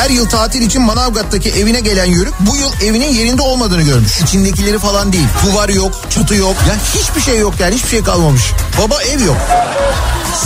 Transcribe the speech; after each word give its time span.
Her 0.00 0.10
yıl 0.10 0.28
tatil 0.28 0.62
için 0.62 0.82
Manavgat'taki 0.82 1.50
evine 1.50 1.80
gelen 1.80 2.04
Yörük 2.04 2.34
bu 2.40 2.56
yıl 2.56 2.72
evinin 2.88 3.14
yerinde 3.14 3.42
olmadığını 3.42 3.82
görmüş. 3.82 4.20
İçindekileri 4.20 4.78
falan 4.78 5.12
değil. 5.12 5.26
Duvar 5.46 5.68
yok, 5.68 5.92
çatı 6.10 6.34
yok. 6.34 6.56
Ya 6.68 6.76
hiçbir 6.94 7.20
şey 7.20 7.38
yok 7.38 7.54
yani 7.60 7.74
hiçbir 7.74 7.88
şey 7.88 8.02
kalmamış. 8.02 8.42
Baba 8.78 9.02
ev 9.02 9.24
yok. 9.24 9.36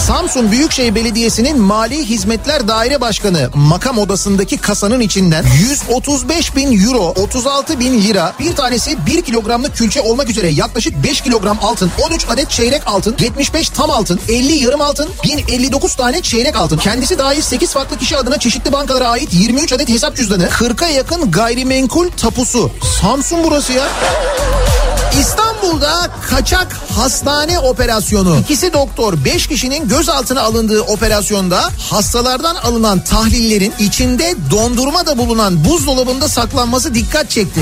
Samsun 0.07 0.53
Büyükşehir 0.53 0.95
Belediyesi'nin 0.95 1.61
Mali 1.61 2.05
Hizmetler 2.05 2.69
Daire 2.69 3.01
Başkanı 3.01 3.51
makam 3.55 3.99
odasındaki 3.99 4.57
kasanın 4.57 5.01
içinden 5.01 5.45
135 5.71 6.57
bin 6.57 6.87
euro, 6.87 7.09
36 7.17 7.81
bin 7.81 8.03
lira, 8.03 8.33
bir 8.41 8.57
tanesi 8.57 9.07
1 9.07 9.23
kilogramlık 9.23 9.77
külçe 9.77 10.01
olmak 10.01 10.31
üzere 10.31 10.49
yaklaşık 10.49 11.05
5 11.05 11.21
kilogram 11.21 11.59
altın, 11.63 11.91
13 12.03 12.27
adet 12.29 12.51
çeyrek 12.51 12.83
altın, 12.87 13.17
75 13.21 13.69
tam 13.69 13.91
altın, 13.91 14.21
50 14.29 14.53
yarım 14.53 14.81
altın, 14.81 15.09
1059 15.25 15.95
tane 15.95 16.23
çeyrek 16.23 16.57
altın. 16.57 16.79
Kendisi 16.79 17.19
dahil 17.19 17.43
8 17.43 17.73
farklı 17.73 17.99
kişi 17.99 18.17
adına 18.17 18.39
çeşitli 18.39 18.73
bankalara 18.73 19.09
ait 19.09 19.33
23 19.45 19.73
adet 19.73 19.89
hesap 19.89 20.17
cüzdanı, 20.17 20.45
40'a 20.45 20.89
yakın 20.89 21.31
gayrimenkul 21.31 22.11
tapusu. 22.11 22.71
Samsun 23.01 23.45
burası 23.45 23.73
ya. 23.73 23.85
İstanbul'da 25.21 26.11
kaçak 26.31 26.77
hastane 26.97 27.59
operasyonu. 27.59 28.39
İkisi 28.41 28.73
doktor, 28.73 29.25
beş 29.25 29.47
kişinin 29.47 29.89
gözaltına 29.89 30.43
alındığı 30.43 30.83
operasyonda 30.83 31.71
hastalardan 31.91 32.55
alınan 32.55 33.05
tahlillerin 33.05 33.75
içinde 33.79 34.35
dondurma 34.51 35.07
da 35.07 35.19
bulunan 35.19 35.65
buzdolabında 35.65 36.29
saklanması 36.29 36.95
dikkat 36.95 37.31
çekti. 37.31 37.61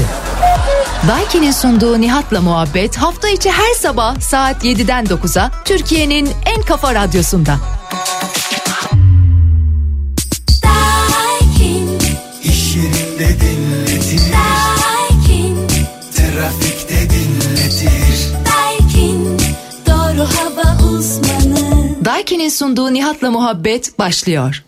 Daiki'nin 1.08 1.52
sunduğu 1.52 2.00
Nihat'la 2.00 2.40
muhabbet 2.40 2.96
hafta 2.96 3.28
içi 3.28 3.50
her 3.50 3.74
sabah 3.74 4.20
saat 4.20 4.64
7'den 4.64 5.04
9'a 5.04 5.50
Türkiye'nin 5.64 6.30
en 6.56 6.62
kafa 6.62 6.94
radyosunda. 6.94 7.81
Yerinde 13.22 13.40
dinletir, 13.40 14.20
Daikin, 14.32 15.56
trafikte 16.16 16.94
dinletir. 17.10 18.28
Daikin, 18.46 19.38
doğru 19.86 20.28
hava 20.28 20.84
uzmanı. 20.84 22.04
Daiki'nin 22.04 22.48
sunduğu 22.48 22.94
Nihat'la 22.94 23.30
muhabbet 23.30 23.98
başlıyor. 23.98 24.64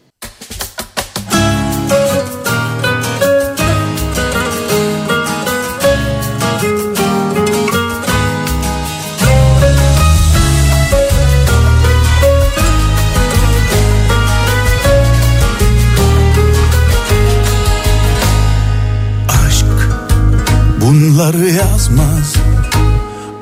Bunları 20.84 21.48
yazmaz. 21.50 22.34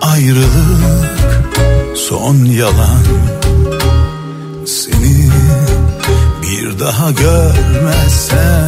Ayrılık 0.01 1.19
son 1.97 2.45
yalan. 2.45 3.05
Seni 4.67 5.31
bir 6.43 6.81
daha 6.81 7.11
görmezsem 7.11 8.63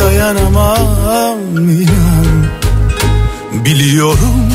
Dayanamam 0.00 1.38
inan. 1.54 2.46
Biliyorum, 3.64 4.51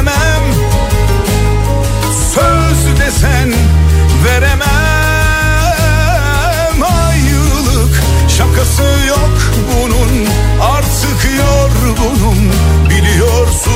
gülemem 0.00 0.44
Söz 2.34 3.00
desen 3.00 3.52
veremem. 4.24 4.60
Ayrılık 6.82 8.02
şakası 8.28 8.82
yok 9.08 9.38
bunun. 9.72 10.26
Artık 10.62 11.28
yorgunum 11.38 12.52
biliyorsun 12.90 13.70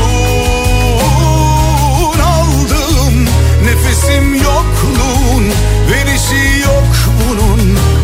Aldığım 2.23 3.25
nefesim 3.65 4.35
yokluğun. 4.35 5.53
Verişi 5.91 6.61
yok 6.62 6.93
bunun. 7.29 7.61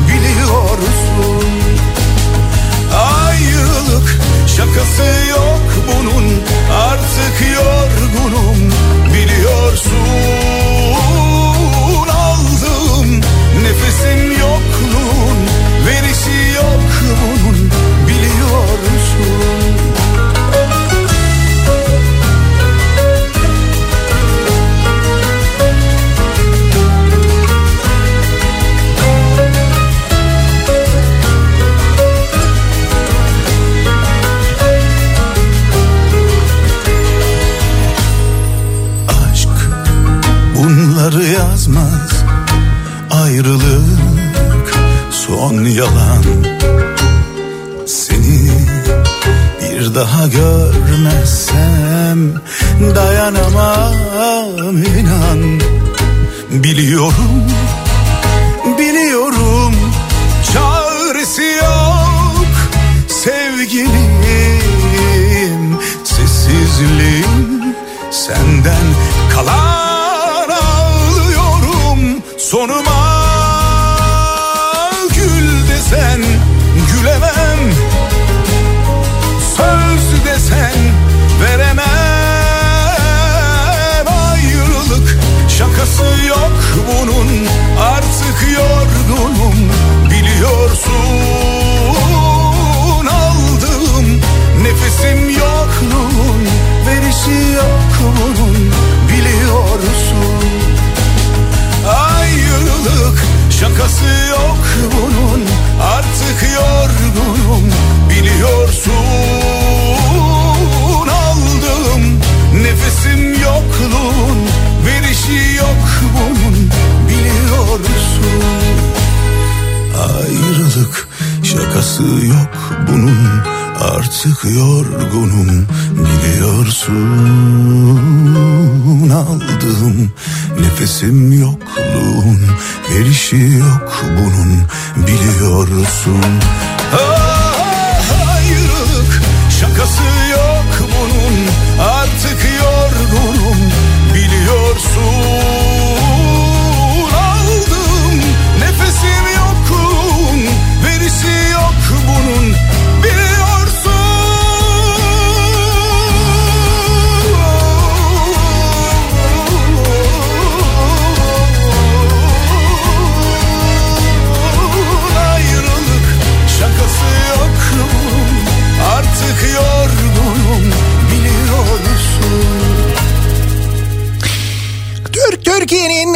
Biliyorsun. 0.09 1.45
Ayrılık 2.95 4.21
şakası 4.47 5.20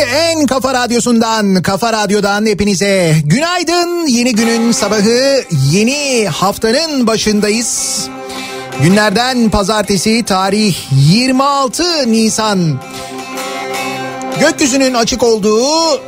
Türkiye'nin 0.04 0.46
Kafa 0.46 0.74
Radyosu'ndan, 0.74 1.62
Kafa 1.62 1.92
Radyo'dan 1.92 2.46
hepinize 2.46 3.16
günaydın. 3.24 4.06
Yeni 4.06 4.34
günün 4.34 4.72
sabahı, 4.72 5.44
yeni 5.70 6.28
haftanın 6.28 7.06
başındayız. 7.06 8.04
Günlerden 8.82 9.50
pazartesi 9.50 10.22
tarih 10.22 10.76
26 10.92 12.12
Nisan. 12.12 12.80
Gökyüzünün 14.40 14.94
açık 14.94 15.22
olduğu, 15.22 16.00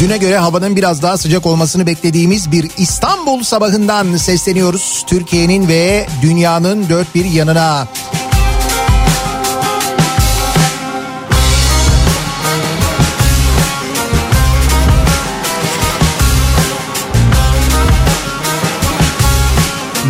düne 0.00 0.16
göre 0.16 0.38
havanın 0.38 0.76
biraz 0.76 1.02
daha 1.02 1.18
sıcak 1.18 1.46
olmasını 1.46 1.86
beklediğimiz 1.86 2.52
bir 2.52 2.70
İstanbul 2.78 3.42
sabahından 3.42 4.16
sesleniyoruz. 4.16 5.04
Türkiye'nin 5.06 5.68
ve 5.68 6.06
dünyanın 6.22 6.88
dört 6.88 7.14
bir 7.14 7.24
yanına. 7.24 7.88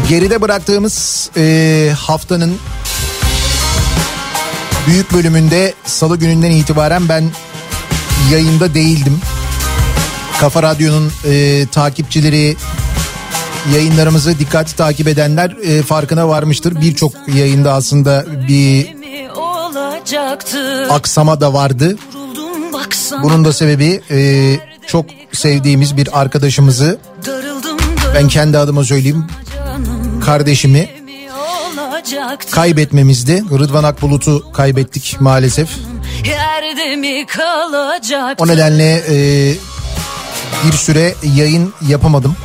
Geride 0.08 0.40
bıraktığımız 0.40 1.31
e, 1.37 1.93
haftanın 1.99 2.56
büyük 4.87 5.12
bölümünde 5.12 5.75
salı 5.84 6.16
gününden 6.16 6.50
itibaren 6.50 7.08
ben 7.08 7.25
yayında 8.32 8.75
değildim. 8.75 9.20
Kafa 10.40 10.62
Radyo'nun 10.62 11.12
e, 11.25 11.66
takipçileri, 11.66 12.56
yayınlarımızı 13.75 14.38
dikkatli 14.38 14.76
takip 14.76 15.08
edenler 15.08 15.56
e, 15.62 15.82
farkına 15.82 16.28
varmıştır. 16.28 16.81
Birçok 16.81 17.12
yayında 17.34 17.72
aslında 17.72 18.25
bir 18.49 18.96
aksama 20.90 21.40
da 21.40 21.52
vardı. 21.52 21.96
Bunun 23.22 23.44
da 23.44 23.52
sebebi 23.52 24.00
e, 24.10 24.56
çok 24.87 25.06
sevdiğimiz 25.32 25.96
bir 25.96 26.20
arkadaşımızı 26.20 26.99
ben 28.14 28.28
kendi 28.28 28.58
adıma 28.58 28.84
söyleyeyim 28.84 29.26
kardeşimi 30.28 30.88
kaybetmemizdi. 32.50 33.44
Rıdvan 33.50 33.84
Akbulut'u 33.84 34.52
kaybettik 34.52 35.16
maalesef. 35.20 35.69
O 38.38 38.48
nedenle 38.48 39.02
e, 39.08 39.54
bir 40.66 40.72
süre 40.72 41.14
yayın 41.36 41.75
yapamadım. 41.88 42.36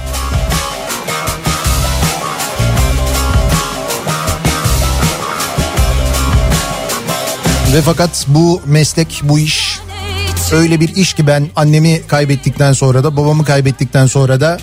Ve 7.74 7.81
fakat 7.81 8.25
bu 8.27 8.62
meslek, 8.65 9.21
bu 9.24 9.39
iş 9.39 9.79
öyle 10.51 10.79
bir 10.79 10.95
iş 10.95 11.13
ki 11.13 11.27
ben 11.27 11.47
annemi 11.56 12.01
kaybettikten 12.07 12.74
sonra 12.74 13.03
da 13.03 13.18
babamı 13.18 13.45
kaybettikten 13.45 14.06
sonra 14.06 14.41
da 14.41 14.59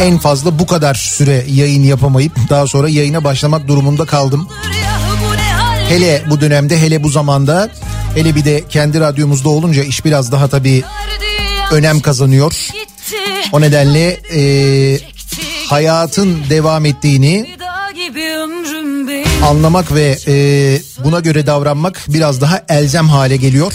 en 0.00 0.18
fazla 0.18 0.58
bu 0.58 0.66
kadar 0.66 0.94
süre 0.94 1.44
yayın 1.48 1.82
yapamayıp 1.82 2.32
daha 2.50 2.66
sonra 2.66 2.88
yayına 2.88 3.24
başlamak 3.24 3.68
durumunda 3.68 4.06
kaldım. 4.06 4.48
Hele 5.88 6.22
bu 6.30 6.40
dönemde 6.40 6.80
hele 6.80 7.02
bu 7.02 7.08
zamanda 7.08 7.70
hele 8.14 8.34
bir 8.34 8.44
de 8.44 8.64
kendi 8.68 9.00
radyomuzda 9.00 9.48
olunca 9.48 9.82
iş 9.82 10.04
biraz 10.04 10.32
daha 10.32 10.48
tabii 10.48 10.84
önem 11.72 12.00
kazanıyor. 12.00 12.70
O 13.52 13.60
nedenle 13.60 14.20
e, 14.34 15.00
hayatın 15.66 16.38
devam 16.50 16.84
ettiğini 16.84 17.56
anlamak 19.44 19.94
ve 19.94 20.18
e, 20.28 20.34
buna 21.04 21.20
göre 21.20 21.46
davranmak 21.46 22.04
biraz 22.08 22.40
daha 22.40 22.64
elzem 22.68 23.08
hale 23.08 23.36
geliyor. 23.36 23.72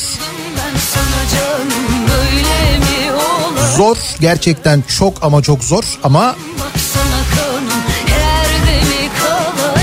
Zor 3.78 3.98
gerçekten 4.20 4.84
çok 4.98 5.24
ama 5.24 5.42
çok 5.42 5.64
zor 5.64 5.84
ama 6.04 6.36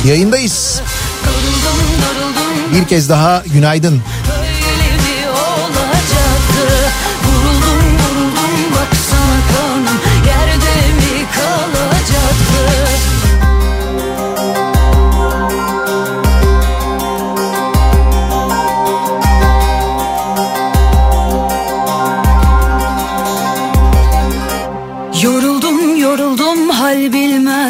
yayındayız. 0.05 0.81
Bir 2.75 2.85
kez 2.85 3.09
daha 3.09 3.43
günaydın. 3.47 4.03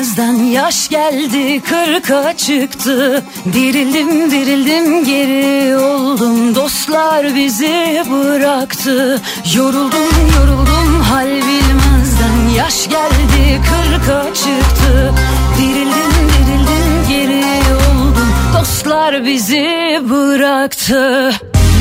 Yaş 0.00 0.88
geldi 0.88 1.60
kırka 1.60 2.36
çıktı. 2.36 3.22
Dirildim 3.52 4.30
dirildim 4.30 5.04
geri 5.04 5.76
oldum. 5.76 6.54
Dostlar 6.54 7.34
bizi 7.34 8.02
bıraktı. 8.10 9.20
Yoruldum 9.56 10.08
yoruldum 10.36 11.00
hal 11.00 11.28
bilmezden. 11.28 12.54
Yaş 12.56 12.88
geldi 12.88 13.60
kırka 13.70 14.34
çıktı. 14.34 15.14
Dirildim 15.58 16.12
dirildim 16.28 17.08
geri 17.08 17.44
oldum. 17.74 18.32
Dostlar 18.58 19.24
bizi 19.24 20.00
bıraktı. 20.10 21.30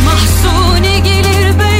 Mahsuni 0.06 1.04
gelir 1.04 1.60
beyler 1.60 1.79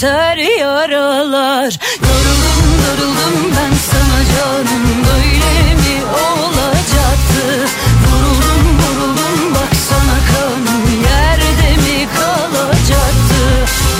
biter 0.00 0.36
yaralar. 0.36 1.78
Yoruldum 2.06 2.68
yoruldum 2.86 3.52
ben 3.56 3.72
sana 3.90 4.20
canım 4.32 4.84
Böyle 5.06 5.74
mi 5.74 6.04
olacaktı? 6.04 7.66
Vuruldum 8.06 8.64
vuruldum 8.78 9.54
baksana 9.54 10.18
kanım 10.30 11.02
Yerde 11.04 11.76
mi 11.82 12.08
kalacaktı? 12.16 13.42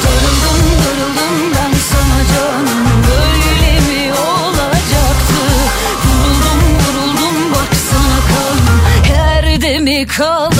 Darıldım 0.02 0.62
darıldım 0.82 1.36
ben 1.54 1.72
sana 1.90 2.20
canım 2.32 2.86
Böyle 3.10 3.80
mi 3.80 4.12
olacaktı? 4.12 5.40
Vuruldum 6.04 6.62
vuruldum 6.80 7.52
baksana 7.52 8.20
kanım 8.30 8.80
Yerde 9.14 9.78
mi 9.78 10.06
kalacaktı 10.06 10.59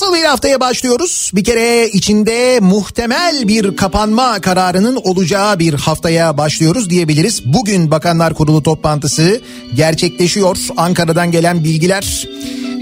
Nasıl 0.00 0.14
bir 0.14 0.24
haftaya 0.24 0.60
başlıyoruz? 0.60 1.30
Bir 1.34 1.44
kere 1.44 1.88
içinde 1.88 2.60
muhtemel 2.60 3.48
bir 3.48 3.76
kapanma 3.76 4.40
kararının 4.40 4.96
olacağı 4.96 5.58
bir 5.58 5.74
haftaya 5.74 6.38
başlıyoruz 6.38 6.90
diyebiliriz. 6.90 7.42
Bugün 7.44 7.90
Bakanlar 7.90 8.34
Kurulu 8.34 8.62
toplantısı 8.62 9.40
gerçekleşiyor. 9.74 10.56
Ankara'dan 10.76 11.30
gelen 11.30 11.64
bilgiler 11.64 12.28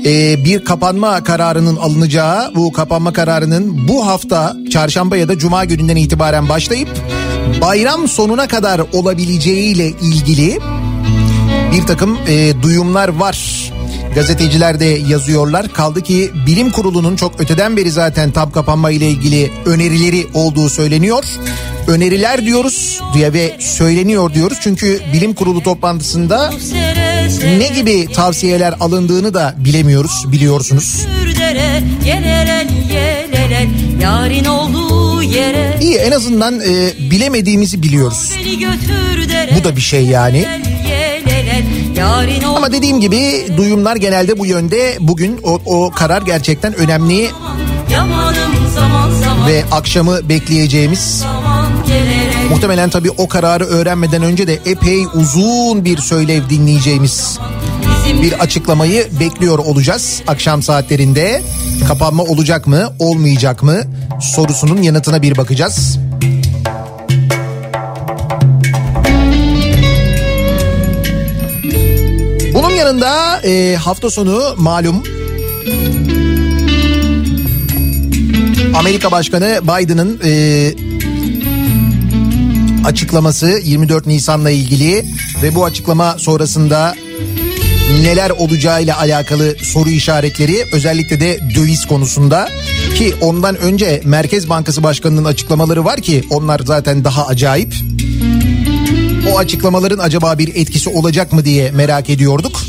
e, 0.04 0.44
bir 0.44 0.64
kapanma 0.64 1.24
kararının 1.24 1.76
alınacağı, 1.76 2.54
bu 2.54 2.72
kapanma 2.72 3.12
kararının 3.12 3.88
bu 3.88 4.06
hafta 4.06 4.56
çarşamba 4.70 5.16
ya 5.16 5.28
da 5.28 5.38
cuma 5.38 5.64
gününden 5.64 5.96
itibaren 5.96 6.48
başlayıp 6.48 6.88
bayram 7.60 8.08
sonuna 8.08 8.48
kadar 8.48 8.80
olabileceğiyle 8.92 9.88
ilgili 9.88 10.58
bir 11.72 11.86
takım 11.86 12.18
e, 12.28 12.62
duyumlar 12.62 13.08
var. 13.08 13.68
Gazeteciler 14.14 14.80
de 14.80 14.84
yazıyorlar. 14.84 15.72
Kaldı 15.72 16.02
ki 16.02 16.30
bilim 16.46 16.70
kurulunun 16.70 17.16
çok 17.16 17.40
öteden 17.40 17.76
beri 17.76 17.90
zaten 17.90 18.30
tam 18.30 18.52
kapanma 18.52 18.90
ile 18.90 19.10
ilgili 19.10 19.50
önerileri 19.66 20.26
olduğu 20.34 20.68
söyleniyor. 20.68 21.24
Öneriler 21.86 22.44
diyoruz 22.44 23.00
diye 23.14 23.32
ve 23.32 23.56
söyleniyor 23.60 24.34
diyoruz. 24.34 24.58
Çünkü 24.60 25.00
bilim 25.12 25.34
kurulu 25.34 25.62
toplantısında 25.62 26.50
ne 27.58 27.68
gibi 27.68 28.12
tavsiyeler 28.12 28.74
alındığını 28.80 29.34
da 29.34 29.54
bilemiyoruz 29.58 30.24
biliyorsunuz. 30.32 31.06
Yarın 34.02 34.44
olduğu 34.44 35.22
yere 35.22 35.78
İyi 35.80 35.96
en 35.96 36.12
azından 36.12 36.60
e, 36.60 36.92
bilemediğimizi 37.10 37.82
biliyoruz. 37.82 38.32
Bu 39.60 39.64
da 39.64 39.76
bir 39.76 39.80
şey 39.80 40.04
yani. 40.06 40.46
Ama 42.56 42.72
dediğim 42.72 43.00
gibi 43.00 43.46
duyumlar 43.56 43.96
genelde 43.96 44.38
bu 44.38 44.46
yönde. 44.46 44.96
Bugün 45.00 45.40
o, 45.44 45.58
o 45.66 45.90
karar 45.90 46.22
gerçekten 46.22 46.74
önemli 46.74 47.30
yamanım 47.92 48.52
zaman 48.74 49.10
zaman 49.10 49.48
ve 49.48 49.64
akşamı 49.72 50.28
bekleyeceğimiz 50.28 51.24
muhtemelen 52.50 52.90
tabii 52.90 53.10
o 53.10 53.28
kararı 53.28 53.64
öğrenmeden 53.64 54.22
önce 54.22 54.46
de 54.46 54.58
epey 54.66 55.04
uzun 55.14 55.84
bir 55.84 55.98
söylev 55.98 56.50
dinleyeceğimiz 56.50 57.38
bir 58.22 58.32
açıklamayı 58.32 59.06
bekliyor 59.20 59.58
olacağız 59.58 60.22
akşam 60.26 60.62
saatlerinde. 60.62 61.42
Kapanma 61.88 62.22
olacak 62.22 62.66
mı, 62.66 62.92
olmayacak 62.98 63.62
mı 63.62 63.80
sorusunun 64.20 64.82
yanıtına 64.82 65.22
bir 65.22 65.36
bakacağız. 65.36 65.98
Yanında 72.78 73.40
e, 73.44 73.76
hafta 73.76 74.10
sonu 74.10 74.54
malum 74.56 75.02
Amerika 78.74 79.10
Başkanı 79.10 79.60
Biden'ın 79.62 80.20
e, 80.24 80.74
açıklaması 82.84 83.60
24 83.64 84.06
Nisan'la 84.06 84.50
ilgili 84.50 85.04
ve 85.42 85.54
bu 85.54 85.64
açıklama 85.64 86.18
sonrasında 86.18 86.94
neler 88.02 88.30
olacağıyla 88.30 88.98
alakalı 88.98 89.56
soru 89.62 89.90
işaretleri 89.90 90.64
özellikle 90.72 91.20
de 91.20 91.38
döviz 91.54 91.86
konusunda 91.86 92.48
ki 92.94 93.14
ondan 93.20 93.56
önce 93.56 94.00
Merkez 94.04 94.48
Bankası 94.48 94.82
Başkanı'nın 94.82 95.24
açıklamaları 95.24 95.84
var 95.84 96.00
ki 96.00 96.24
onlar 96.30 96.60
zaten 96.64 97.04
daha 97.04 97.26
acayip. 97.26 97.74
O 99.32 99.38
açıklamaların 99.38 99.98
acaba 99.98 100.38
bir 100.38 100.56
etkisi 100.56 100.90
olacak 100.90 101.32
mı 101.32 101.44
diye 101.44 101.70
merak 101.70 102.10
ediyorduk. 102.10 102.67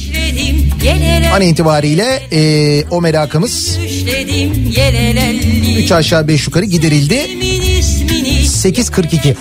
An 1.35 1.41
itibariyle 1.41 2.21
e, 2.31 2.83
o 2.91 3.01
merakımız 3.01 3.79
düşledim 3.83 4.73
yelelelli 4.77 5.83
3 5.83 5.91
aşağı 5.91 6.27
5 6.27 6.47
yukarı 6.47 6.65
giderildi. 6.65 7.25
Kimin 7.25 7.61
ismini 7.61 8.29
8.42 8.29 9.35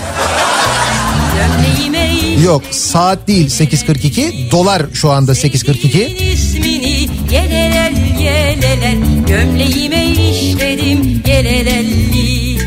gömleğime 1.36 2.08
yok 2.44 2.62
saat 2.70 3.28
değil 3.28 3.48
8.42 3.48 4.50
dolar 4.50 4.82
şu 4.92 5.10
anda 5.10 5.32
8.42 5.32 6.32
ismini 6.32 7.08
yelelel 7.30 7.94
yelelel 8.20 8.98
gömleğime 9.26 10.06
işledim 10.06 11.22
yelelelli 11.26 12.58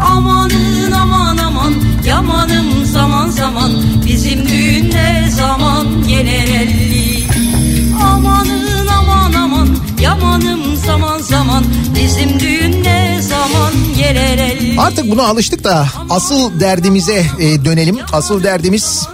amanın 0.00 0.92
aman 0.92 1.36
aman. 1.36 1.74
Yamanım 2.06 2.84
zaman 2.84 3.30
zaman. 3.30 3.72
Bizim 4.06 4.48
düğün 4.48 4.90
ne 4.90 5.30
zaman 5.30 5.86
yelelelli 6.08 7.19
yamanım 10.20 10.76
zaman 10.76 11.18
zaman 11.18 11.64
bizim 11.94 12.40
düğün 12.40 12.84
ne 12.84 13.22
zaman 13.22 13.72
yelelelli 13.98 14.80
Artık 14.80 15.10
buna 15.10 15.22
alıştık 15.22 15.64
da 15.64 15.86
asıl 16.10 16.60
derdimize 16.60 17.26
e, 17.38 17.64
dönelim. 17.64 17.98
Asıl 18.12 18.42
derdimiz 18.42 19.08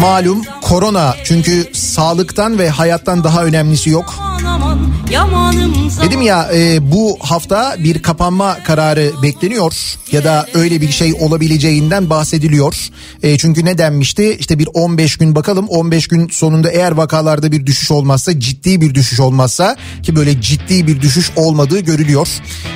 malum 0.00 0.42
korona. 0.62 1.14
Çünkü 1.24 1.70
sağlıktan 1.72 2.58
ve 2.58 2.68
hayattan 2.70 3.24
daha 3.24 3.44
önemlisi 3.44 3.90
yok. 3.90 4.14
Dedim 6.02 6.22
ya 6.22 6.50
e, 6.54 6.92
bu 6.92 7.16
hafta 7.20 7.76
bir 7.78 8.02
kapanma 8.02 8.58
kararı 8.64 9.12
bekleniyor 9.22 9.74
ya 10.12 10.24
da 10.24 10.46
öyle 10.54 10.80
bir 10.80 10.90
şey 10.90 11.14
olabileceğinden 11.20 12.10
bahsediliyor. 12.10 12.76
E, 13.22 13.38
çünkü 13.38 13.64
ne 13.64 13.78
denmişti 13.78 14.36
işte 14.40 14.58
bir 14.58 14.68
15 14.74 15.16
gün 15.16 15.34
bakalım 15.34 15.68
15 15.68 16.08
gün 16.08 16.28
sonunda 16.28 16.70
eğer 16.70 16.92
vakalarda 16.92 17.52
bir 17.52 17.66
düşüş 17.66 17.90
olmazsa 17.90 18.40
ciddi 18.40 18.80
bir 18.80 18.94
düşüş 18.94 19.20
olmazsa 19.20 19.76
ki 20.02 20.16
böyle 20.16 20.40
ciddi 20.40 20.86
bir 20.86 21.00
düşüş 21.00 21.30
olmadığı 21.36 21.80
görülüyor. 21.80 22.28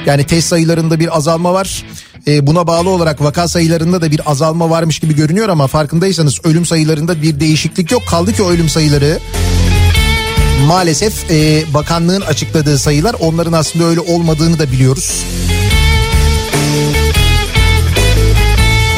Yani 0.07 0.25
test 0.25 0.49
sayılarında 0.49 1.01
bir 1.01 1.17
azalma 1.17 1.55
var. 1.55 1.85
E, 2.27 2.47
buna 2.47 2.67
bağlı 2.67 2.91
olarak 2.91 3.23
vaka 3.23 3.49
sayılarında 3.49 4.03
da 4.03 4.11
bir 4.11 4.31
azalma 4.31 4.71
varmış 4.71 4.99
gibi 4.99 5.15
görünüyor 5.15 5.49
ama 5.49 5.67
farkındaysanız 5.67 6.41
ölüm 6.45 6.67
sayılarında 6.67 7.23
bir 7.23 7.41
değişiklik 7.41 7.93
yok. 7.93 8.03
Kaldı 8.07 8.33
ki 8.33 8.43
ölüm 8.43 8.69
sayıları 8.69 9.19
maalesef 10.67 11.31
e, 11.31 11.65
bakanlığın 11.75 12.21
açıkladığı 12.21 12.79
sayılar 12.79 13.17
onların 13.21 13.53
aslında 13.53 13.85
öyle 13.85 14.01
olmadığını 14.01 14.59
da 14.59 14.73
biliyoruz. 14.73 15.25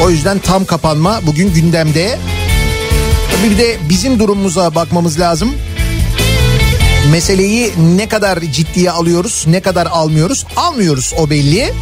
O 0.03 0.09
yüzden 0.09 0.39
tam 0.39 0.65
kapanma 0.65 1.19
bugün 1.27 1.53
gündemde. 1.53 2.19
Tabii 3.31 3.51
bir 3.51 3.57
de 3.57 3.77
bizim 3.89 4.19
durumumuza 4.19 4.75
bakmamız 4.75 5.19
lazım. 5.19 5.53
Meseleyi 7.11 7.73
ne 7.97 8.07
kadar 8.07 8.39
ciddiye 8.41 8.91
alıyoruz, 8.91 9.43
ne 9.47 9.61
kadar 9.61 9.85
almıyoruz? 9.85 10.45
Almıyoruz 10.55 11.13
o 11.17 11.29
belli. 11.29 11.73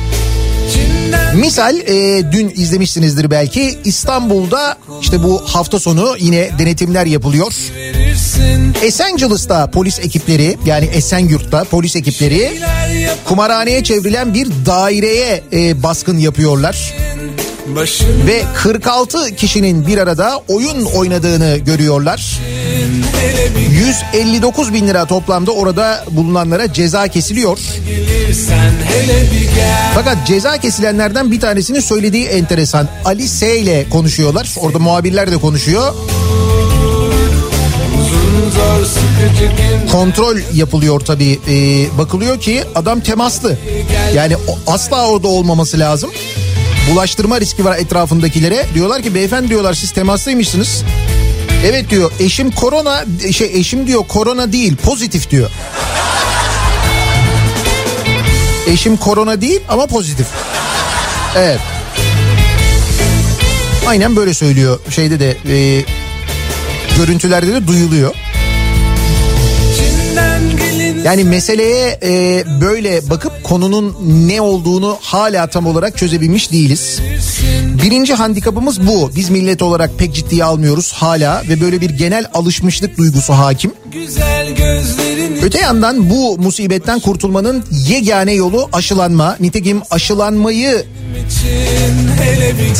Misal 1.35 1.77
e, 1.77 2.23
dün 2.31 2.49
izlemişsinizdir 2.55 3.31
belki 3.31 3.79
İstanbul'da 3.85 4.77
işte 5.01 5.23
bu 5.23 5.41
hafta 5.45 5.79
sonu 5.79 6.15
yine 6.19 6.49
denetimler 6.59 7.05
yapılıyor. 7.05 7.53
Esencilis'ta 8.83 9.71
polis 9.71 9.99
ekipleri 9.99 10.57
yani 10.65 10.85
Esenyurt'ta 10.85 11.63
polis 11.63 11.95
ekipleri 11.95 12.59
kumarhaneye 13.25 13.83
çevrilen 13.83 14.33
bir 14.33 14.47
daireye 14.65 15.43
e, 15.53 15.83
baskın 15.83 16.17
yapıyorlar. 16.17 16.93
Ve 18.27 18.43
46 18.55 19.35
kişinin 19.35 19.87
bir 19.87 19.97
arada 19.97 20.41
oyun 20.47 20.85
oynadığını 20.85 21.57
görüyorlar. 21.57 22.39
159 23.71 24.73
bin 24.73 24.87
lira 24.87 25.05
toplamda 25.05 25.51
orada 25.51 26.05
bulunanlara 26.11 26.73
ceza 26.73 27.07
kesiliyor. 27.07 27.57
Fakat 29.95 30.27
ceza 30.27 30.57
kesilenlerden 30.57 31.31
bir 31.31 31.39
tanesinin 31.39 31.79
söylediği 31.79 32.25
enteresan. 32.25 32.87
Ali 33.05 33.27
S 33.27 33.59
ile 33.59 33.89
konuşuyorlar. 33.89 34.55
Orada 34.57 34.79
muhabirler 34.79 35.31
de 35.31 35.37
konuşuyor. 35.37 35.93
Kontrol 39.91 40.37
yapılıyor 40.53 40.99
tabii. 40.99 41.39
Ee, 41.49 41.97
bakılıyor 41.97 42.39
ki 42.39 42.63
adam 42.75 42.99
temaslı. 42.99 43.57
Yani 44.15 44.35
asla 44.67 45.07
orada 45.07 45.27
olmaması 45.27 45.79
lazım. 45.79 46.11
Bulaştırma 46.91 47.41
riski 47.41 47.65
var 47.65 47.77
etrafındakilere. 47.77 48.65
Diyorlar 48.73 49.01
ki 49.01 49.15
beyefendi 49.15 49.49
diyorlar 49.49 49.73
siz 49.73 49.91
temaslıymışsınız. 49.91 50.83
Evet 51.65 51.89
diyor 51.89 52.11
eşim 52.19 52.51
korona 52.51 53.05
şey 53.31 53.51
eşim 53.53 53.87
diyor 53.87 54.03
korona 54.07 54.51
değil 54.51 54.75
pozitif 54.75 55.29
diyor. 55.31 55.49
Eşim 58.67 58.97
korona 58.97 59.41
değil 59.41 59.61
ama 59.69 59.85
pozitif. 59.85 60.27
Evet. 61.35 61.59
Aynen 63.87 64.15
böyle 64.15 64.33
söylüyor. 64.33 64.79
Şeyde 64.89 65.19
de 65.19 65.37
e, 65.49 65.85
görüntülerde 66.97 67.53
de 67.53 67.67
duyuluyor. 67.67 68.15
Yani 71.03 71.23
meseleye 71.23 71.99
e, 72.03 72.43
böyle 72.61 73.09
bakıp 73.09 73.33
konunun 73.45 73.95
ne 74.27 74.41
olduğunu 74.41 74.97
hala 75.01 75.47
tam 75.47 75.67
olarak 75.67 75.97
çözebilmiş 75.97 76.51
değiliz. 76.51 76.99
Birinci 77.83 78.13
handikapımız 78.13 78.87
bu. 78.87 79.11
Biz 79.15 79.29
millet 79.29 79.61
olarak 79.61 79.99
pek 79.99 80.13
ciddiye 80.13 80.43
almıyoruz 80.43 80.93
hala 80.93 81.43
ve 81.49 81.61
böyle 81.61 81.81
bir 81.81 81.89
genel 81.89 82.25
alışmışlık 82.33 82.97
duygusu 82.97 83.33
hakim. 83.33 83.73
Öte 85.43 85.59
yandan 85.59 86.09
bu 86.09 86.37
musibetten 86.37 86.99
kurtulmanın 86.99 87.63
yegane 87.71 88.33
yolu 88.33 88.69
aşılanma. 88.73 89.37
Nitekim 89.39 89.81
aşılanmayı 89.91 90.85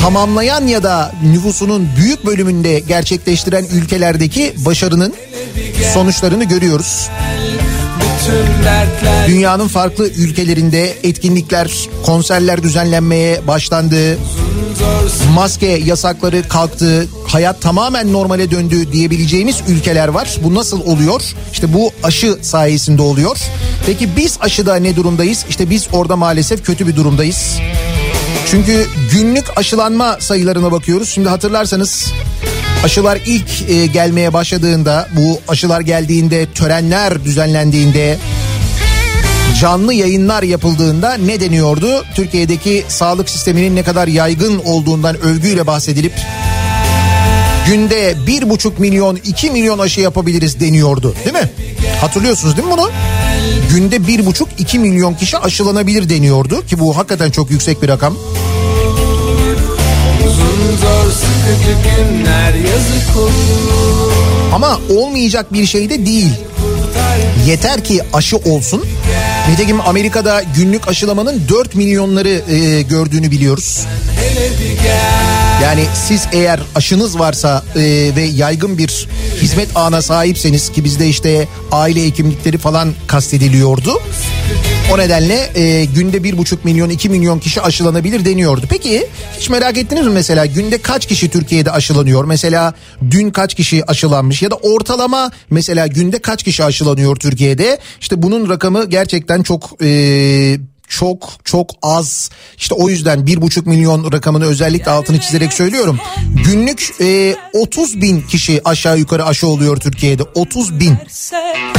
tamamlayan 0.02 0.68
ya 0.68 0.84
da 0.84 1.12
nüfusunun 1.24 1.88
büyük 1.98 2.26
bölümünde 2.26 2.80
gerçekleştiren 2.80 3.66
ülkelerdeki 3.74 4.54
başarının 4.66 5.14
sonuçlarını 5.94 6.44
görüyoruz. 6.44 7.10
Dünyanın 9.28 9.68
farklı 9.68 10.10
ülkelerinde 10.10 10.96
etkinlikler, 11.04 11.90
konserler 12.06 12.64
düzenlenmeye 12.64 13.48
başlandı. 13.48 14.18
Maske 15.34 15.68
yasakları 15.68 16.48
kalktı. 16.48 17.08
Hayat 17.28 17.62
tamamen 17.62 18.14
normale 18.14 18.52
döndü 18.52 18.92
diyebileceğimiz 18.92 19.62
ülkeler 19.68 20.08
var. 20.08 20.38
Bu 20.44 20.56
nasıl 20.56 20.82
oluyor? 20.82 21.22
İşte 21.52 21.74
bu 21.74 21.92
aşı 22.04 22.38
sayesinde 22.42 23.02
oluyor. 23.02 23.38
Peki 23.86 24.16
biz 24.18 24.38
aşıda 24.42 24.76
ne 24.76 24.96
durumdayız? 24.96 25.46
İşte 25.50 25.70
biz 25.70 25.88
orada 25.94 26.16
maalesef 26.16 26.66
kötü 26.66 26.88
bir 26.88 26.96
durumdayız. 26.96 27.60
Çünkü 28.52 28.88
günlük 29.12 29.58
aşılanma 29.58 30.18
sayılarına 30.20 30.72
bakıyoruz. 30.72 31.10
Şimdi 31.10 31.30
hatırlarsanız 31.30 32.14
aşılar 32.86 33.20
ilk 33.26 33.70
e, 33.70 33.86
gelmeye 33.86 34.34
başladığında 34.34 35.08
bu 35.12 35.42
aşılar 35.48 35.82
geldiğinde 35.82 36.46
törenler 36.56 37.24
düzenlendiğinde 37.24 38.18
canlı 39.62 39.94
yayınlar 39.94 40.44
yapıldığında 40.44 41.14
ne 41.14 41.40
deniyordu? 41.40 42.06
Türkiye'deki 42.16 42.86
sağlık 42.88 43.30
sisteminin 43.30 43.76
ne 43.76 43.84
kadar 43.84 44.08
yaygın 44.08 44.62
olduğundan 44.66 45.22
övgüyle 45.22 45.68
bahsedilip 45.68 46.14
günde 47.68 48.16
bir 48.28 48.50
buçuk 48.50 48.80
milyon 48.80 49.16
iki 49.16 49.52
milyon 49.52 49.80
aşı 49.80 50.02
yapabiliriz 50.02 50.60
deniyordu 50.60 51.16
değil 51.26 51.36
mi? 51.36 51.50
Hatırlıyorsunuz 52.02 52.58
değil 52.58 52.68
mi 52.68 52.74
bunu? 52.78 52.92
Günde 53.70 54.08
bir 54.08 54.26
buçuk 54.26 54.48
iki 54.58 54.80
milyon 54.80 55.14
kişi 55.14 55.38
aşılanabilir 55.38 56.10
deniyordu 56.10 56.66
ki 56.66 56.80
bu 56.80 56.98
hakikaten 56.98 57.32
çok 57.32 57.52
yüksek 57.52 57.82
bir 57.82 57.88
rakam. 57.88 58.18
Sıkıcı 61.46 61.78
günler 61.96 62.54
yazık 62.54 63.18
olur 63.18 64.14
Ama 64.54 64.80
olmayacak 64.90 65.54
bir 65.54 65.66
şey 65.66 65.90
de 65.90 66.06
değil. 66.06 66.34
Yeter 67.48 67.84
ki 67.84 68.02
aşı 68.14 68.38
olsun. 68.38 68.86
Nitekim 69.52 69.82
Amerika'da 69.82 70.44
günlük 70.56 70.88
aşılamanın 70.88 71.42
4 71.50 71.76
milyonları 71.76 72.30
e, 72.30 72.82
gördüğünü 72.82 73.32
biliyoruz. 73.32 73.86
Yani 75.64 75.86
siz 76.08 76.28
eğer 76.32 76.60
aşınız 76.76 77.20
varsa 77.20 77.64
e, 77.76 77.82
ve 78.16 78.22
yaygın 78.22 78.78
bir 78.78 79.08
hizmet 79.42 79.70
ağına 79.76 80.02
sahipseniz 80.02 80.72
ki 80.72 80.84
bizde 80.84 81.08
işte 81.08 81.48
aile 81.72 82.06
hekimlikleri 82.06 82.58
falan 82.58 82.94
kastediliyordu. 83.08 84.02
O 84.94 84.98
nedenle 84.98 85.50
e, 85.56 85.86
günde 85.86 86.24
bir 86.24 86.38
buçuk 86.38 86.66
milyon 86.66 86.90
iki 86.90 87.10
milyon 87.10 87.40
kişi 87.40 87.62
aşılanabilir 87.62 88.26
deniyordu. 88.26 88.66
Peki 88.70 89.08
hiç 89.38 89.50
merak 89.50 89.78
ettiniz 89.78 90.08
mi 90.08 90.14
mesela 90.14 90.46
günde 90.46 90.78
kaç 90.78 91.06
kişi 91.06 91.30
Türkiye'de 91.30 91.72
aşılanıyor? 91.72 92.26
Mesela 92.26 92.74
dün 93.12 93.30
kaç 93.30 93.54
kişi 93.54 93.86
aşılanmış 93.86 94.42
ya 94.42 94.52
da 94.52 94.56
ortalama 94.56 95.32
mesela 95.50 95.88
günde 95.88 96.20
kaç 96.20 96.44
kişi 96.44 96.64
aşılanıyor 96.64 97.16
Türkiye'de? 97.16 97.80
İşte 98.02 98.24
bunun 98.24 98.50
rakamı 98.50 98.86
gerçekten 98.86 99.44
çok... 99.44 99.84
E, 99.84 100.58
çok 100.88 101.30
çok 101.44 101.70
az 101.82 102.30
işte 102.58 102.76
o 102.76 102.90
yüzden 102.90 103.28
bir 103.28 103.42
buçuk 103.42 103.68
milyon 103.68 104.12
rakamını 104.12 104.46
özellikle 104.46 104.92
altını 104.92 105.20
çizerek 105.20 105.54
söylüyorum. 105.54 106.00
Günlük 106.46 106.96
e, 107.02 107.36
30 107.54 108.02
bin 108.02 108.22
kişi 108.22 108.62
aşağı 108.66 108.98
yukarı 108.98 109.26
aşı 109.26 109.48
oluyor 109.48 109.78
Türkiye'de 109.78 110.24
30 110.36 110.80
bin. 110.80 110.98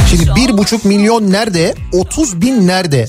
Şimdi 0.09 0.35
bir 0.35 0.57
buçuk 0.57 0.85
milyon 0.85 1.31
nerede 1.31 1.75
30 1.93 2.41
bin 2.41 2.67
nerede? 2.67 3.07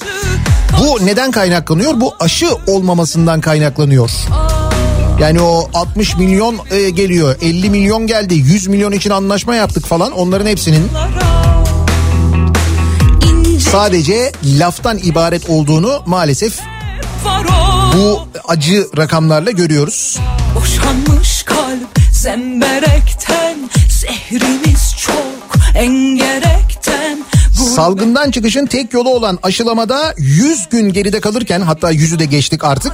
Bu 0.80 1.06
neden 1.06 1.30
kaynaklanıyor? 1.30 2.00
Bu 2.00 2.14
aşı 2.20 2.48
olmamasından 2.66 3.40
kaynaklanıyor. 3.40 4.10
Yani 5.20 5.40
o 5.40 5.70
60 5.74 6.16
milyon 6.16 6.58
e, 6.70 6.90
geliyor 6.90 7.36
50 7.42 7.70
milyon 7.70 8.06
geldi 8.06 8.34
100 8.34 8.66
milyon 8.66 8.92
için 8.92 9.10
anlaşma 9.10 9.54
yaptık 9.54 9.86
falan 9.86 10.12
onların 10.12 10.46
hepsinin 10.46 10.88
sadece 13.72 14.32
laftan 14.44 14.98
ibaret 14.98 15.50
olduğunu 15.50 16.02
maalesef 16.06 16.60
bu 17.96 18.28
acı 18.48 18.86
rakamlarla 18.96 19.50
görüyoruz. 19.50 20.18
Boşanmış 20.54 21.42
kalp 21.42 21.98
zemberekten 22.12 23.56
Zehrimiz 23.88 24.94
çok 24.98 25.58
engerekten 25.74 26.37
Salgından 27.78 28.30
çıkışın 28.30 28.66
tek 28.66 28.92
yolu 28.92 29.10
olan 29.10 29.38
aşılamada 29.42 30.14
100 30.16 30.68
gün 30.68 30.92
geride 30.92 31.20
kalırken 31.20 31.60
hatta 31.60 31.92
100'ü 31.92 32.18
de 32.18 32.24
geçtik 32.24 32.64
artık. 32.64 32.92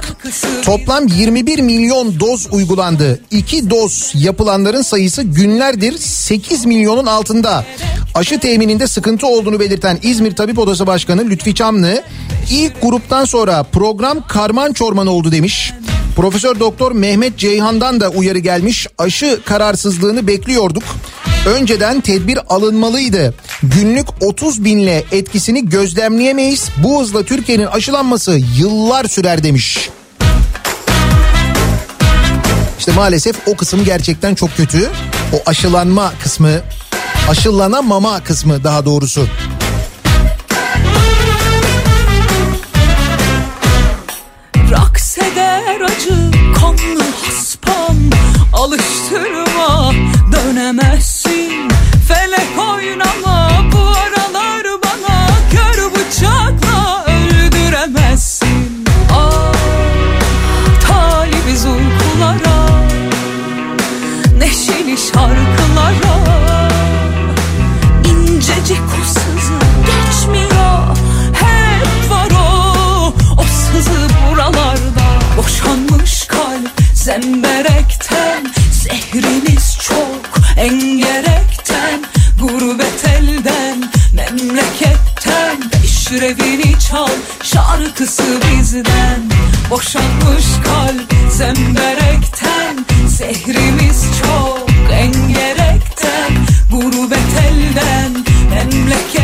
Toplam 0.63 1.07
21 1.07 1.59
milyon 1.59 2.19
doz 2.19 2.47
uygulandı. 2.51 3.19
2 3.31 3.69
doz 3.69 4.11
yapılanların 4.15 4.81
sayısı 4.81 5.23
günlerdir 5.23 5.97
8 5.97 6.65
milyonun 6.65 7.05
altında. 7.05 7.65
Aşı 8.15 8.39
temininde 8.39 8.87
sıkıntı 8.87 9.27
olduğunu 9.27 9.59
belirten 9.59 9.99
İzmir 10.01 10.35
Tabip 10.35 10.59
Odası 10.59 10.87
Başkanı 10.87 11.29
Lütfi 11.29 11.55
Çamlı 11.55 12.03
ilk 12.51 12.81
gruptan 12.81 13.25
sonra 13.25 13.63
program 13.63 14.27
karman 14.27 14.73
çorman 14.73 15.07
oldu 15.07 15.31
demiş. 15.31 15.73
Profesör 16.15 16.59
Doktor 16.59 16.91
Mehmet 16.91 17.37
Ceyhan'dan 17.37 17.99
da 17.99 18.09
uyarı 18.09 18.39
gelmiş. 18.39 18.87
Aşı 18.97 19.39
kararsızlığını 19.45 20.27
bekliyorduk. 20.27 20.83
Önceden 21.45 22.01
tedbir 22.01 22.39
alınmalıydı. 22.49 23.33
Günlük 23.63 24.07
30 24.23 24.63
binle 24.63 25.03
etkisini 25.11 25.69
gözlemleyemeyiz. 25.69 26.69
Bu 26.77 27.01
hızla 27.01 27.23
Türkiye'nin 27.23 27.65
aşılanması 27.65 28.41
yıllar 28.57 29.05
sürer 29.05 29.43
demiş. 29.43 29.89
İşte 32.79 32.91
maalesef 32.91 33.35
o 33.47 33.55
kısım 33.55 33.85
gerçekten 33.85 34.35
çok 34.35 34.57
kötü. 34.57 34.89
O 35.33 35.49
aşılanma 35.49 36.13
kısmı, 36.23 36.51
aşılanamama 37.29 38.23
kısmı 38.23 38.63
daha 38.63 38.85
doğrusu. 38.85 39.27
Raks 44.71 45.17
eder 45.17 45.81
acı 45.81 46.31
kanlı 46.59 47.03
haspam 47.23 47.95
Alıştırma 48.53 49.93
dönemezsin. 50.45 51.67
Felek 52.07 52.59
oynama 52.73 53.54
Peşrevini 86.09 86.79
çal 86.89 87.07
şarkısı 87.43 88.23
bizden. 88.23 89.21
Boşanmış 89.69 90.45
kalp 90.63 91.31
zemberekten 91.31 92.85
Zehrimiz 93.07 94.05
çok 94.21 94.69
engerekten. 94.91 96.33
Gurbet 96.71 97.19
elden 97.47 98.11
memleketten 98.49 99.14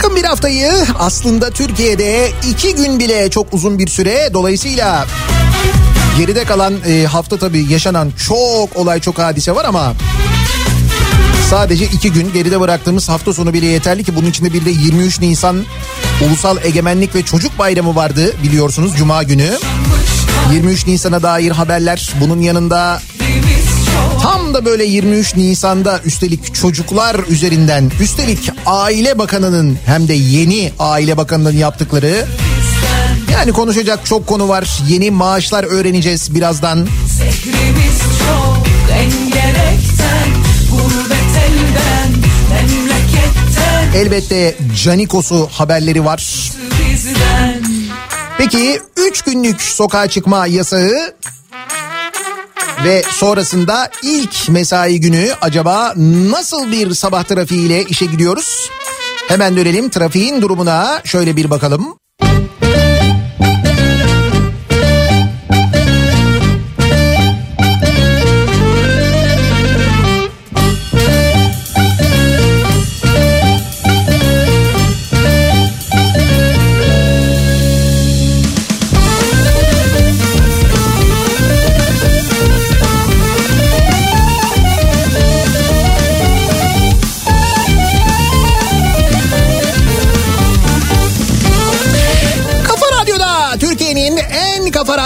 Bırakın 0.00 0.16
bir 0.16 0.24
haftayı. 0.24 0.72
Aslında 0.98 1.50
Türkiye'de 1.50 2.30
iki 2.50 2.74
gün 2.74 2.98
bile 2.98 3.30
çok 3.30 3.54
uzun 3.54 3.78
bir 3.78 3.86
süre. 3.86 4.30
Dolayısıyla 4.34 5.06
geride 6.18 6.44
kalan 6.44 6.74
e, 6.86 7.04
hafta 7.04 7.38
tabii 7.38 7.66
yaşanan 7.72 8.12
çok 8.28 8.76
olay 8.76 9.00
çok 9.00 9.18
hadise 9.18 9.54
var 9.54 9.64
ama 9.64 9.94
sadece 11.50 11.84
iki 11.84 12.12
gün 12.12 12.32
geride 12.32 12.60
bıraktığımız 12.60 13.08
hafta 13.08 13.32
sonu 13.32 13.52
bile 13.52 13.66
yeterli 13.66 14.04
ki 14.04 14.16
bunun 14.16 14.26
içinde 14.26 14.52
bir 14.52 14.64
de 14.64 14.70
23 14.70 15.20
Nisan 15.20 15.64
Ulusal 16.26 16.56
Egemenlik 16.64 17.14
ve 17.14 17.22
Çocuk 17.22 17.58
Bayramı 17.58 17.94
vardı 17.94 18.36
biliyorsunuz 18.42 18.92
Cuma 18.96 19.22
günü. 19.22 19.58
23 20.52 20.86
Nisan'a 20.86 21.22
dair 21.22 21.50
haberler 21.50 22.12
bunun 22.20 22.40
yanında 22.40 23.02
Tam 24.22 24.54
da 24.54 24.64
böyle 24.64 24.84
23 24.84 25.36
Nisan'da 25.36 26.00
üstelik 26.04 26.54
çocuklar 26.54 27.16
üzerinden 27.28 27.90
üstelik 28.00 28.50
Aile 28.66 29.18
Bakanı'nın 29.18 29.78
hem 29.86 30.08
de 30.08 30.14
yeni 30.14 30.72
Aile 30.78 31.16
Bakanı'nın 31.16 31.56
yaptıkları 31.56 32.26
yani 33.32 33.52
konuşacak 33.52 34.06
çok 34.06 34.26
konu 34.26 34.48
var. 34.48 34.68
Yeni 34.88 35.10
maaşlar 35.10 35.64
öğreneceğiz 35.64 36.34
birazdan. 36.34 36.88
Zehrimiz 37.18 37.98
çok 38.18 38.66
engerekten 38.92 40.28
Gurbet 40.70 41.36
elden 41.36 42.12
memleketten 42.50 43.92
Elbette 43.94 44.56
Canikos'u 44.84 45.48
haberleri 45.52 46.04
var. 46.04 46.50
bizden 46.92 47.62
Peki 48.38 48.80
3 48.96 49.22
günlük 49.22 49.62
sokağa 49.62 50.06
çıkma 50.08 50.46
yasağı 50.46 51.14
ve 52.84 53.02
sonrasında 53.10 53.90
ilk 54.02 54.48
mesai 54.48 55.00
günü 55.00 55.28
acaba 55.40 55.94
nasıl 56.30 56.72
bir 56.72 56.94
sabah 56.94 57.24
trafiğiyle 57.24 57.84
işe 57.84 58.06
gidiyoruz? 58.06 58.70
Hemen 59.28 59.56
dönelim 59.56 59.88
trafiğin 59.88 60.42
durumuna 60.42 61.02
şöyle 61.04 61.36
bir 61.36 61.50
bakalım. 61.50 61.94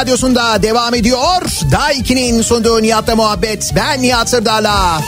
Radyosu'nda 0.05 0.63
devam 0.63 0.95
ediyor. 0.95 1.43
Daiki'nin 1.73 2.43
sunduğu 2.43 2.83
Nihat'la 2.83 3.17
muhabbet. 3.17 3.73
Ben 3.77 4.03
Nihat 4.03 4.31
Sırdar'la. 4.31 5.01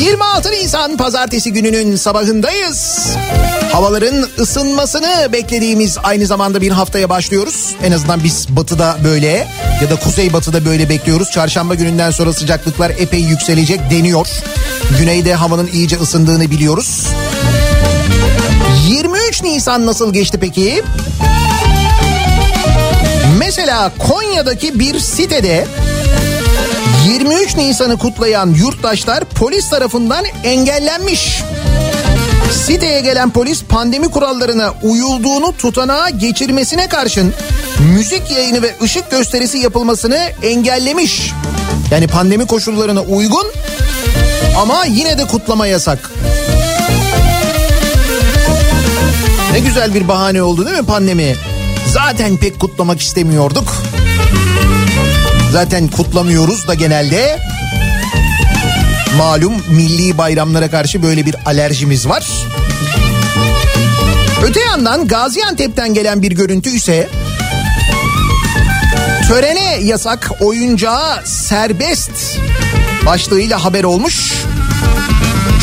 26 0.00 0.50
Nisan 0.50 0.96
pazartesi 0.96 1.52
gününün 1.52 1.96
sabahındayız. 1.96 3.08
Havaların 3.72 4.26
ısınmasını 4.38 5.28
beklediğimiz 5.32 5.98
aynı 6.02 6.26
zamanda 6.26 6.60
bir 6.60 6.70
haftaya 6.70 7.10
başlıyoruz. 7.10 7.74
En 7.82 7.92
azından 7.92 8.24
biz 8.24 8.46
batıda 8.48 8.96
böyle 9.04 9.48
ya 9.82 9.90
da 9.90 9.96
kuzey 9.96 10.32
batıda 10.32 10.64
böyle 10.64 10.88
bekliyoruz. 10.88 11.30
Çarşamba 11.30 11.74
gününden 11.74 12.10
sonra 12.10 12.32
sıcaklıklar 12.32 12.90
epey 12.90 13.20
yükselecek 13.20 13.80
deniyor. 13.90 14.28
Güneyde 14.98 15.34
havanın 15.34 15.68
iyice 15.72 15.96
ısındığını 15.96 16.50
biliyoruz. 16.50 17.06
23 19.38 19.54
Nisan 19.54 19.86
nasıl 19.86 20.12
geçti 20.12 20.38
peki? 20.40 20.82
Mesela 23.38 23.92
Konya'daki 23.98 24.78
bir 24.78 24.98
sitede 25.00 25.66
23 27.08 27.56
Nisan'ı 27.56 27.98
kutlayan 27.98 28.54
yurttaşlar 28.54 29.24
polis 29.24 29.70
tarafından 29.70 30.24
engellenmiş. 30.44 31.42
Siteye 32.66 33.00
gelen 33.00 33.30
polis 33.30 33.64
pandemi 33.64 34.08
kurallarına 34.10 34.74
uyulduğunu 34.82 35.56
tutanağa 35.56 36.10
geçirmesine 36.10 36.88
karşın 36.88 37.34
müzik 37.94 38.30
yayını 38.30 38.62
ve 38.62 38.74
ışık 38.82 39.10
gösterisi 39.10 39.58
yapılmasını 39.58 40.18
engellemiş. 40.42 41.32
Yani 41.90 42.06
pandemi 42.06 42.46
koşullarına 42.46 43.00
uygun 43.00 43.46
ama 44.62 44.84
yine 44.84 45.18
de 45.18 45.26
kutlama 45.26 45.66
yasak. 45.66 46.10
Ne 49.52 49.58
güzel 49.58 49.94
bir 49.94 50.08
bahane 50.08 50.42
oldu 50.42 50.66
değil 50.66 50.78
mi 50.78 50.86
pandemi? 50.86 51.34
Zaten 51.86 52.36
pek 52.36 52.60
kutlamak 52.60 53.00
istemiyorduk. 53.00 53.74
Zaten 55.52 55.88
kutlamıyoruz 55.88 56.68
da 56.68 56.74
genelde. 56.74 57.38
Malum 59.16 59.52
milli 59.70 60.18
bayramlara 60.18 60.70
karşı 60.70 61.02
böyle 61.02 61.26
bir 61.26 61.36
alerjimiz 61.46 62.08
var. 62.08 62.26
Öte 64.42 64.60
yandan 64.60 65.06
Gaziantep'ten 65.08 65.94
gelen 65.94 66.22
bir 66.22 66.32
görüntü 66.32 66.70
ise 66.70 67.08
törene 69.28 69.78
yasak 69.82 70.30
oyuncağa 70.40 71.22
serbest 71.24 72.38
başlığıyla 73.06 73.64
haber 73.64 73.84
olmuş. 73.84 74.32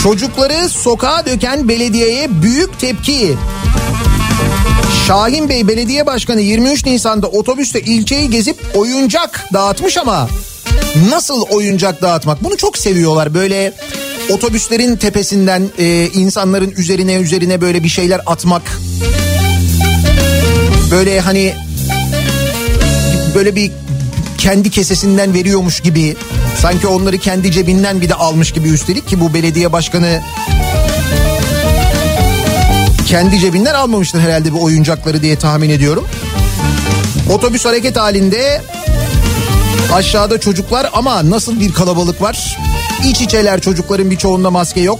Çocukları 0.03 0.69
sokağa 0.69 1.25
döken 1.25 1.67
belediyeye 1.67 2.41
büyük 2.41 2.79
tepki. 2.79 3.37
Şahin 5.07 5.49
Bey 5.49 5.67
Belediye 5.67 6.05
Başkanı 6.05 6.41
23 6.41 6.85
Nisan'da 6.85 7.27
otobüste 7.27 7.81
ilçeyi 7.81 8.29
gezip 8.29 8.57
oyuncak 8.75 9.45
dağıtmış 9.53 9.97
ama 9.97 10.29
nasıl 11.09 11.41
oyuncak 11.41 12.01
dağıtmak? 12.01 12.43
Bunu 12.43 12.57
çok 12.57 12.77
seviyorlar 12.77 13.33
böyle 13.33 13.73
otobüslerin 14.29 14.95
tepesinden 14.95 15.69
e, 15.77 16.07
insanların 16.13 16.71
üzerine 16.77 17.13
üzerine 17.13 17.61
böyle 17.61 17.83
bir 17.83 17.89
şeyler 17.89 18.21
atmak. 18.25 18.61
Böyle 20.91 21.19
hani 21.19 21.53
böyle 23.35 23.55
bir 23.55 23.71
kendi 24.37 24.69
kesesinden 24.71 25.33
veriyormuş 25.33 25.79
gibi 25.79 26.15
sanki 26.65 26.87
onları 26.87 27.17
kendi 27.17 27.51
cebinden 27.51 28.01
bir 28.01 28.09
de 28.09 28.15
almış 28.15 28.51
gibi 28.51 28.69
üstelik 28.69 29.07
ki 29.07 29.19
bu 29.19 29.33
belediye 29.33 29.71
başkanı 29.71 30.21
kendi 33.07 33.39
cebinden 33.39 33.73
almamıştır 33.73 34.19
herhalde 34.19 34.53
bu 34.53 34.63
oyuncakları 34.63 35.21
diye 35.21 35.35
tahmin 35.35 35.69
ediyorum. 35.69 36.07
Otobüs 37.31 37.65
hareket 37.65 37.97
halinde 37.97 38.61
aşağıda 39.93 40.39
çocuklar 40.39 40.89
ama 40.93 41.29
nasıl 41.29 41.59
bir 41.59 41.73
kalabalık 41.73 42.21
var. 42.21 42.57
İç 43.05 43.21
içeler 43.21 43.61
çocukların 43.61 44.11
birçoğunda 44.11 44.51
maske 44.51 44.81
yok. 44.81 44.99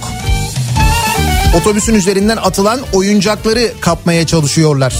Otobüsün 1.60 1.94
üzerinden 1.94 2.36
atılan 2.36 2.80
oyuncakları 2.92 3.72
kapmaya 3.80 4.26
çalışıyorlar. 4.26 4.94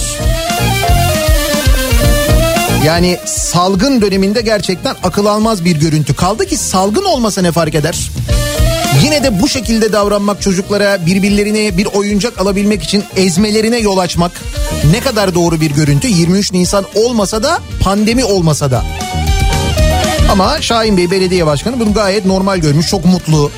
Yani 2.85 3.17
salgın 3.25 4.01
döneminde 4.01 4.41
gerçekten 4.41 4.95
akıl 5.03 5.25
almaz 5.25 5.65
bir 5.65 5.75
görüntü. 5.75 6.13
Kaldı 6.13 6.45
ki 6.45 6.57
salgın 6.57 7.03
olmasa 7.03 7.41
ne 7.41 7.51
fark 7.51 7.75
eder? 7.75 8.11
Yine 9.03 9.23
de 9.23 9.41
bu 9.41 9.47
şekilde 9.47 9.93
davranmak 9.93 10.41
çocuklara 10.41 11.05
birbirlerine 11.05 11.77
bir 11.77 11.85
oyuncak 11.85 12.41
alabilmek 12.41 12.83
için 12.83 13.03
ezmelerine 13.15 13.77
yol 13.77 13.97
açmak 13.97 14.31
ne 14.91 14.99
kadar 14.99 15.35
doğru 15.35 15.61
bir 15.61 15.71
görüntü. 15.71 16.07
23 16.07 16.53
Nisan 16.53 16.85
olmasa 16.95 17.43
da 17.43 17.59
pandemi 17.81 18.25
olmasa 18.25 18.71
da. 18.71 18.85
Ama 20.31 20.61
Şahin 20.61 20.97
Bey 20.97 21.11
belediye 21.11 21.45
başkanı 21.45 21.79
bunu 21.79 21.93
gayet 21.93 22.25
normal 22.25 22.57
görmüş. 22.57 22.87
Çok 22.87 23.05
mutlu. 23.05 23.51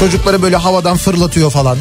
Çocukları 0.00 0.42
böyle 0.42 0.56
havadan 0.56 0.96
fırlatıyor 0.96 1.50
falan. 1.50 1.78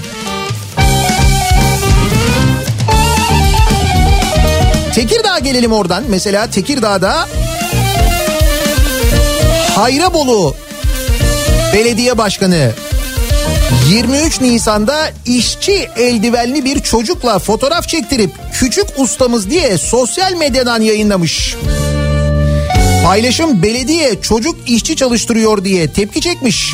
Gelelim 5.50 5.72
oradan. 5.72 6.04
Mesela 6.10 6.50
Tekirdağ'da 6.50 7.28
Hayrabolu 9.76 10.56
Belediye 11.74 12.18
Başkanı 12.18 12.72
23 13.90 14.42
Nisan'da 14.42 15.12
işçi 15.26 15.90
eldivenli 15.98 16.66
bir 16.66 16.80
çocukla 16.80 17.40
fotoğraf 17.40 17.88
çektirip 17.88 18.32
küçük 18.54 18.86
ustamız 18.98 19.50
diye 19.50 19.78
sosyal 19.78 20.34
medyadan 20.34 20.82
yayınlamış. 20.82 21.56
Paylaşım 23.04 23.64
belediye 23.64 24.22
çocuk 24.22 24.56
işçi 24.68 24.96
çalıştırıyor 24.96 25.64
diye 25.64 25.94
tepki 25.94 26.22
çekmiş. 26.22 26.74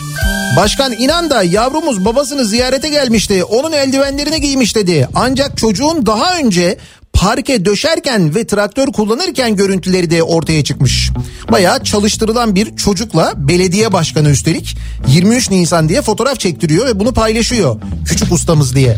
Başkan 0.58 0.94
inan 0.94 1.30
da 1.30 1.44
yavrumuz 1.44 2.06
babasını 2.06 2.46
ziyarete 2.46 2.90
gelmişti. 2.90 3.44
Onun 3.44 3.72
eldivenlerini 3.72 4.42
giymiş 4.42 4.76
dedi. 4.76 5.08
Ancak 5.16 5.58
çocuğun 5.58 6.06
daha 6.06 6.38
önce 6.38 6.78
parke 7.16 7.66
döşerken 7.66 8.36
ve 8.36 8.48
traktör 8.48 8.88
kullanırken 8.88 9.56
görüntüleri 9.56 10.12
de 10.12 10.24
ortaya 10.24 10.64
çıkmış. 10.64 11.12
Bayağı 11.52 11.84
çalıştırılan 11.84 12.56
bir 12.56 12.76
çocukla 12.76 13.34
belediye 13.36 13.94
başkanı 13.94 14.30
üstelik 14.30 14.78
23 15.08 15.50
Nisan 15.50 15.90
diye 15.90 16.02
fotoğraf 16.02 16.40
çektiriyor 16.40 16.86
ve 16.86 17.00
bunu 17.00 17.14
paylaşıyor. 17.14 17.82
Küçük 18.06 18.32
ustamız 18.32 18.76
diye. 18.76 18.98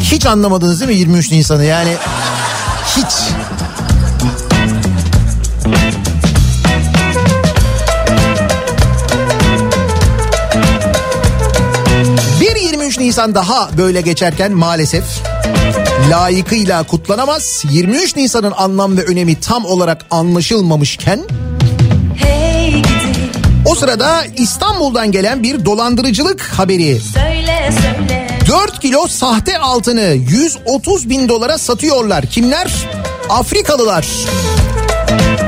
Hiç 0.00 0.26
anlamadınız 0.26 0.80
değil 0.80 0.90
mi 0.90 0.96
23 0.96 1.32
Nisan'ı 1.32 1.64
yani 1.64 1.94
hiç. 2.96 3.14
23 12.98 13.16
Nisan 13.16 13.34
daha 13.34 13.70
böyle 13.76 14.00
geçerken 14.00 14.52
maalesef 14.52 15.04
layıkıyla 16.10 16.82
kutlanamaz. 16.82 17.64
23 17.70 18.16
Nisan'ın 18.16 18.52
anlam 18.56 18.96
ve 18.96 19.04
önemi 19.04 19.40
tam 19.40 19.64
olarak 19.64 20.06
anlaşılmamışken 20.10 21.20
o 23.64 23.74
sırada 23.74 24.24
İstanbul'dan 24.36 25.12
gelen 25.12 25.42
bir 25.42 25.64
dolandırıcılık 25.64 26.42
haberi. 26.42 27.00
söyle 27.00 27.70
söyle 27.82 28.28
4 28.48 28.80
kilo 28.80 29.06
sahte 29.06 29.58
altını 29.58 30.16
130 30.30 31.08
bin 31.08 31.28
dolara 31.28 31.58
satıyorlar. 31.58 32.26
Kimler? 32.26 32.72
Afrikalılar. 33.28 34.06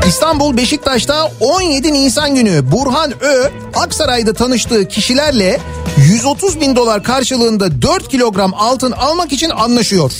İstanbul 0.08 0.56
Beşiktaş'ta 0.56 1.32
17 1.40 1.92
Nisan 1.92 2.34
günü 2.34 2.72
Burhan 2.72 3.12
Ö 3.20 3.50
Aksaray'da 3.74 4.32
tanıştığı 4.32 4.88
kişilerle 4.88 5.60
130 5.96 6.61
bin 6.61 6.76
dolar 6.76 7.03
karşılığında 7.03 7.83
4 7.83 8.09
kilogram 8.09 8.55
altın 8.55 8.92
almak 8.92 9.33
için 9.33 9.50
anlaşıyor. 9.50 10.12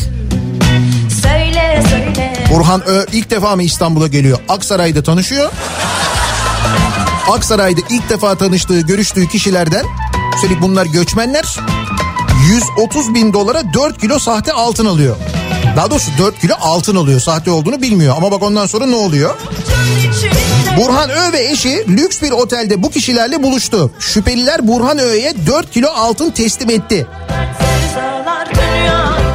söyle 1.23 1.85
söyle 1.91 2.35
Burhan 2.55 2.83
Ö 2.87 3.07
ilk 3.13 3.31
defa 3.31 3.57
mı 3.57 3.63
İstanbul'a 3.63 4.07
geliyor? 4.07 4.39
Aksaray'da 4.49 5.03
tanışıyor. 5.03 5.51
Aksaray'da 7.31 7.81
ilk 7.91 8.11
defa 8.11 8.35
tanıştığı, 8.35 8.81
görüştüğü 8.81 9.29
kişilerden 9.29 9.85
üstelik 10.35 10.63
bunlar 10.63 10.87
göçmenler 10.87 11.57
130 12.77 13.15
bin 13.15 13.33
dolara 13.33 13.63
4 13.75 14.01
kilo 14.01 14.19
sahte 14.19 14.53
altın 14.53 14.87
alıyor. 14.87 15.17
Daha 15.77 15.91
doğrusu 15.91 16.11
4 16.19 16.39
kilo 16.41 16.55
altın 16.61 16.97
alıyor. 16.97 17.21
Sahte 17.21 17.51
olduğunu 17.51 17.83
bilmiyor. 17.83 18.17
Ama 18.17 18.31
bak 18.31 18.43
ondan 18.43 18.67
sonra 18.67 18.87
ne 18.87 18.97
oluyor? 18.97 19.35
Burhan 20.77 21.11
Ö 21.11 21.33
ve 21.33 21.51
eşi 21.51 21.85
lüks 21.89 22.23
bir 22.23 22.31
otelde 22.31 22.83
bu 22.83 22.91
kişilerle 22.91 23.43
buluştu. 23.43 23.91
Şüpheliler 23.99 24.69
Burhan 24.69 24.99
Ö'ye 24.99 25.35
4 25.47 25.71
kilo 25.71 25.89
altın 25.89 26.31
teslim 26.31 26.71
etti. 26.71 27.07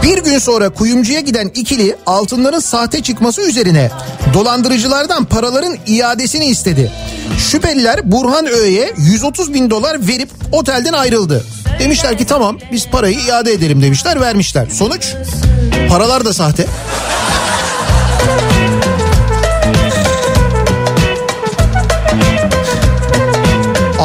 Bir 0.05 0.17
gün 0.17 0.39
sonra 0.39 0.69
kuyumcuya 0.69 1.19
giden 1.19 1.51
ikili 1.55 1.95
altınların 2.05 2.59
sahte 2.59 3.03
çıkması 3.03 3.41
üzerine 3.41 3.91
dolandırıcılardan 4.33 5.25
paraların 5.25 5.77
iadesini 5.87 6.45
istedi. 6.45 6.91
Şüpheliler 7.37 8.11
Burhan 8.11 8.45
Ö'ye 8.45 8.93
130 8.97 9.53
bin 9.53 9.69
dolar 9.69 10.07
verip 10.07 10.29
otelden 10.51 10.93
ayrıldı. 10.93 11.45
Demişler 11.79 12.17
ki 12.17 12.25
tamam 12.25 12.57
biz 12.71 12.87
parayı 12.87 13.19
iade 13.19 13.51
edelim 13.51 13.81
demişler 13.81 14.21
vermişler. 14.21 14.67
Sonuç 14.69 15.13
paralar 15.89 16.25
da 16.25 16.33
sahte. 16.33 16.65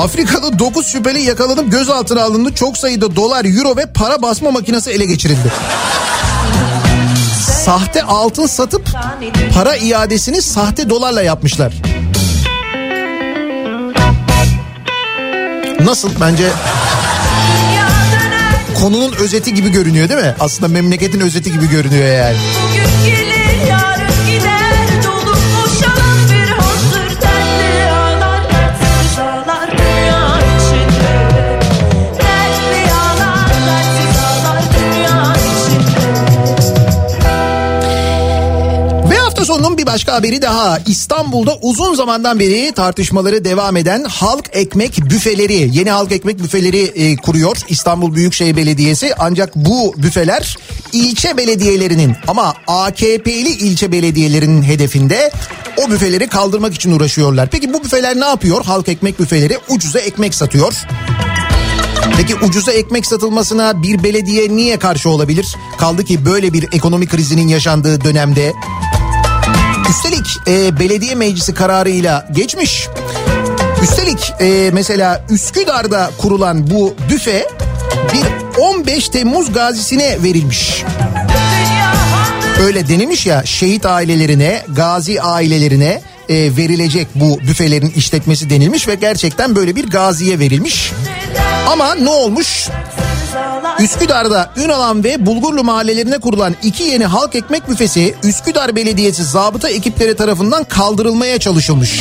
Afrika'da 0.01 0.59
9 0.59 0.87
şüpheli 0.87 1.21
yakalanıp 1.21 1.73
gözaltına 1.73 2.23
alındı. 2.23 2.55
Çok 2.55 2.79
sayıda 2.79 3.17
dolar, 3.17 3.45
euro 3.45 3.77
ve 3.77 3.87
para 3.87 4.23
basma 4.23 4.51
makinesi 4.51 4.91
ele 4.91 5.05
geçirildi. 5.05 5.53
Sahte 7.65 8.03
altın 8.03 8.47
satıp 8.47 8.89
para 9.55 9.77
iadesini 9.77 10.43
sahte 10.43 10.91
dolarla 10.91 11.23
yapmışlar. 11.23 11.73
Nasıl 15.81 16.11
bence 16.21 16.49
konunun 18.81 19.13
özeti 19.13 19.55
gibi 19.55 19.69
görünüyor 19.69 20.09
değil 20.09 20.21
mi? 20.21 20.35
Aslında 20.41 20.69
memleketin 20.69 21.21
özeti 21.21 21.53
gibi 21.53 21.69
görünüyor 21.69 22.09
yani. 22.09 22.37
Bugün 22.71 23.20
sonunun 39.51 39.79
bir 39.79 39.87
başka 39.87 40.15
haberi 40.15 40.43
daha. 40.43 40.79
İstanbul'da 40.87 41.57
uzun 41.63 41.95
zamandan 41.95 42.39
beri 42.39 42.73
tartışmaları 42.73 43.45
devam 43.45 43.77
eden 43.77 44.05
halk 44.05 44.51
ekmek 44.53 44.99
büfeleri, 45.11 45.71
yeni 45.73 45.91
halk 45.91 46.13
ekmek 46.13 46.43
büfeleri 46.43 46.83
e, 46.83 47.17
kuruyor 47.17 47.57
İstanbul 47.69 48.15
Büyükşehir 48.15 48.57
Belediyesi. 48.57 49.15
Ancak 49.19 49.57
bu 49.57 49.95
büfeler 49.97 50.57
ilçe 50.93 51.37
belediyelerinin 51.37 52.17
ama 52.29 52.55
AKP'li 52.67 53.49
ilçe 53.49 53.93
belediyelerinin 53.93 54.63
hedefinde 54.63 55.31
o 55.77 55.91
büfeleri 55.91 56.29
kaldırmak 56.29 56.75
için 56.75 56.93
uğraşıyorlar. 56.93 57.49
Peki 57.51 57.75
bu 57.75 57.85
büfeler 57.85 58.21
ne 58.21 58.25
yapıyor? 58.25 58.65
Halk 58.65 58.89
ekmek 58.89 59.21
büfeleri 59.21 59.59
ucuza 59.69 59.99
ekmek 59.99 60.35
satıyor. 60.35 60.75
Peki 62.17 62.35
ucuza 62.35 62.73
ekmek 62.73 63.07
satılmasına 63.07 63.83
bir 63.83 64.03
belediye 64.03 64.57
niye 64.57 64.79
karşı 64.79 65.09
olabilir? 65.09 65.57
Kaldı 65.79 66.05
ki 66.05 66.25
böyle 66.25 66.53
bir 66.53 66.69
ekonomi 66.73 67.07
krizinin 67.07 67.49
yaşandığı 67.49 68.05
dönemde 68.05 68.53
Üstelik 69.90 70.38
e, 70.46 70.79
belediye 70.79 71.14
meclisi 71.14 71.55
kararıyla 71.55 72.29
geçmiş. 72.33 72.88
Üstelik 73.83 74.33
e, 74.40 74.70
mesela 74.72 75.24
Üsküdar'da 75.31 76.11
kurulan 76.18 76.70
bu 76.70 76.94
büfe 77.11 77.48
bir 78.12 78.61
15 78.61 79.09
Temmuz 79.09 79.53
gazisine 79.53 80.22
verilmiş. 80.22 80.85
Öyle 82.62 82.88
denilmiş 82.88 83.26
ya 83.26 83.42
şehit 83.44 83.87
ailelerine, 83.87 84.62
gazi 84.68 85.22
ailelerine 85.22 86.00
e, 86.29 86.57
verilecek 86.57 87.09
bu 87.14 87.40
büfelerin 87.40 87.92
işletmesi 87.96 88.50
denilmiş 88.50 88.88
ve 88.88 88.94
gerçekten 88.94 89.57
böyle 89.57 89.76
bir 89.76 89.90
gaziye 89.90 90.38
verilmiş. 90.38 90.92
Ama 91.66 91.94
ne 91.94 92.09
olmuş? 92.09 92.68
Üsküdar'da 93.81 94.53
Ünalan 94.57 95.05
ve 95.05 95.27
Bulgurlu 95.27 95.64
mahallelerine 95.64 96.19
kurulan 96.19 96.55
iki 96.62 96.83
yeni 96.83 97.05
halk 97.07 97.35
ekmek 97.35 97.69
büfesi 97.69 98.14
Üsküdar 98.25 98.77
Belediyesi 98.77 99.25
zabıta 99.25 99.69
ekipleri 99.69 100.16
tarafından 100.16 100.64
kaldırılmaya 100.64 101.38
çalışılmış. 101.38 102.01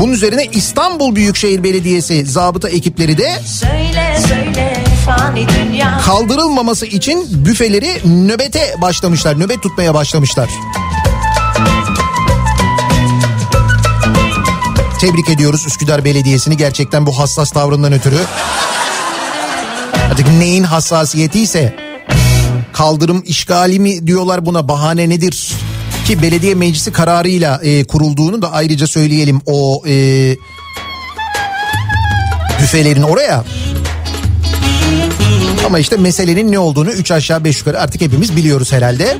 Bunun 0.00 0.12
üzerine 0.12 0.44
İstanbul 0.44 1.14
Büyükşehir 1.14 1.62
Belediyesi 1.64 2.26
zabıta 2.26 2.68
ekipleri 2.68 3.18
de 3.18 3.40
Söyle 3.46 4.18
söyle 4.28 4.82
kaldırılmaması 6.06 6.86
için 6.86 7.44
büfeleri 7.44 8.00
nöbete 8.04 8.74
başlamışlar. 8.80 9.40
Nöbet 9.40 9.62
tutmaya 9.62 9.94
başlamışlar. 9.94 10.50
Tebrik 15.00 15.30
ediyoruz 15.30 15.66
Üsküdar 15.66 16.04
Belediyesi'ni 16.04 16.56
gerçekten 16.56 17.06
bu 17.06 17.18
hassas 17.18 17.50
tavrından 17.50 17.92
ötürü. 17.92 18.18
Artık 20.12 20.28
neyin 20.38 20.64
hassasiyetiyse 20.64 21.74
kaldırım 22.72 23.22
işgali 23.26 23.80
mi 23.80 24.06
diyorlar 24.06 24.46
buna 24.46 24.68
bahane 24.68 25.08
nedir? 25.08 25.52
Ki 26.06 26.22
belediye 26.22 26.54
meclisi 26.54 26.92
kararıyla 26.92 27.60
e, 27.62 27.84
kurulduğunu 27.84 28.42
da 28.42 28.52
ayrıca 28.52 28.86
söyleyelim 28.86 29.40
o 29.46 29.82
e, 29.86 30.36
büfelerin 32.62 33.02
oraya. 33.02 33.44
Ama 35.66 35.78
işte 35.78 35.96
meselenin 35.96 36.52
ne 36.52 36.58
olduğunu 36.58 36.90
3 36.90 37.10
aşağı 37.10 37.44
5 37.44 37.58
yukarı 37.58 37.80
artık 37.80 38.00
hepimiz 38.00 38.36
biliyoruz 38.36 38.72
herhalde. 38.72 39.18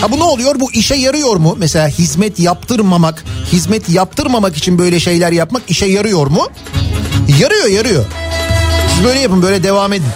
Ha 0.00 0.12
bu 0.12 0.18
ne 0.18 0.24
oluyor? 0.24 0.60
Bu 0.60 0.72
işe 0.72 0.94
yarıyor 0.94 1.36
mu? 1.36 1.54
Mesela 1.58 1.88
hizmet 1.88 2.40
yaptırmamak, 2.40 3.24
hizmet 3.52 3.88
yaptırmamak 3.88 4.56
için 4.56 4.78
böyle 4.78 5.00
şeyler 5.00 5.32
yapmak 5.32 5.62
işe 5.68 5.86
yarıyor 5.86 6.26
mu? 6.26 6.48
Yarıyor, 7.40 7.66
yarıyor. 7.66 8.04
Siz 8.94 9.04
böyle 9.04 9.20
yapın, 9.20 9.42
böyle 9.42 9.62
devam 9.62 9.92
edin. 9.92 10.06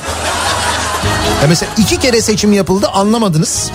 Ya 1.42 1.48
mesela 1.48 1.72
iki 1.78 1.98
kere 1.98 2.22
seçim 2.22 2.52
yapıldı 2.52 2.88
anlamadınız. 2.88 3.70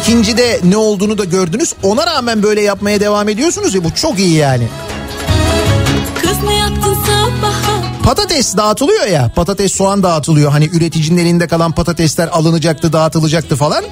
İkincide 0.00 0.60
ne 0.64 0.76
olduğunu 0.76 1.18
da 1.18 1.24
gördünüz. 1.24 1.72
Ona 1.82 2.06
rağmen 2.06 2.42
böyle 2.42 2.60
yapmaya 2.60 3.00
devam 3.00 3.28
ediyorsunuz 3.28 3.74
ya 3.74 3.84
bu 3.84 3.94
çok 3.94 4.18
iyi 4.18 4.36
yani. 4.36 4.68
Patates 8.04 8.56
dağıtılıyor 8.56 9.06
ya 9.06 9.30
patates 9.36 9.72
soğan 9.72 10.02
dağıtılıyor. 10.02 10.50
Hani 10.50 10.68
üreticinin 10.72 11.18
elinde 11.18 11.46
kalan 11.46 11.72
patatesler 11.72 12.28
alınacaktı 12.28 12.92
dağıtılacaktı 12.92 13.56
falan. 13.56 13.84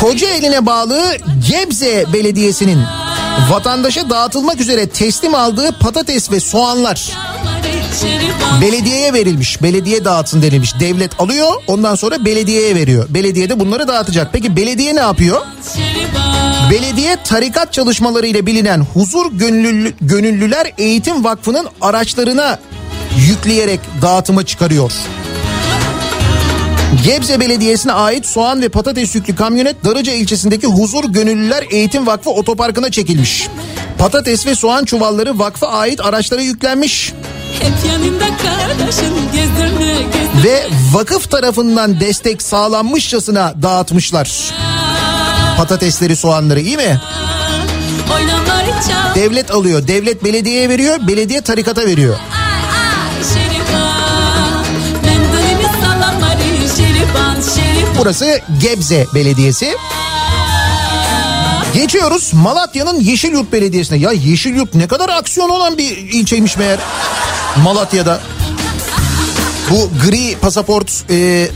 Kocaeli'ne 0.00 0.66
bağlı 0.66 1.16
Gebze 1.48 2.04
Belediyesi'nin 2.12 2.82
vatandaşa 3.50 4.10
dağıtılmak 4.10 4.60
üzere 4.60 4.88
teslim 4.88 5.34
aldığı 5.34 5.78
patates 5.78 6.30
ve 6.30 6.40
soğanlar 6.40 7.10
belediyeye 8.60 9.12
verilmiş. 9.12 9.62
Belediye 9.62 10.04
dağıtsın 10.04 10.42
denilmiş. 10.42 10.80
Devlet 10.80 11.20
alıyor 11.20 11.52
ondan 11.66 11.94
sonra 11.94 12.24
belediyeye 12.24 12.74
veriyor. 12.74 13.06
Belediye 13.08 13.48
de 13.48 13.60
bunları 13.60 13.88
dağıtacak. 13.88 14.32
Peki 14.32 14.56
belediye 14.56 14.96
ne 14.96 15.00
yapıyor? 15.00 15.40
Belediye 16.70 17.16
tarikat 17.24 17.72
çalışmalarıyla 17.72 18.46
bilinen 18.46 18.80
Huzur 18.80 19.32
Gönüllü, 19.32 19.92
Gönüllüler 20.00 20.72
Eğitim 20.78 21.24
Vakfı'nın 21.24 21.68
araçlarına 21.80 22.58
yükleyerek 23.28 23.80
dağıtıma 24.02 24.46
çıkarıyor. 24.46 24.92
Gebze 27.04 27.40
Belediyesi'ne 27.40 27.92
ait 27.92 28.26
soğan 28.26 28.62
ve 28.62 28.68
patates 28.68 29.14
yüklü 29.14 29.36
kamyonet 29.36 29.84
Darıca 29.84 30.12
ilçesindeki 30.12 30.66
Huzur 30.66 31.04
Gönüllüler 31.04 31.64
Eğitim 31.70 32.06
Vakfı 32.06 32.30
otoparkına 32.30 32.90
çekilmiş. 32.90 33.48
Patates 33.98 34.46
ve 34.46 34.54
soğan 34.54 34.84
çuvalları 34.84 35.38
vakfa 35.38 35.66
ait 35.66 36.00
araçlara 36.00 36.40
yüklenmiş 36.40 37.12
gezdirme 39.32 39.88
gezdirme 40.12 40.44
ve 40.44 40.66
vakıf 40.92 41.30
tarafından 41.30 42.00
destek 42.00 42.42
sağlanmışçasına 42.42 43.54
dağıtmışlar. 43.62 44.54
Patatesleri, 45.56 46.16
soğanları 46.16 46.60
iyi 46.60 46.76
mi? 46.76 47.00
Devlet 49.14 49.50
alıyor, 49.50 49.88
devlet 49.88 50.24
belediyeye 50.24 50.68
veriyor, 50.68 50.98
belediye 51.08 51.40
tarikata 51.40 51.86
veriyor. 51.86 52.16
Şeriban 52.16 52.43
Burası 57.98 58.40
Gebze 58.60 59.06
Belediyesi. 59.14 59.76
Geçiyoruz 61.74 62.30
Malatya'nın 62.34 63.00
Yeşilyurt 63.00 63.52
Belediyesi'ne. 63.52 63.98
Ya 63.98 64.12
Yeşilyurt 64.12 64.74
ne 64.74 64.88
kadar 64.88 65.08
aksiyon 65.08 65.48
olan 65.48 65.78
bir 65.78 65.96
ilçeymiş 65.96 66.56
meğer. 66.56 66.78
Malatya'da. 67.64 68.20
Bu 69.70 69.90
gri 70.04 70.36
pasaport 70.40 71.04
e, 71.10 71.48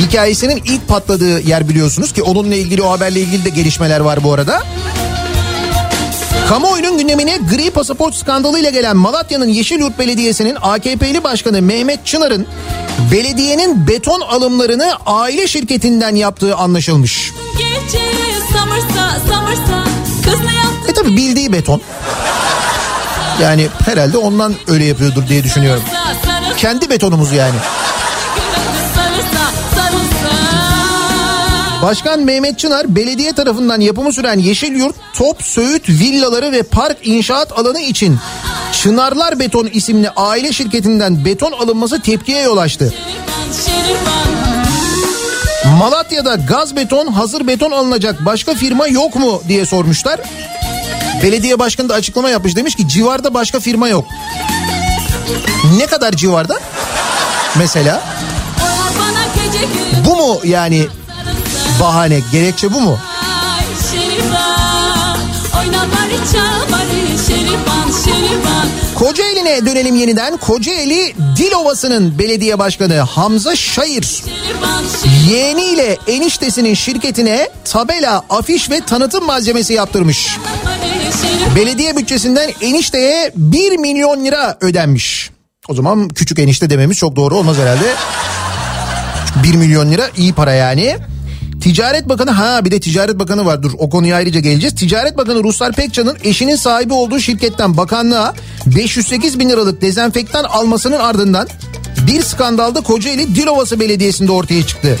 hikayesinin 0.00 0.62
ilk 0.64 0.88
patladığı 0.88 1.40
yer 1.40 1.68
biliyorsunuz 1.68 2.12
ki 2.12 2.22
onunla 2.22 2.54
ilgili 2.54 2.82
o 2.82 2.90
haberle 2.90 3.20
ilgili 3.20 3.44
de 3.44 3.48
gelişmeler 3.48 4.00
var 4.00 4.24
bu 4.24 4.32
arada. 4.32 4.62
Kamuoyunun 6.48 6.98
gündemine 6.98 7.38
gri 7.50 7.70
pasaport 7.70 8.14
skandalıyla 8.14 8.70
gelen 8.70 8.96
Malatya'nın 8.96 9.48
Yeşilyurt 9.48 9.98
Belediyesi'nin 9.98 10.56
AKP'li 10.62 11.24
başkanı 11.24 11.62
Mehmet 11.62 12.06
Çınar'ın 12.06 12.46
belediyenin 13.12 13.86
beton 13.88 14.20
alımlarını 14.20 14.92
aile 15.06 15.46
şirketinden 15.48 16.14
yaptığı 16.14 16.56
anlaşılmış. 16.56 17.32
Gece 17.58 18.04
samırsa 18.52 19.18
samırsa 19.28 19.84
E 20.88 20.92
tabi 20.92 21.08
bildiği 21.16 21.52
beton. 21.52 21.80
Yani 23.42 23.68
herhalde 23.84 24.18
ondan 24.18 24.54
öyle 24.68 24.84
yapıyordur 24.84 25.28
diye 25.28 25.44
düşünüyorum. 25.44 25.82
Kendi 26.56 26.90
betonumuz 26.90 27.32
yani. 27.32 27.56
Başkan 31.82 32.20
Mehmet 32.20 32.58
Çınar 32.58 32.96
belediye 32.96 33.32
tarafından 33.32 33.80
yapımı 33.80 34.12
süren 34.12 34.38
Yeşilyurt, 34.38 34.96
Top, 35.14 35.42
Söğüt 35.42 35.88
villaları 35.88 36.52
ve 36.52 36.62
park 36.62 36.96
inşaat 37.02 37.58
alanı 37.58 37.80
için 37.80 38.18
Çınarlar 38.72 39.38
Beton 39.38 39.66
isimli 39.66 40.10
aile 40.10 40.52
şirketinden 40.52 41.24
beton 41.24 41.52
alınması 41.52 42.00
tepkiye 42.02 42.42
yol 42.42 42.56
açtı. 42.56 42.94
Malatya'da 45.78 46.34
gaz 46.34 46.76
beton, 46.76 47.06
hazır 47.06 47.46
beton 47.46 47.70
alınacak 47.70 48.26
başka 48.26 48.54
firma 48.54 48.86
yok 48.86 49.16
mu 49.16 49.42
diye 49.48 49.66
sormuşlar. 49.66 50.20
Belediye 51.22 51.58
başkanı 51.58 51.88
da 51.88 51.94
açıklama 51.94 52.28
yapmış 52.30 52.56
demiş 52.56 52.74
ki 52.74 52.88
civarda 52.88 53.34
başka 53.34 53.60
firma 53.60 53.88
yok. 53.88 54.04
Ne 55.78 55.86
kadar 55.86 56.12
civarda? 56.12 56.60
Mesela 57.58 58.02
bu 60.06 60.16
mu 60.16 60.40
yani 60.44 60.86
bahane 61.82 62.20
gerekçe 62.32 62.72
bu 62.72 62.80
mu? 62.80 62.98
Kocaeli'ne 68.94 69.66
dönelim 69.66 69.96
yeniden. 69.96 70.36
Kocaeli 70.36 71.14
Dilovası'nın 71.36 72.18
belediye 72.18 72.58
başkanı 72.58 72.98
Hamza 72.98 73.56
Şayır 73.56 74.22
yeğeniyle 75.30 75.98
eniştesinin 76.06 76.74
şirketine 76.74 77.48
tabela, 77.64 78.24
afiş 78.30 78.70
ve 78.70 78.80
tanıtım 78.80 79.26
malzemesi 79.26 79.72
yaptırmış. 79.72 80.36
Belediye 81.56 81.96
bütçesinden 81.96 82.50
enişteye 82.60 83.32
1 83.36 83.76
milyon 83.76 84.24
lira 84.24 84.58
ödenmiş. 84.60 85.30
O 85.68 85.74
zaman 85.74 86.08
küçük 86.08 86.38
enişte 86.38 86.70
dememiz 86.70 86.98
çok 86.98 87.16
doğru 87.16 87.36
olmaz 87.36 87.56
herhalde. 87.56 87.94
1 89.44 89.54
milyon 89.54 89.90
lira 89.90 90.08
iyi 90.16 90.32
para 90.32 90.52
yani. 90.52 90.96
Ticaret 91.62 92.08
Bakanı 92.08 92.30
ha 92.30 92.64
bir 92.64 92.70
de 92.70 92.80
Ticaret 92.80 93.18
Bakanı 93.18 93.44
var 93.44 93.62
dur 93.62 93.72
o 93.78 93.90
konuya 93.90 94.16
ayrıca 94.16 94.40
geleceğiz. 94.40 94.74
Ticaret 94.74 95.16
Bakanı 95.16 95.44
Ruslar 95.44 95.72
Pekcan'ın 95.72 96.16
eşinin 96.24 96.56
sahibi 96.56 96.92
olduğu 96.92 97.20
şirketten 97.20 97.76
bakanlığa 97.76 98.34
508 98.66 99.38
bin 99.38 99.48
liralık 99.48 99.82
dezenfektan 99.82 100.44
almasının 100.44 100.98
ardından 100.98 101.48
bir 102.06 102.22
skandalda 102.22 102.80
Kocaeli 102.80 103.34
Dilovası 103.34 103.80
Belediyesi'nde 103.80 104.32
ortaya 104.32 104.66
çıktı. 104.66 104.98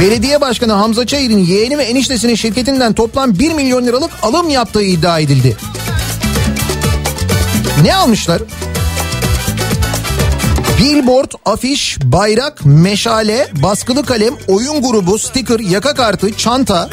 Belediye 0.00 0.40
Başkanı 0.40 0.72
Hamza 0.72 1.06
Çayır'ın 1.06 1.38
yeğeni 1.38 1.78
ve 1.78 1.84
eniştesinin 1.84 2.34
şirketinden 2.34 2.92
toplam 2.92 3.38
1 3.38 3.52
milyon 3.52 3.86
liralık 3.86 4.10
alım 4.22 4.48
yaptığı 4.50 4.82
iddia 4.82 5.18
edildi. 5.18 5.56
Ne 7.82 7.94
almışlar? 7.94 8.42
Billboard, 10.78 11.30
afiş, 11.44 11.98
bayrak, 12.02 12.64
meşale, 12.64 13.48
baskılı 13.62 14.04
kalem, 14.04 14.34
oyun 14.48 14.82
grubu, 14.82 15.18
sticker, 15.18 15.58
yaka 15.60 15.94
kartı, 15.94 16.36
çanta. 16.36 16.88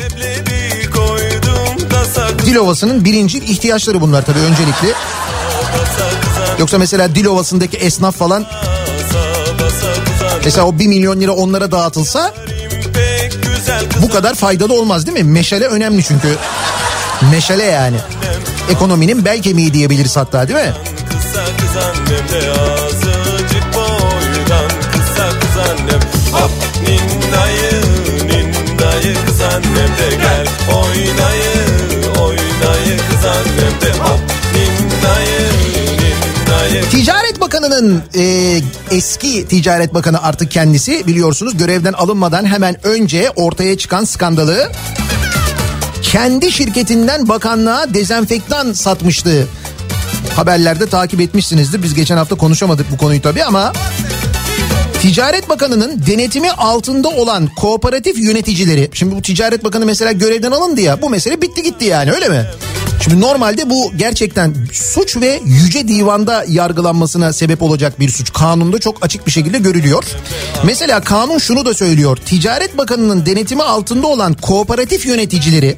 Dilovası'nın 2.45 3.05
birinci 3.05 3.37
ihtiyaçları 3.37 4.01
bunlar 4.01 4.25
tabii 4.25 4.39
öncelikli. 4.39 4.93
Yoksa 6.59 6.77
mesela 6.77 7.15
Dilovası'ndaki 7.15 7.77
esnaf 7.77 8.15
falan 8.15 8.45
mesela 10.45 10.67
o 10.67 10.79
1 10.79 10.87
milyon 10.87 11.21
lira 11.21 11.31
onlara 11.31 11.71
dağıtılsa 11.71 12.33
bu 14.01 14.09
kadar 14.09 14.35
faydalı 14.35 14.73
olmaz 14.73 15.07
değil 15.07 15.17
mi? 15.17 15.23
Meşale 15.23 15.65
önemli 15.67 16.03
çünkü. 16.03 16.35
Meşale 17.31 17.63
yani. 17.63 17.97
Ekonominin 18.71 19.25
bel 19.25 19.41
kemiği 19.41 19.73
diyebiliriz 19.73 20.17
hatta 20.17 20.47
değil 20.47 20.59
mi? 20.59 20.73
Kısa 21.09 21.45
kız 21.57 21.77
annem 21.83 23.22
kız 25.53 25.61
annem 25.61 25.99
hop 26.31 26.51
ninnayı 26.81 27.81
ninnayı 28.25 29.15
kız 29.25 29.41
annem 29.41 29.73
de 29.73 30.15
gel 30.15 30.47
oynayı 30.75 31.55
oynayı 32.21 32.97
kız 32.97 33.25
annem 33.25 33.81
de 33.81 33.99
hop 33.99 34.19
ninnayı 34.53 35.53
Ticaret 36.91 37.41
Bakanı'nın 37.41 38.03
e, 38.15 38.61
eski 38.91 39.47
Ticaret 39.47 39.93
Bakanı 39.93 40.23
artık 40.23 40.51
kendisi 40.51 41.07
biliyorsunuz 41.07 41.57
görevden 41.57 41.93
alınmadan 41.93 42.45
hemen 42.45 42.87
önce 42.87 43.31
ortaya 43.35 43.77
çıkan 43.77 44.03
skandalı 44.03 44.71
kendi 46.01 46.51
şirketinden 46.51 47.29
bakanlığa 47.29 47.93
dezenfektan 47.93 48.73
satmıştı. 48.73 49.47
Haberlerde 50.35 50.87
takip 50.87 51.21
etmişsinizdir. 51.21 51.83
Biz 51.83 51.93
geçen 51.93 52.17
hafta 52.17 52.35
konuşamadık 52.35 52.91
bu 52.91 52.97
konuyu 52.97 53.21
tabii 53.21 53.43
ama 53.43 53.73
Ticaret 55.03 55.49
Bakanı'nın 55.49 56.01
denetimi 56.07 56.51
altında 56.51 57.09
olan 57.09 57.47
kooperatif 57.55 58.19
yöneticileri 58.19 58.89
şimdi 58.93 59.15
bu 59.15 59.21
Ticaret 59.21 59.63
Bakanı 59.63 59.85
mesela 59.85 60.11
görevden 60.11 60.51
alındı 60.51 60.81
ya 60.81 61.01
bu 61.01 61.09
mesele 61.09 61.41
bitti 61.41 61.63
gitti 61.63 61.85
yani 61.85 62.11
öyle 62.11 62.29
mi? 62.29 62.45
Şimdi 63.01 63.21
normalde 63.21 63.69
bu 63.69 63.91
gerçekten 63.95 64.56
suç 64.71 65.17
ve 65.17 65.39
yüce 65.45 65.88
divanda 65.88 66.45
yargılanmasına 66.47 67.34
sebep 67.34 67.62
olacak 67.62 67.99
bir 67.99 68.10
suç. 68.10 68.34
Kanunda 68.34 68.79
çok 68.79 69.06
açık 69.06 69.27
bir 69.27 69.32
şekilde 69.32 69.58
görülüyor. 69.60 70.03
Mesela 70.63 71.01
kanun 71.01 71.38
şunu 71.38 71.65
da 71.65 71.73
söylüyor. 71.73 72.17
Ticaret 72.17 72.77
Bakanı'nın 72.77 73.25
denetimi 73.25 73.63
altında 73.63 74.08
olan 74.08 74.34
kooperatif 74.34 75.06
yöneticileri 75.06 75.77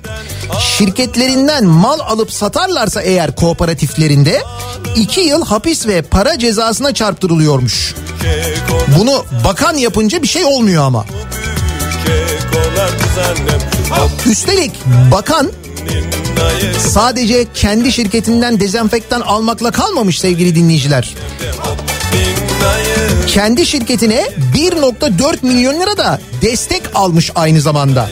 şirketlerinden 0.77 1.65
mal 1.65 1.99
alıp 1.99 2.31
satarlarsa 2.31 3.01
eğer 3.01 3.35
kooperatiflerinde 3.35 4.41
iki 4.95 5.21
yıl 5.21 5.45
hapis 5.45 5.87
ve 5.87 6.01
para 6.01 6.39
cezasına 6.39 6.93
çarptırılıyormuş. 6.93 7.95
Bunu 8.99 9.25
bakan 9.45 9.75
yapınca 9.75 10.21
bir 10.21 10.27
şey 10.27 10.45
olmuyor 10.45 10.83
ama. 10.83 11.05
Üstelik 14.31 14.71
bakan 15.11 15.51
sadece 16.79 17.45
kendi 17.53 17.91
şirketinden 17.91 18.59
dezenfektan 18.59 19.21
almakla 19.21 19.71
kalmamış 19.71 20.19
sevgili 20.19 20.55
dinleyiciler. 20.55 21.15
Kendi 23.27 23.65
şirketine 23.65 24.27
1.4 24.55 25.45
milyon 25.45 25.81
lira 25.81 25.97
da 25.97 26.19
destek 26.41 26.81
almış 26.95 27.31
aynı 27.35 27.61
zamanda. 27.61 28.09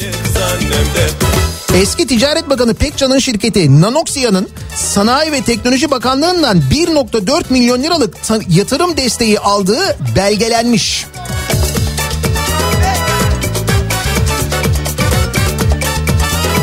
Eski 1.76 2.08
Ticaret 2.08 2.50
Bakanı 2.50 2.74
Pekcan'ın 2.74 3.20
şirketi 3.20 3.82
Nanoxia'nın 3.82 4.50
Sanayi 4.76 5.32
ve 5.32 5.42
Teknoloji 5.42 5.92
Bakanlığı'ndan 5.92 6.62
1.4 6.72 7.44
milyon 7.50 7.84
liralık 7.84 8.18
yatırım 8.50 8.98
desteği 8.98 9.40
aldığı 9.40 9.98
belgelenmiş. 10.16 11.06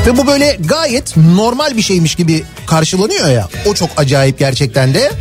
Ve 0.07 0.17
bu 0.17 0.27
böyle 0.27 0.57
gayet 0.65 1.17
normal 1.17 1.77
bir 1.77 1.83
şeymiş 1.83 2.15
gibi 2.15 2.45
karşılanıyor 2.67 3.29
ya. 3.29 3.49
O 3.67 3.75
çok 3.75 3.91
acayip 3.97 4.39
gerçekten 4.39 4.95
de. 4.95 5.13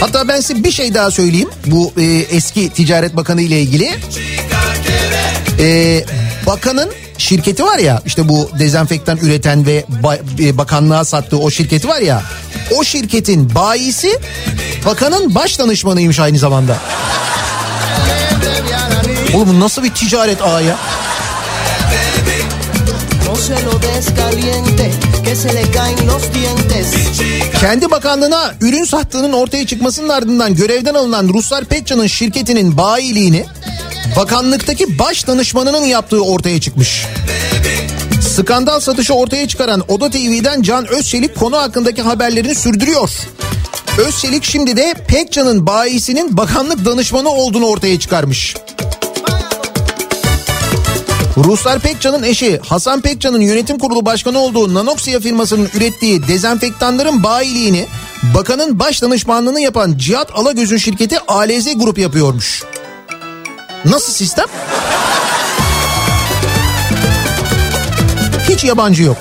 Hatta 0.00 0.28
ben 0.28 0.40
size 0.40 0.64
bir 0.64 0.70
şey 0.70 0.94
daha 0.94 1.10
söyleyeyim. 1.10 1.48
Bu 1.66 1.92
e, 2.00 2.04
eski 2.04 2.70
Ticaret 2.70 3.16
Bakanı 3.16 3.42
ile 3.42 3.60
ilgili. 3.60 3.90
E, 5.60 6.04
bakanın 6.46 6.90
şirketi 7.18 7.64
var 7.64 7.78
ya 7.78 8.02
işte 8.06 8.28
bu 8.28 8.50
dezenfektan 8.58 9.16
üreten 9.18 9.66
ve 9.66 9.84
ba- 10.02 10.58
bakanlığa 10.58 11.04
sattığı 11.04 11.38
o 11.38 11.50
şirketi 11.50 11.88
var 11.88 12.00
ya. 12.00 12.22
O 12.76 12.84
şirketin 12.84 13.54
bayisi 13.54 14.18
bakanın 14.86 15.34
baş 15.34 15.58
danışmanıymış 15.58 16.20
aynı 16.20 16.38
zamanda. 16.38 16.76
Oğlum 19.34 19.60
nasıl 19.60 19.84
bir 19.84 19.90
ticaret 19.94 20.42
ağı 20.42 20.64
ya? 20.64 20.76
Kendi 27.60 27.90
bakanlığına 27.90 28.54
ürün 28.60 28.84
sattığının 28.84 29.32
ortaya 29.32 29.66
çıkmasının 29.66 30.08
ardından 30.08 30.54
görevden 30.54 30.94
alınan 30.94 31.28
Ruslar 31.28 31.64
Pekcan'ın 31.64 32.06
şirketinin 32.06 32.76
bayiliğini 32.76 33.44
bakanlıktaki 34.16 34.98
baş 34.98 35.26
danışmanının 35.26 35.84
yaptığı 35.84 36.24
ortaya 36.24 36.60
çıkmış. 36.60 37.06
Skandal 38.36 38.80
satışı 38.80 39.14
ortaya 39.14 39.48
çıkaran 39.48 39.82
Oda 39.88 40.10
TV'den 40.10 40.62
Can 40.62 40.86
Özçelik 40.86 41.36
konu 41.36 41.56
hakkındaki 41.56 42.02
haberlerini 42.02 42.54
sürdürüyor. 42.54 43.10
Özçelik 44.06 44.44
şimdi 44.44 44.76
de 44.76 44.94
Pekcan'ın 45.08 45.66
bayisinin 45.66 46.36
bakanlık 46.36 46.84
danışmanı 46.84 47.28
olduğunu 47.28 47.66
ortaya 47.66 48.00
çıkarmış. 48.00 48.56
Ruslar 51.36 51.78
Pekcan'ın 51.78 52.22
eşi 52.22 52.60
Hasan 52.68 53.00
Pekcan'ın 53.00 53.40
yönetim 53.40 53.78
kurulu 53.78 54.06
başkanı 54.06 54.38
olduğu 54.38 54.74
Nanoxia 54.74 55.20
firmasının 55.20 55.68
ürettiği 55.74 56.28
dezenfektanların 56.28 57.22
bayiliğini 57.22 57.86
bakanın 58.34 58.78
baş 58.78 59.02
danışmanlığını 59.02 59.60
yapan 59.60 59.94
Cihat 59.98 60.30
Alagöz'ün 60.34 60.76
şirketi 60.76 61.18
ALZ 61.28 61.78
Grup 61.78 61.98
yapıyormuş. 61.98 62.64
Nasıl 63.84 64.12
sistem? 64.12 64.46
Hiç 68.48 68.64
yabancı 68.64 69.02
yok. 69.02 69.16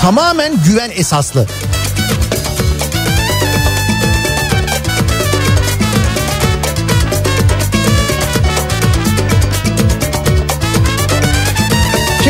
Tamamen 0.00 0.52
güven 0.66 0.90
esaslı. 0.90 1.46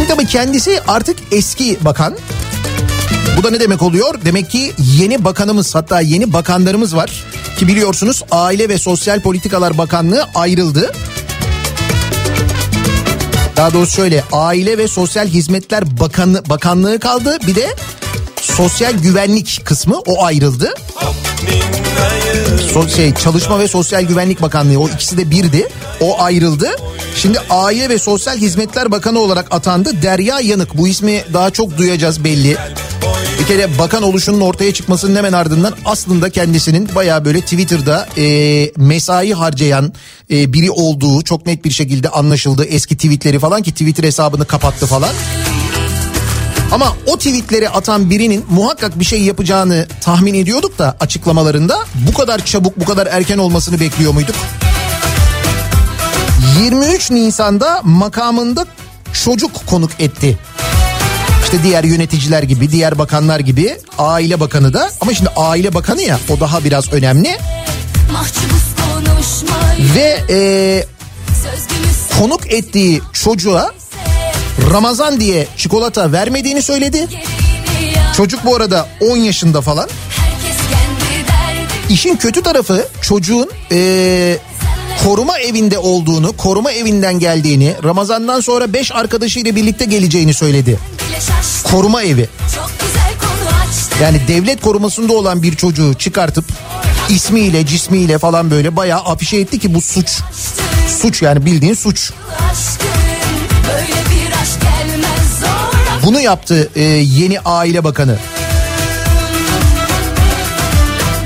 Şimdi 0.08 0.26
kendisi 0.26 0.80
artık 0.88 1.16
eski 1.32 1.78
bakan. 1.80 2.16
Bu 3.36 3.44
da 3.44 3.50
ne 3.50 3.60
demek 3.60 3.82
oluyor? 3.82 4.14
Demek 4.24 4.50
ki 4.50 4.72
yeni 4.98 5.24
bakanımız 5.24 5.74
hatta 5.74 6.00
yeni 6.00 6.32
bakanlarımız 6.32 6.96
var. 6.96 7.24
Ki 7.58 7.68
biliyorsunuz 7.68 8.22
Aile 8.30 8.68
ve 8.68 8.78
Sosyal 8.78 9.20
Politikalar 9.20 9.78
Bakanlığı 9.78 10.28
ayrıldı. 10.34 10.92
Daha 13.56 13.72
doğrusu 13.72 13.92
şöyle 13.92 14.24
Aile 14.32 14.78
ve 14.78 14.88
Sosyal 14.88 15.26
Hizmetler 15.26 16.00
Bakanı, 16.00 16.42
Bakanlığı 16.48 16.98
kaldı. 17.00 17.38
Bir 17.46 17.54
de 17.54 17.74
Sosyal 18.40 18.92
Güvenlik 18.92 19.60
kısmı 19.64 19.98
o 19.98 20.24
ayrıldı. 20.24 20.74
So, 22.72 22.88
şey, 22.88 23.14
Çalışma 23.14 23.58
ve 23.58 23.68
Sosyal 23.68 24.02
Güvenlik 24.02 24.42
Bakanlığı 24.42 24.80
o 24.80 24.88
ikisi 24.88 25.18
de 25.18 25.30
birdi. 25.30 25.68
O 26.00 26.22
ayrıldı. 26.22 26.70
Şimdi 27.18 27.40
Aile 27.50 27.88
ve 27.88 27.98
Sosyal 27.98 28.36
Hizmetler 28.36 28.90
Bakanı 28.90 29.18
olarak 29.18 29.46
atandı 29.50 30.02
Derya 30.02 30.40
Yanık. 30.40 30.78
Bu 30.78 30.88
ismi 30.88 31.24
daha 31.32 31.50
çok 31.50 31.78
duyacağız 31.78 32.24
belli. 32.24 32.56
Bir 33.40 33.46
kere 33.46 33.78
bakan 33.78 34.02
oluşunun 34.02 34.40
ortaya 34.40 34.72
çıkmasının 34.72 35.16
hemen 35.16 35.32
ardından 35.32 35.74
aslında 35.84 36.30
kendisinin 36.30 36.88
baya 36.94 37.24
böyle 37.24 37.40
Twitter'da 37.40 38.08
e, 38.16 38.72
mesai 38.76 39.32
harcayan 39.32 39.92
e, 40.30 40.52
biri 40.52 40.70
olduğu 40.70 41.22
çok 41.22 41.46
net 41.46 41.64
bir 41.64 41.70
şekilde 41.70 42.08
anlaşıldı. 42.08 42.64
Eski 42.64 42.96
tweetleri 42.96 43.38
falan 43.38 43.62
ki 43.62 43.72
Twitter 43.72 44.04
hesabını 44.04 44.44
kapattı 44.44 44.86
falan. 44.86 45.12
Ama 46.72 46.96
o 47.06 47.16
tweetleri 47.16 47.68
atan 47.68 48.10
birinin 48.10 48.44
muhakkak 48.50 49.00
bir 49.00 49.04
şey 49.04 49.22
yapacağını 49.22 49.86
tahmin 50.00 50.34
ediyorduk 50.34 50.78
da 50.78 50.96
açıklamalarında 51.00 51.78
bu 52.08 52.14
kadar 52.14 52.44
çabuk 52.44 52.80
bu 52.80 52.84
kadar 52.84 53.06
erken 53.06 53.38
olmasını 53.38 53.80
bekliyor 53.80 54.12
muyduk? 54.12 54.36
23 56.58 57.10
Nisan'da 57.10 57.80
makamında 57.84 58.66
çocuk 59.24 59.66
konuk 59.66 59.90
etti. 59.98 60.38
İşte 61.44 61.62
diğer 61.62 61.84
yöneticiler 61.84 62.42
gibi, 62.42 62.70
diğer 62.70 62.98
bakanlar 62.98 63.40
gibi 63.40 63.76
aile 63.98 64.40
bakanı 64.40 64.74
da 64.74 64.90
ama 65.00 65.14
şimdi 65.14 65.30
aile 65.36 65.74
bakanı 65.74 66.02
ya 66.02 66.18
o 66.28 66.40
daha 66.40 66.64
biraz 66.64 66.92
önemli. 66.92 67.38
Ve 69.94 70.20
e, 70.30 70.38
konuk 72.18 72.52
ettiği 72.52 73.02
çocuğa 73.12 73.72
Ramazan 74.72 75.20
diye 75.20 75.46
çikolata 75.56 76.12
vermediğini 76.12 76.62
söyledi. 76.62 77.08
Çocuk 78.16 78.44
bu 78.44 78.56
arada 78.56 78.88
10 79.00 79.16
yaşında 79.16 79.60
falan. 79.60 79.88
İşin 81.88 82.16
kötü 82.16 82.42
tarafı 82.42 82.88
çocuğun 83.02 83.50
e, 83.72 84.38
koruma 85.08 85.38
evinde 85.38 85.78
olduğunu, 85.78 86.36
koruma 86.36 86.72
evinden 86.72 87.18
geldiğini, 87.18 87.74
Ramazan'dan 87.84 88.40
sonra 88.40 88.72
5 88.72 88.92
arkadaşıyla 88.92 89.56
birlikte 89.56 89.84
geleceğini 89.84 90.34
söyledi. 90.34 90.78
Koruma 91.64 92.02
evi. 92.02 92.28
Yani 94.02 94.20
devlet 94.28 94.60
korumasında 94.60 95.12
olan 95.12 95.42
bir 95.42 95.56
çocuğu 95.56 95.94
çıkartıp 95.94 96.44
ismiyle, 97.08 97.66
cismiyle 97.66 98.18
falan 98.18 98.50
böyle 98.50 98.76
bayağı 98.76 99.00
afişe 99.00 99.36
etti 99.36 99.58
ki 99.58 99.74
bu 99.74 99.80
suç. 99.80 100.20
Suç 101.02 101.22
yani 101.22 101.46
bildiğin 101.46 101.74
suç. 101.74 102.12
Bunu 106.04 106.20
yaptı 106.20 106.70
e, 106.76 106.82
yeni 106.82 107.40
aile 107.40 107.84
bakanı. 107.84 108.18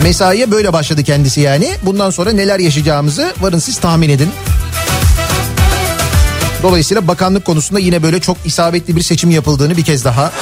Mesaiye 0.02 0.50
böyle 0.50 0.72
başladı 0.72 1.02
kendisi 1.02 1.40
yani. 1.40 1.70
Bundan 1.82 2.10
sonra 2.10 2.32
neler 2.32 2.58
yaşayacağımızı 2.58 3.32
varın 3.40 3.58
siz 3.58 3.78
tahmin 3.78 4.08
edin. 4.08 4.30
Dolayısıyla 6.62 7.08
bakanlık 7.08 7.44
konusunda 7.44 7.80
yine 7.80 8.02
böyle 8.02 8.20
çok 8.20 8.36
isabetli 8.44 8.96
bir 8.96 9.02
seçim 9.02 9.30
yapıldığını 9.30 9.76
bir 9.76 9.84
kez 9.84 10.04
daha 10.04 10.32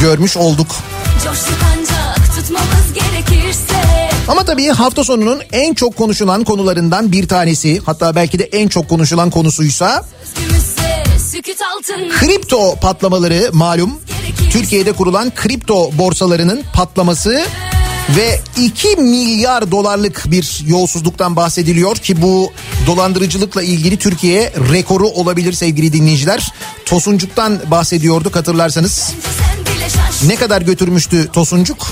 görmüş 0.00 0.36
olduk. 0.36 0.76
Ama 4.28 4.44
tabii 4.44 4.68
hafta 4.68 5.04
sonunun 5.04 5.40
en 5.52 5.74
çok 5.74 5.96
konuşulan 5.96 6.44
konularından 6.44 7.12
bir 7.12 7.28
tanesi 7.28 7.80
hatta 7.86 8.14
belki 8.16 8.38
de 8.38 8.44
en 8.44 8.68
çok 8.68 8.88
konuşulan 8.88 9.30
konusuysa 9.30 10.04
kripto 12.20 12.76
patlamaları 12.76 13.50
malum. 13.52 14.00
Türkiye'de 14.50 14.92
kurulan 14.92 15.32
kripto 15.34 15.90
borsalarının 15.98 16.62
patlaması 16.72 17.44
ve 18.16 18.40
2 18.64 18.88
milyar 18.88 19.70
dolarlık 19.70 20.24
bir 20.26 20.62
yolsuzluktan 20.66 21.36
bahsediliyor 21.36 21.96
ki 21.96 22.22
bu 22.22 22.52
dolandırıcılıkla 22.86 23.62
ilgili 23.62 23.96
Türkiye 23.96 24.52
rekoru 24.72 25.08
olabilir 25.08 25.52
sevgili 25.52 25.92
dinleyiciler. 25.92 26.52
Tosuncuk'tan 26.86 27.60
bahsediyorduk 27.70 28.36
hatırlarsanız. 28.36 29.12
Ne 30.26 30.36
kadar 30.36 30.62
götürmüştü 30.62 31.28
Tosuncuk? 31.32 31.86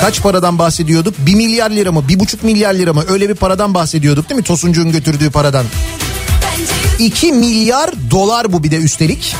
Kaç 0.00 0.22
paradan 0.22 0.58
bahsediyorduk? 0.58 1.14
1 1.18 1.34
milyar 1.34 1.70
lira 1.70 1.92
mı? 1.92 2.04
1,5 2.08 2.36
milyar 2.42 2.74
lira 2.74 2.92
mı? 2.92 3.04
Öyle 3.08 3.28
bir 3.28 3.34
paradan 3.34 3.74
bahsediyorduk 3.74 4.28
değil 4.28 4.38
mi? 4.38 4.44
Tosuncuk'un 4.44 4.92
götürdüğü 4.92 5.30
paradan. 5.30 5.66
2 6.98 7.32
milyar 7.32 7.90
dolar 8.10 8.52
bu 8.52 8.64
bir 8.64 8.70
de 8.70 8.76
üstelik. 8.76 9.36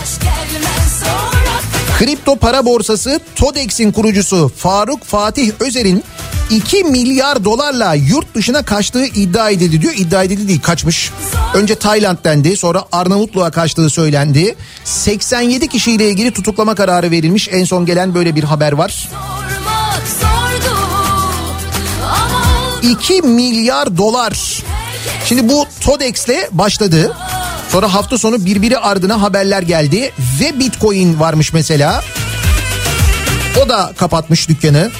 Kripto 1.98 2.36
para 2.36 2.66
borsası 2.66 3.20
TODEX'in 3.36 3.92
kurucusu 3.92 4.52
Faruk 4.56 5.04
Fatih 5.04 5.52
Özer'in 5.60 6.04
2 6.50 6.84
milyar 6.84 7.44
dolarla 7.44 7.94
yurt 7.94 8.34
dışına 8.34 8.62
kaçtığı 8.62 9.04
iddia 9.06 9.50
edildi 9.50 9.82
diyor. 9.82 9.92
İddia 9.96 10.22
edildi 10.22 10.48
değil 10.48 10.60
kaçmış. 10.62 11.10
Önce 11.54 11.74
Tayland 11.74 12.18
dendi 12.24 12.56
sonra 12.56 12.84
Arnavutluğa 12.92 13.50
kaçtığı 13.50 13.90
söylendi. 13.90 14.56
87 14.84 15.68
kişiyle 15.68 16.10
ilgili 16.10 16.32
tutuklama 16.32 16.74
kararı 16.74 17.10
verilmiş. 17.10 17.48
En 17.52 17.64
son 17.64 17.86
gelen 17.86 18.14
böyle 18.14 18.34
bir 18.34 18.44
haber 18.44 18.72
var. 18.72 19.08
2 22.82 23.22
milyar 23.22 23.96
dolar. 23.96 24.62
Şimdi 25.24 25.48
bu 25.48 25.66
TODEX'le 25.80 26.48
başladı. 26.52 27.16
Sonra 27.72 27.94
hafta 27.94 28.18
sonu 28.18 28.44
birbiri 28.44 28.78
ardına 28.78 29.22
haberler 29.22 29.62
geldi 29.62 30.12
ve 30.40 30.58
Bitcoin 30.58 31.20
varmış 31.20 31.52
mesela. 31.52 32.04
O 33.64 33.68
da 33.68 33.92
kapatmış 33.96 34.48
dükkanı. 34.48 34.90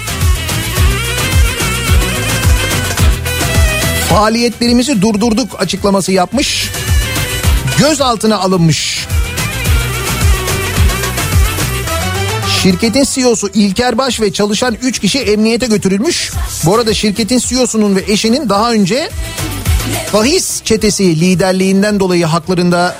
Faaliyetlerimizi 4.08 5.02
durdurduk 5.02 5.60
açıklaması 5.60 6.12
yapmış. 6.12 6.70
Gözaltına 7.78 8.38
alınmış. 8.38 9.06
Şirketin 12.62 13.04
CEO'su 13.04 13.48
İlker 13.54 13.98
Baş 13.98 14.20
ve 14.20 14.32
çalışan 14.32 14.76
3 14.82 14.98
kişi 14.98 15.18
emniyete 15.18 15.66
götürülmüş. 15.66 16.32
Bu 16.64 16.74
arada 16.74 16.94
şirketin 16.94 17.38
CEO'sunun 17.38 17.96
ve 17.96 18.04
eşinin 18.08 18.48
daha 18.48 18.72
önce 18.72 19.10
Fahis 20.12 20.62
çetesi 20.64 21.20
liderliğinden 21.20 22.00
dolayı 22.00 22.26
haklarında 22.26 22.96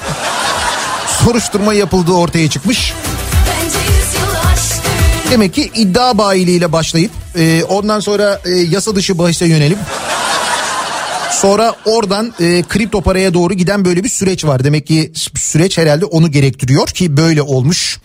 soruşturma 1.25 1.75
yapıldığı 1.75 2.13
ortaya 2.13 2.51
çıkmış. 2.51 2.93
Demek 5.31 5.55
ki 5.55 5.71
iddia 5.75 6.19
bayiliğiyle 6.19 6.73
başlayıp 6.73 7.11
e, 7.37 7.65
ondan 7.65 8.01
sonra 8.01 8.41
e, 8.45 8.51
yasa 8.51 8.97
dışı 8.97 9.19
bahise 9.19 9.47
yönelim. 9.47 9.79
Sonra 11.31 11.75
oradan 11.85 12.35
e, 12.41 12.63
kripto 12.63 13.01
paraya 13.01 13.35
doğru 13.35 13.55
giden 13.55 13.85
böyle 13.85 14.05
bir 14.05 14.09
süreç 14.09 14.45
var. 14.45 14.65
Demek 14.65 14.87
ki 14.87 15.13
süreç 15.35 15.79
herhalde 15.79 16.05
onu 16.05 16.31
gerektiriyor 16.31 16.87
ki 16.87 17.17
böyle 17.17 17.43
olmuş. 17.43 17.99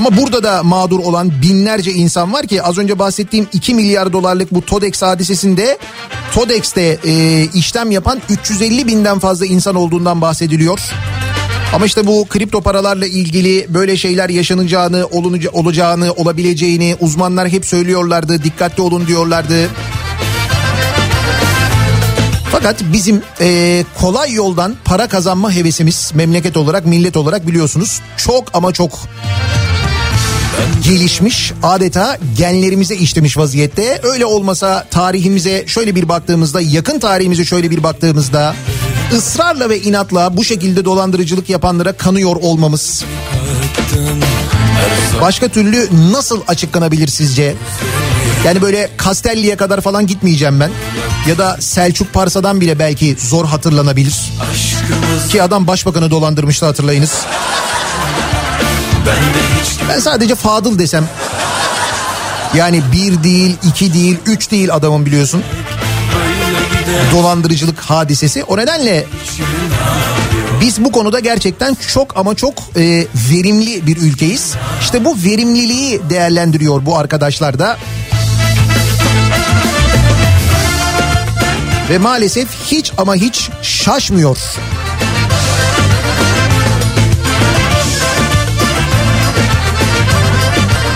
Ama 0.00 0.16
burada 0.16 0.42
da 0.42 0.62
mağdur 0.62 0.98
olan 0.98 1.32
binlerce 1.42 1.92
insan 1.92 2.32
var 2.32 2.46
ki 2.46 2.62
az 2.62 2.78
önce 2.78 2.98
bahsettiğim 2.98 3.48
2 3.52 3.74
milyar 3.74 4.12
dolarlık 4.12 4.54
bu 4.54 4.66
TODEX 4.66 5.02
hadisesinde 5.02 5.78
TODEX'te 6.34 6.98
e, 7.04 7.44
işlem 7.54 7.90
yapan 7.90 8.20
350 8.30 8.86
binden 8.86 9.18
fazla 9.18 9.46
insan 9.46 9.74
olduğundan 9.74 10.20
bahsediliyor. 10.20 10.80
Ama 11.74 11.86
işte 11.86 12.06
bu 12.06 12.26
kripto 12.28 12.60
paralarla 12.60 13.06
ilgili 13.06 13.66
böyle 13.68 13.96
şeyler 13.96 14.28
yaşanacağını, 14.28 15.06
olacağını, 15.52 16.12
olabileceğini 16.12 16.96
uzmanlar 17.00 17.48
hep 17.48 17.66
söylüyorlardı. 17.66 18.44
Dikkatli 18.44 18.82
olun 18.82 19.06
diyorlardı. 19.06 19.68
Fakat 22.52 22.76
bizim 22.92 23.22
e, 23.40 23.84
kolay 24.00 24.32
yoldan 24.32 24.76
para 24.84 25.08
kazanma 25.08 25.52
hevesimiz 25.52 26.12
memleket 26.14 26.56
olarak, 26.56 26.86
millet 26.86 27.16
olarak 27.16 27.46
biliyorsunuz 27.46 28.00
çok 28.16 28.44
ama 28.54 28.72
çok 28.72 28.90
gelişmiş 30.84 31.52
adeta 31.62 32.18
genlerimize 32.38 32.96
işlemiş 32.96 33.36
vaziyette. 33.36 34.00
Öyle 34.02 34.26
olmasa 34.26 34.86
tarihimize 34.90 35.64
şöyle 35.66 35.94
bir 35.94 36.08
baktığımızda 36.08 36.60
yakın 36.60 36.98
tarihimize 36.98 37.44
şöyle 37.44 37.70
bir 37.70 37.82
baktığımızda 37.82 38.54
ısrarla 39.12 39.70
ve 39.70 39.80
inatla 39.80 40.36
bu 40.36 40.44
şekilde 40.44 40.84
dolandırıcılık 40.84 41.50
yapanlara 41.50 41.92
kanıyor 41.92 42.36
olmamız 42.36 43.04
Başka 45.20 45.48
türlü 45.48 45.88
nasıl 46.12 46.40
açıklanabilir 46.48 47.08
sizce? 47.08 47.54
Yani 48.44 48.62
böyle 48.62 48.90
Kastelli'ye 48.96 49.56
kadar 49.56 49.80
falan 49.80 50.06
gitmeyeceğim 50.06 50.60
ben. 50.60 50.70
Ya 51.28 51.38
da 51.38 51.56
Selçuk 51.60 52.12
Parsa'dan 52.12 52.60
bile 52.60 52.78
belki 52.78 53.16
zor 53.18 53.46
hatırlanabilir. 53.46 54.32
Ki 55.28 55.42
adam 55.42 55.66
başbakanı 55.66 56.10
dolandırmıştı 56.10 56.66
hatırlayınız. 56.66 57.12
Ben 59.06 59.79
sadece 59.98 60.34
Fadıl 60.34 60.78
desem. 60.78 61.08
Yani 62.54 62.82
bir 62.92 63.22
değil, 63.22 63.56
iki 63.68 63.94
değil, 63.94 64.18
üç 64.26 64.50
değil 64.50 64.74
adamın 64.74 65.06
biliyorsun. 65.06 65.42
Dolandırıcılık 67.12 67.80
hadisesi. 67.80 68.44
O 68.44 68.56
nedenle 68.56 69.06
biz 70.60 70.84
bu 70.84 70.92
konuda 70.92 71.20
gerçekten 71.20 71.76
çok 71.88 72.16
ama 72.16 72.34
çok 72.34 72.54
e, 72.76 73.06
verimli 73.30 73.86
bir 73.86 73.96
ülkeyiz. 73.96 74.54
İşte 74.80 75.04
bu 75.04 75.16
verimliliği 75.24 76.00
değerlendiriyor 76.10 76.86
bu 76.86 76.98
arkadaşlar 76.98 77.58
da. 77.58 77.78
Ve 81.90 81.98
maalesef 81.98 82.48
hiç 82.66 82.92
ama 82.98 83.14
hiç 83.14 83.50
şaşmıyor. 83.62 84.38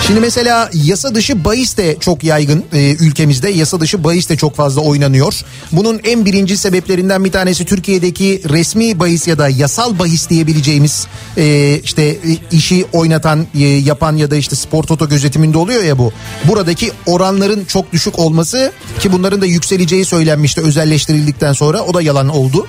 Şimdi 0.06 0.20
mesela 0.20 0.70
yasa 0.74 1.14
dışı 1.14 1.44
bahis 1.44 1.76
de 1.76 1.96
çok 2.00 2.24
yaygın 2.24 2.64
e, 2.72 2.94
ülkemizde. 2.94 3.50
Yasa 3.50 3.80
dışı 3.80 4.04
bahis 4.04 4.28
de 4.28 4.36
çok 4.36 4.56
fazla 4.56 4.80
oynanıyor. 4.80 5.40
Bunun 5.72 6.00
en 6.04 6.24
birinci 6.24 6.56
sebeplerinden 6.56 7.24
bir 7.24 7.32
tanesi 7.32 7.64
Türkiye'deki 7.64 8.42
resmi 8.48 9.00
bahis 9.00 9.28
ya 9.28 9.38
da 9.38 9.48
yasal 9.48 9.98
bahis 9.98 10.30
diyebileceğimiz 10.30 11.06
e, 11.36 11.78
işte 11.84 12.02
e, 12.02 12.18
işi 12.50 12.86
oynatan, 12.92 13.46
e, 13.54 13.60
yapan 13.60 14.16
ya 14.16 14.30
da 14.30 14.36
işte 14.36 14.56
spor 14.56 14.82
toto 14.82 15.08
gözetiminde 15.08 15.58
oluyor 15.58 15.82
ya 15.82 15.98
bu. 15.98 16.12
Buradaki 16.44 16.92
oranların 17.06 17.64
çok 17.64 17.92
düşük 17.92 18.18
olması 18.18 18.72
ki 19.00 19.12
bunların 19.12 19.40
da 19.40 19.46
yükseleceği 19.46 20.04
söylenmişti 20.04 20.60
özelleştirildikten 20.60 21.52
sonra 21.52 21.80
o 21.82 21.94
da 21.94 22.02
yalan 22.02 22.28
oldu 22.28 22.66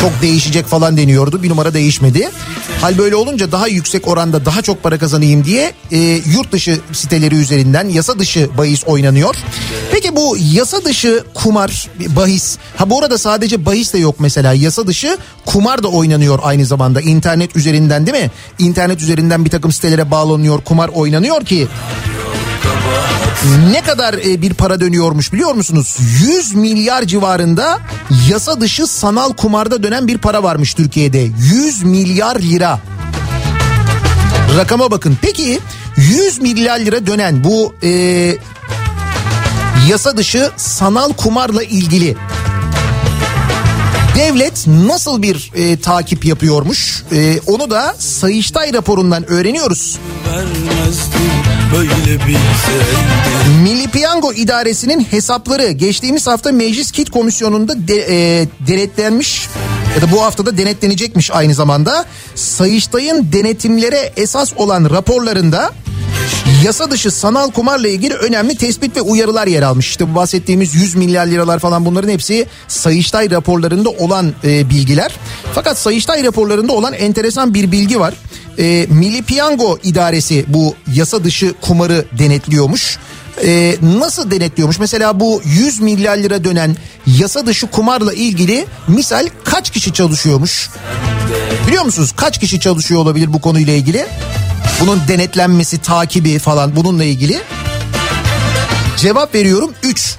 çok 0.00 0.22
değişecek 0.22 0.66
falan 0.66 0.96
deniyordu. 0.96 1.42
Bir 1.42 1.50
numara 1.50 1.74
değişmedi. 1.74 2.30
Hal 2.80 2.98
böyle 2.98 3.16
olunca 3.16 3.52
daha 3.52 3.68
yüksek 3.68 4.08
oranda 4.08 4.44
daha 4.44 4.62
çok 4.62 4.82
para 4.82 4.98
kazanayım 4.98 5.44
diye 5.44 5.72
e, 5.92 5.98
yurt 6.34 6.52
dışı 6.52 6.80
siteleri 6.92 7.34
üzerinden 7.34 7.88
yasa 7.88 8.18
dışı 8.18 8.50
bahis 8.58 8.84
oynanıyor. 8.86 9.36
Peki 9.92 10.16
bu 10.16 10.36
yasa 10.52 10.84
dışı 10.84 11.24
kumar 11.34 11.90
bahis 12.08 12.58
ha 12.76 12.90
bu 12.90 12.98
arada 12.98 13.18
sadece 13.18 13.66
bahis 13.66 13.94
de 13.94 13.98
yok 13.98 14.14
mesela 14.18 14.52
yasa 14.52 14.86
dışı 14.86 15.18
kumar 15.46 15.82
da 15.82 15.88
oynanıyor 15.88 16.38
aynı 16.42 16.66
zamanda 16.66 17.00
internet 17.00 17.56
üzerinden 17.56 18.06
değil 18.06 18.24
mi? 18.24 18.30
İnternet 18.58 19.02
üzerinden 19.02 19.44
bir 19.44 19.50
takım 19.50 19.72
sitelere 19.72 20.10
bağlanıyor 20.10 20.60
kumar 20.60 20.88
oynanıyor 20.88 21.44
ki 21.44 21.68
ne 23.72 23.80
kadar 23.82 24.14
e, 24.14 24.42
bir 24.42 24.54
para 24.54 24.80
dönüyormuş 24.80 25.32
biliyor 25.32 25.54
musunuz? 25.54 25.96
100 26.20 26.54
milyar 26.54 27.02
civarında 27.04 27.78
yasa 28.30 28.60
dışı 28.60 28.86
sanal 28.86 29.32
kumarda 29.32 29.82
dönen 29.82 30.08
bir 30.08 30.18
para 30.18 30.42
varmış 30.42 30.74
Türkiye'de. 30.74 31.30
100 31.38 31.82
milyar 31.82 32.40
lira. 32.40 32.80
Rakama 34.56 34.90
bakın. 34.90 35.18
Peki 35.22 35.60
100 35.96 36.40
milyar 36.40 36.78
lira 36.78 37.06
dönen 37.06 37.44
bu 37.44 37.74
e, 37.82 37.90
yasa 39.88 40.16
dışı 40.16 40.50
sanal 40.56 41.12
kumarla 41.12 41.62
ilgili 41.62 42.16
Devlet 44.14 44.66
nasıl 44.66 45.22
bir 45.22 45.52
e, 45.54 45.76
takip 45.76 46.24
yapıyormuş? 46.24 47.02
E, 47.12 47.40
onu 47.46 47.70
da 47.70 47.94
Sayıştay 47.98 48.72
raporundan 48.72 49.30
öğreniyoruz. 49.30 49.98
Milli 53.62 53.88
Piyango 53.88 54.32
İdaresi'nin 54.32 55.00
hesapları 55.00 55.70
geçtiğimiz 55.70 56.26
hafta 56.26 56.52
Meclis 56.52 56.90
Kit 56.90 57.10
Komisyonu'nda 57.10 57.88
de, 57.88 58.06
e, 58.08 58.48
denetlenmiş 58.66 59.48
ya 59.96 60.02
da 60.02 60.12
bu 60.12 60.22
haftada 60.22 60.58
denetlenecekmiş 60.58 61.30
aynı 61.30 61.54
zamanda. 61.54 62.04
Sayıştay'ın 62.34 63.32
denetimlere 63.32 64.12
esas 64.16 64.52
olan 64.56 64.90
raporlarında 64.90 65.72
yasa 66.64 66.90
dışı 66.90 67.10
sanal 67.10 67.50
kumarla 67.50 67.88
ilgili 67.88 68.14
önemli 68.14 68.56
tespit 68.56 68.96
ve 68.96 69.00
uyarılar 69.00 69.46
yer 69.46 69.62
almış. 69.62 69.88
İşte 69.88 70.10
bu 70.10 70.14
bahsettiğimiz 70.14 70.74
100 70.74 70.94
milyar 70.94 71.26
liralar 71.26 71.58
falan 71.58 71.84
bunların 71.84 72.08
hepsi 72.08 72.46
Sayıştay 72.68 73.30
raporlarında 73.30 73.90
olan 73.90 74.32
e, 74.44 74.70
bilgiler. 74.70 75.16
Fakat 75.54 75.78
Sayıştay 75.78 76.24
raporlarında 76.24 76.72
olan 76.72 76.92
enteresan 76.92 77.54
bir 77.54 77.72
bilgi 77.72 78.00
var. 78.00 78.14
E, 78.58 78.86
Milli 78.90 79.22
Piyango 79.22 79.78
İdaresi 79.82 80.44
bu 80.48 80.74
yasa 80.94 81.24
dışı 81.24 81.54
kumarı 81.60 82.04
denetliyormuş. 82.18 82.98
Ee, 83.44 83.76
nasıl 83.82 84.30
denetliyormuş? 84.30 84.78
Mesela 84.78 85.20
bu 85.20 85.42
100 85.44 85.80
milyar 85.80 86.16
lira 86.16 86.44
dönen 86.44 86.76
yasa 87.06 87.46
dışı 87.46 87.66
kumarla 87.66 88.12
ilgili 88.12 88.66
misal 88.88 89.28
kaç 89.44 89.70
kişi 89.70 89.92
çalışıyormuş? 89.92 90.70
Biliyor 91.66 91.84
musunuz 91.84 92.12
kaç 92.16 92.40
kişi 92.40 92.60
çalışıyor 92.60 93.00
olabilir 93.00 93.32
bu 93.32 93.40
konuyla 93.40 93.72
ilgili? 93.72 94.06
Bunun 94.80 95.00
denetlenmesi, 95.08 95.78
takibi 95.78 96.38
falan 96.38 96.76
bununla 96.76 97.04
ilgili. 97.04 97.42
Cevap 98.96 99.34
veriyorum 99.34 99.70
3. 99.82 100.16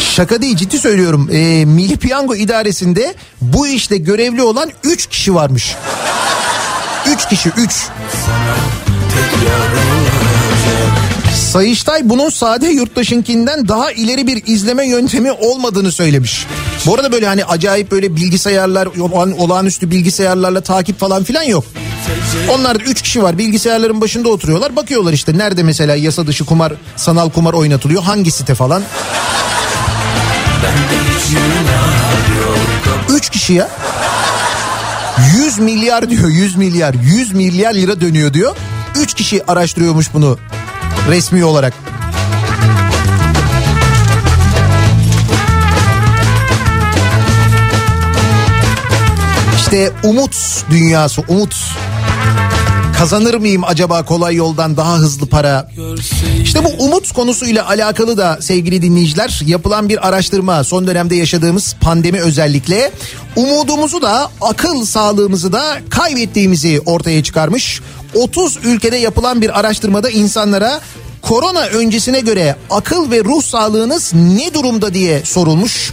Şaka 0.00 0.42
değil 0.42 0.56
ciddi 0.56 0.78
söylüyorum. 0.78 1.28
Ee, 1.32 1.64
Milli 1.64 1.96
Piyango 1.96 2.34
İdaresi'nde 2.34 3.14
bu 3.40 3.66
işte 3.66 3.96
görevli 3.96 4.42
olan 4.42 4.70
3 4.84 5.06
kişi 5.06 5.34
varmış. 5.34 5.76
3 7.06 7.28
kişi 7.28 7.48
3. 7.56 7.70
Sayıştay 11.52 12.00
bunun 12.04 12.30
sade 12.30 12.66
yurttaşınkinden 12.66 13.68
daha 13.68 13.92
ileri 13.92 14.26
bir 14.26 14.42
izleme 14.46 14.86
yöntemi 14.86 15.32
olmadığını 15.32 15.92
söylemiş. 15.92 16.46
Bu 16.86 16.94
arada 16.94 17.12
böyle 17.12 17.26
hani 17.26 17.44
acayip 17.44 17.90
böyle 17.90 18.16
bilgisayarlar, 18.16 18.88
olağanüstü 19.38 19.90
bilgisayarlarla 19.90 20.60
takip 20.60 21.00
falan 21.00 21.24
filan 21.24 21.42
yok. 21.42 21.64
Onlar 22.50 22.78
da 22.78 22.82
3 22.82 23.02
kişi 23.02 23.22
var 23.22 23.38
bilgisayarların 23.38 24.00
başında 24.00 24.28
oturuyorlar 24.28 24.76
bakıyorlar 24.76 25.12
işte 25.12 25.38
nerede 25.38 25.62
mesela 25.62 25.96
yasa 25.96 26.26
dışı 26.26 26.44
kumar, 26.44 26.72
sanal 26.96 27.30
kumar 27.30 27.52
oynatılıyor 27.52 28.02
hangi 28.02 28.30
site 28.30 28.54
falan. 28.54 28.82
3 33.08 33.30
kişi 33.30 33.52
ya. 33.52 33.68
100 35.34 35.58
milyar 35.58 36.10
diyor 36.10 36.28
100 36.28 36.56
milyar 36.56 36.94
100 36.94 37.32
milyar 37.32 37.74
lira 37.74 38.00
dönüyor 38.00 38.34
diyor. 38.34 38.56
3 38.96 39.14
kişi 39.14 39.46
araştırıyormuş 39.46 40.14
bunu 40.14 40.38
resmi 41.08 41.44
olarak. 41.44 41.74
İşte 49.56 49.92
umut 50.02 50.36
dünyası 50.70 51.22
umut. 51.28 51.54
Kazanır 53.00 53.34
mıyım 53.34 53.64
acaba 53.64 54.04
kolay 54.04 54.34
yoldan 54.34 54.76
daha 54.76 54.96
hızlı 54.96 55.26
para? 55.26 55.68
İşte 56.42 56.64
bu 56.64 56.68
umut 56.84 57.12
konusuyla 57.12 57.68
alakalı 57.68 58.16
da 58.16 58.38
sevgili 58.40 58.82
dinleyiciler 58.82 59.40
yapılan 59.46 59.88
bir 59.88 60.08
araştırma 60.08 60.64
son 60.64 60.86
dönemde 60.86 61.16
yaşadığımız 61.16 61.76
pandemi 61.80 62.20
özellikle 62.20 62.92
umudumuzu 63.36 64.02
da 64.02 64.30
akıl 64.40 64.84
sağlığımızı 64.84 65.52
da 65.52 65.78
kaybettiğimizi 65.90 66.80
ortaya 66.86 67.22
çıkarmış. 67.22 67.80
30 68.14 68.58
ülkede 68.64 68.96
yapılan 68.96 69.42
bir 69.42 69.60
araştırmada 69.60 70.10
insanlara 70.10 70.80
korona 71.22 71.60
öncesine 71.60 72.20
göre 72.20 72.56
akıl 72.70 73.10
ve 73.10 73.24
ruh 73.24 73.42
sağlığınız 73.42 74.12
ne 74.14 74.54
durumda 74.54 74.94
diye 74.94 75.24
sorulmuş. 75.24 75.92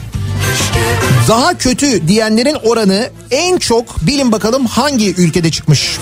Daha 1.28 1.58
kötü 1.58 2.08
diyenlerin 2.08 2.58
oranı 2.64 3.10
en 3.32 3.58
çok 3.58 4.08
bilin 4.08 4.32
bakalım 4.32 4.66
hangi 4.66 5.14
ülkede 5.16 5.52
çıkmış? 5.52 5.98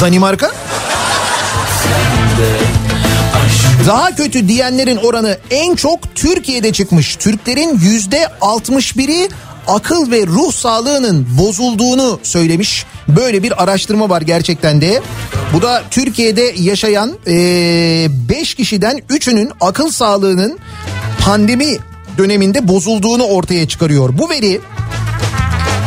Danimarka? 0.00 0.50
Daha 3.86 4.16
kötü 4.16 4.48
diyenlerin 4.48 4.96
oranı 4.96 5.38
en 5.50 5.74
çok 5.74 6.14
Türkiye'de 6.14 6.72
çıkmış. 6.72 7.16
Türklerin 7.16 7.78
yüzde 7.78 8.28
61'i 8.40 9.28
akıl 9.66 10.10
ve 10.10 10.26
ruh 10.26 10.52
sağlığının 10.52 11.26
bozulduğunu 11.38 12.20
söylemiş. 12.22 12.86
Böyle 13.08 13.42
bir 13.42 13.62
araştırma 13.62 14.08
var 14.08 14.22
gerçekten 14.22 14.80
de. 14.80 15.02
Bu 15.54 15.62
da 15.62 15.82
Türkiye'de 15.90 16.54
yaşayan 16.58 17.12
5 17.26 18.52
e, 18.52 18.56
kişiden 18.56 18.98
3'ünün 18.98 19.50
akıl 19.60 19.90
sağlığının 19.90 20.58
pandemi 21.24 21.76
döneminde 22.18 22.68
bozulduğunu 22.68 23.24
ortaya 23.24 23.68
çıkarıyor. 23.68 24.18
Bu 24.18 24.30
veri 24.30 24.60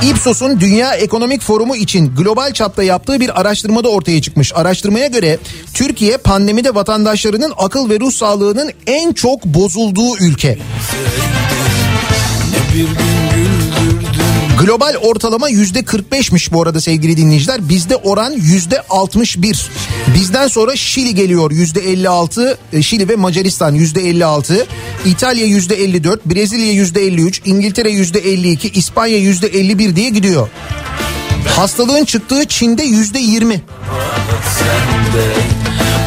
Ipsos'un 0.03 0.59
Dünya 0.59 0.95
Ekonomik 0.95 1.41
Forumu 1.41 1.75
için 1.75 2.15
global 2.15 2.53
çapta 2.53 2.83
yaptığı 2.83 3.19
bir 3.19 3.41
araştırmada 3.41 3.89
ortaya 3.89 4.21
çıkmış. 4.21 4.51
Araştırmaya 4.55 5.07
göre 5.07 5.37
Türkiye 5.73 6.17
pandemide 6.17 6.75
vatandaşlarının 6.75 7.53
akıl 7.57 7.89
ve 7.89 7.99
ruh 7.99 8.11
sağlığının 8.11 8.71
en 8.87 9.13
çok 9.13 9.45
bozulduğu 9.45 10.17
ülke. 10.17 10.57
Global 14.59 14.95
ortalama 15.01 15.49
yüzde 15.49 15.79
45'miş 15.79 16.51
bu 16.53 16.61
arada 16.61 16.81
sevgili 16.81 17.17
dinleyiciler. 17.17 17.69
Bizde 17.69 17.95
oran 17.95 18.31
yüzde 18.31 18.81
61. 18.89 19.69
Bizden 20.15 20.47
sonra 20.47 20.75
Şili 20.75 21.15
geliyor 21.15 21.51
yüzde 21.51 21.79
56. 21.79 22.57
e, 22.73 22.81
Şili 22.81 23.09
ve 23.09 23.15
Macaristan 23.15 23.75
yüzde 23.75 24.01
56. 24.01 24.67
İtalya 25.05 25.45
yüzde 25.45 25.75
54. 25.75 26.25
Brezilya 26.25 26.71
yüzde 26.71 27.05
53. 27.05 27.41
İngiltere 27.45 27.89
yüzde 27.89 28.19
52. 28.19 28.69
İspanya 28.69 29.17
yüzde 29.17 29.47
51 29.47 29.95
diye 29.95 30.09
gidiyor. 30.09 30.49
Hastalığın 31.57 32.05
çıktığı 32.05 32.45
Çin'de 32.45 32.83
yüzde 32.83 33.19
20. 33.19 33.61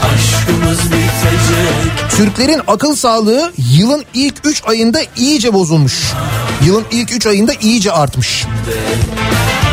Aşkımız 0.02 0.78
bitecek 0.84 1.83
Türklerin 2.10 2.60
akıl 2.66 2.96
sağlığı 2.96 3.52
yılın 3.72 4.04
ilk 4.14 4.34
3 4.44 4.62
ayında 4.66 4.98
iyice 5.16 5.54
bozulmuş. 5.54 6.12
Yılın 6.64 6.84
ilk 6.90 7.12
3 7.12 7.26
ayında 7.26 7.52
iyice 7.60 7.92
artmış. 7.92 8.44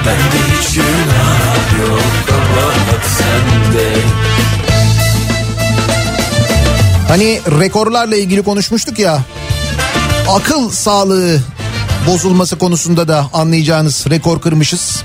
Bende 0.05 0.61
hiç 0.61 0.75
günah 0.75 1.79
yok 1.81 2.01
Hani 7.07 7.41
rekorlarla 7.59 8.15
ilgili 8.15 8.43
konuşmuştuk 8.43 8.99
ya. 8.99 9.19
Akıl 10.29 10.69
sağlığı 10.69 11.39
bozulması 12.07 12.57
konusunda 12.57 13.07
da 13.07 13.25
anlayacağınız 13.33 14.05
rekor 14.09 14.41
kırmışız. 14.41 15.03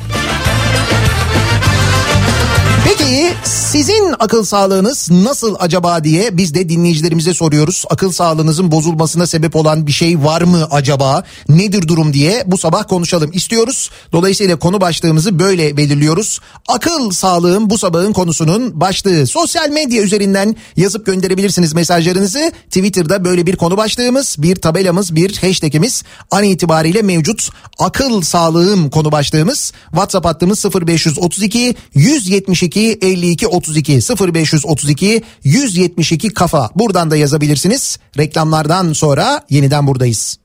Peki 2.88 3.32
sizin 3.44 4.14
akıl 4.18 4.44
sağlığınız 4.44 5.10
nasıl 5.10 5.54
acaba 5.58 6.04
diye 6.04 6.36
biz 6.36 6.54
de 6.54 6.68
dinleyicilerimize 6.68 7.34
soruyoruz. 7.34 7.84
Akıl 7.90 8.12
sağlığınızın 8.12 8.70
bozulmasına 8.70 9.26
sebep 9.26 9.56
olan 9.56 9.86
bir 9.86 9.92
şey 9.92 10.24
var 10.24 10.42
mı 10.42 10.68
acaba? 10.70 11.24
Nedir 11.48 11.88
durum 11.88 12.12
diye 12.12 12.44
bu 12.46 12.58
sabah 12.58 12.88
konuşalım 12.88 13.30
istiyoruz. 13.32 13.90
Dolayısıyla 14.12 14.58
konu 14.58 14.80
başlığımızı 14.80 15.38
böyle 15.38 15.76
belirliyoruz. 15.76 16.40
Akıl 16.68 17.10
sağlığın 17.10 17.70
bu 17.70 17.78
sabahın 17.78 18.12
konusunun 18.12 18.80
başlığı. 18.80 19.26
Sosyal 19.26 19.68
medya 19.68 20.02
üzerinden 20.02 20.56
yazıp 20.76 21.06
gönderebilirsiniz 21.06 21.74
mesajlarınızı. 21.74 22.52
Twitter'da 22.70 23.24
böyle 23.24 23.46
bir 23.46 23.56
konu 23.56 23.76
başlığımız, 23.76 24.36
bir 24.38 24.56
tabelamız, 24.56 25.14
bir 25.14 25.36
hashtagimiz 25.36 26.02
an 26.30 26.44
itibariyle 26.44 27.02
mevcut. 27.02 27.50
Akıl 27.78 28.22
sağlığım 28.22 28.90
konu 28.90 29.12
başlığımız. 29.12 29.72
WhatsApp 29.90 30.26
hattımız 30.26 30.64
0532 30.64 31.74
172 31.94 32.75
52 32.76 33.46
32 33.46 34.00
0532 34.00 35.22
172 35.44 36.28
kafa. 36.28 36.70
Buradan 36.74 37.10
da 37.10 37.16
yazabilirsiniz. 37.16 37.98
Reklamlardan 38.18 38.92
sonra 38.92 39.44
yeniden 39.50 39.86
buradayız. 39.86 40.38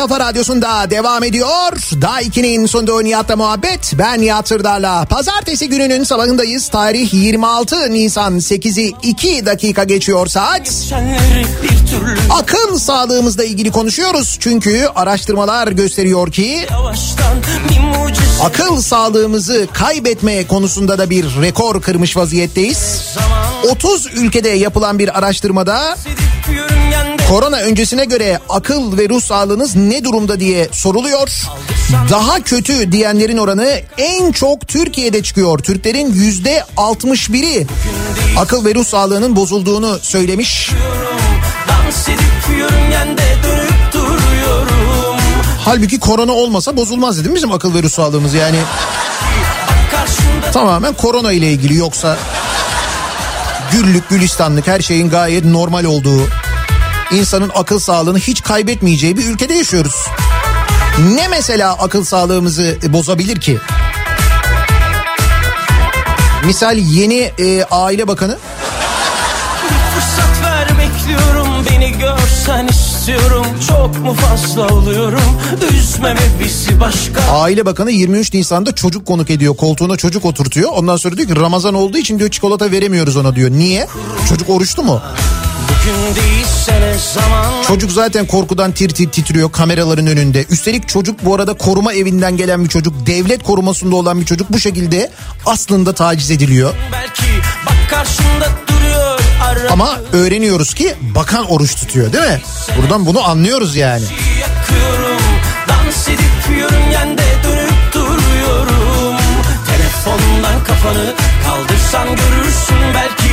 Kafa 0.00 0.20
radyosunda 0.20 0.90
devam 0.90 1.24
ediyor. 1.24 1.72
Daha 2.00 2.22
2'nin 2.22 2.66
sonunda 2.66 3.02
Nihat'la 3.02 3.36
muhabbet. 3.36 3.92
Ben 3.98 4.20
Nihat 4.20 4.48
Sırdar'la. 4.48 5.04
Pazartesi 5.04 5.68
gününün 5.68 6.04
sabahındayız. 6.04 6.68
Tarih 6.68 7.14
26 7.14 7.92
Nisan 7.92 8.34
8'i 8.34 8.94
2 9.02 9.46
dakika 9.46 9.84
geçiyor 9.84 10.26
saat. 10.26 10.92
Akıl 12.30 12.78
sağlığımızla 12.78 13.44
ilgili 13.44 13.70
konuşuyoruz. 13.70 14.36
Çünkü 14.40 14.86
araştırmalar 14.94 15.68
gösteriyor 15.68 16.32
ki 16.32 16.66
akıl 18.42 18.80
sağlığımızı 18.80 19.66
kaybetme 19.72 20.46
konusunda 20.46 20.98
da 20.98 21.10
bir 21.10 21.24
rekor 21.42 21.82
kırmış 21.82 22.16
vaziyetteyiz. 22.16 23.02
30 23.70 24.06
ülkede 24.06 24.48
yapılan 24.48 24.98
bir 24.98 25.18
araştırmada 25.18 25.96
korona 27.30 27.56
öncesine 27.56 28.04
göre 28.04 28.40
akıl 28.48 28.98
ve 28.98 29.08
ruh 29.08 29.22
sağlığınız 29.22 29.76
ne 29.76 30.04
durumda 30.04 30.40
diye 30.40 30.68
soruluyor. 30.72 31.42
Daha 32.10 32.40
kötü 32.40 32.92
diyenlerin 32.92 33.38
oranı 33.38 33.80
en 33.98 34.32
çok 34.32 34.68
Türkiye'de 34.68 35.22
çıkıyor. 35.22 35.58
Türklerin 35.58 36.12
yüzde 36.12 36.64
61'i 36.76 37.66
akıl 38.38 38.64
ve 38.64 38.74
ruh 38.74 38.84
sağlığının 38.84 39.36
bozulduğunu 39.36 39.98
söylemiş. 40.02 40.70
Dans 41.68 42.08
edip 42.08 42.58
yörüngende 42.58 43.22
dönüp 43.44 43.92
duruyorum 43.92 45.16
Halbuki 45.64 46.00
korona 46.00 46.32
olmasa 46.32 46.76
bozulmazdı 46.76 47.20
değil 47.20 47.30
mi 47.30 47.36
bizim 47.36 47.52
akıl 47.52 47.74
ve 47.74 47.82
ruh 47.82 47.90
sağlığımız 47.90 48.34
yani? 48.34 48.58
Tamamen 50.52 50.94
korona 50.94 51.32
ile 51.32 51.52
ilgili 51.52 51.76
yoksa 51.76 52.16
güllük 53.72 54.08
gülistanlık 54.08 54.66
her 54.66 54.80
şeyin 54.80 55.10
gayet 55.10 55.44
normal 55.44 55.84
olduğu 55.84 56.39
insanın 57.12 57.50
akıl 57.54 57.78
sağlığını 57.78 58.18
hiç 58.18 58.42
kaybetmeyeceği 58.42 59.16
bir 59.16 59.26
ülkede 59.26 59.54
yaşıyoruz. 59.54 60.06
Ne 61.14 61.28
mesela 61.28 61.72
akıl 61.72 62.04
sağlığımızı 62.04 62.76
bozabilir 62.88 63.40
ki? 63.40 63.58
Misal 66.46 66.78
yeni 66.78 67.32
e, 67.38 67.64
aile 67.64 68.08
bakanı 68.08 68.38
fırsat 69.94 70.44
ver 70.44 70.68
bekliyorum 70.78 71.48
Beni 71.70 71.98
görsen 71.98 72.66
istiyorum 72.66 73.46
Çok 73.68 73.98
mu 73.98 74.14
fazla 74.14 74.66
oluyorum 74.74 75.22
Üzmeme 75.78 76.20
bizi 76.44 76.80
başka 76.80 77.32
Aile 77.32 77.66
Bakanı 77.66 77.90
23 77.90 78.34
Nisan'da 78.34 78.74
çocuk 78.74 79.06
konuk 79.06 79.30
ediyor. 79.30 79.56
Koltuğuna 79.56 79.96
çocuk 79.96 80.24
oturtuyor. 80.24 80.70
Ondan 80.72 80.96
sonra 80.96 81.16
diyor 81.16 81.28
ki 81.28 81.36
Ramazan 81.36 81.74
olduğu 81.74 81.98
için 81.98 82.18
diyor 82.18 82.30
çikolata 82.30 82.70
veremiyoruz 82.70 83.16
ona 83.16 83.36
diyor. 83.36 83.50
Niye? 83.50 83.86
Çocuk 84.28 84.50
oruçlu 84.50 84.82
mu? 84.82 85.02
Çocuk 87.66 87.92
zaten 87.92 88.26
korkudan 88.26 88.72
tir 88.72 88.88
tir 88.88 89.10
titriyor 89.10 89.52
kameraların 89.52 90.06
önünde. 90.06 90.44
Üstelik 90.50 90.88
çocuk 90.88 91.24
bu 91.24 91.34
arada 91.34 91.54
koruma 91.54 91.92
evinden 91.92 92.36
gelen 92.36 92.64
bir 92.64 92.68
çocuk. 92.68 93.06
Devlet 93.06 93.42
korumasında 93.42 93.96
olan 93.96 94.20
bir 94.20 94.26
çocuk 94.26 94.52
bu 94.52 94.58
şekilde 94.58 95.10
aslında 95.46 95.94
taciz 95.94 96.30
ediliyor. 96.30 96.74
Belki 96.92 97.22
bak 97.66 98.06
duruyor 98.68 99.20
Ara 99.44 99.72
Ama 99.72 99.98
öğreniyoruz 100.12 100.74
ki 100.74 100.94
bakan 101.14 101.50
oruç 101.50 101.74
tutuyor 101.74 102.12
değil 102.12 102.24
mi? 102.24 102.40
Buradan 102.76 103.06
bunu 103.06 103.28
anlıyoruz 103.28 103.76
yani. 103.76 104.04
yakıyorum 104.40 105.22
Dans 105.68 106.08
edip 106.08 106.58
yörüngende 106.58 107.22
dönüp 107.44 107.94
duruyorum 107.94 109.16
Telefondan 109.66 110.64
kafanı 110.64 111.14
kaldırsan 111.44 112.08
görürsün 112.08 112.94
belki 112.94 113.29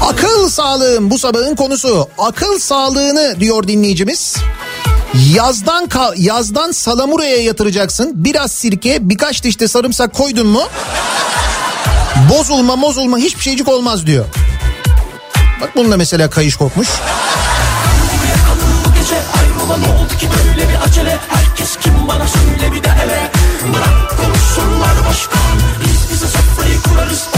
Akıl 0.00 0.48
sağlığım 0.48 1.10
bu 1.10 1.18
sabahın 1.18 1.56
konusu. 1.56 2.08
Akıl 2.18 2.58
sağlığını 2.58 3.36
diyor 3.40 3.68
dinleyicimiz. 3.68 4.36
Yazdan 5.32 5.86
kal, 5.86 6.12
yazdan 6.16 6.72
salamuraya 6.72 7.42
yatıracaksın. 7.42 8.12
Biraz 8.14 8.52
sirke, 8.52 9.08
birkaç 9.08 9.44
diş 9.44 9.60
de 9.60 9.68
sarımsak 9.68 10.14
koydun 10.14 10.46
mu? 10.46 10.62
Bozulma, 12.30 12.76
mozulma 12.76 13.18
hiçbir 13.18 13.42
şeycik 13.42 13.68
olmaz 13.68 14.06
diyor. 14.06 14.24
Bak 15.60 15.76
bununla 15.76 15.96
mesela 15.96 16.30
kayış 16.30 16.56
hele 22.94 23.30
Bırak 23.74 24.16
konuşsunlar 24.20 25.08
başkan 25.08 25.40
Biz 25.84 26.12
bize 26.12 26.26
sofrayı 26.26 26.82
kurarız 26.82 27.35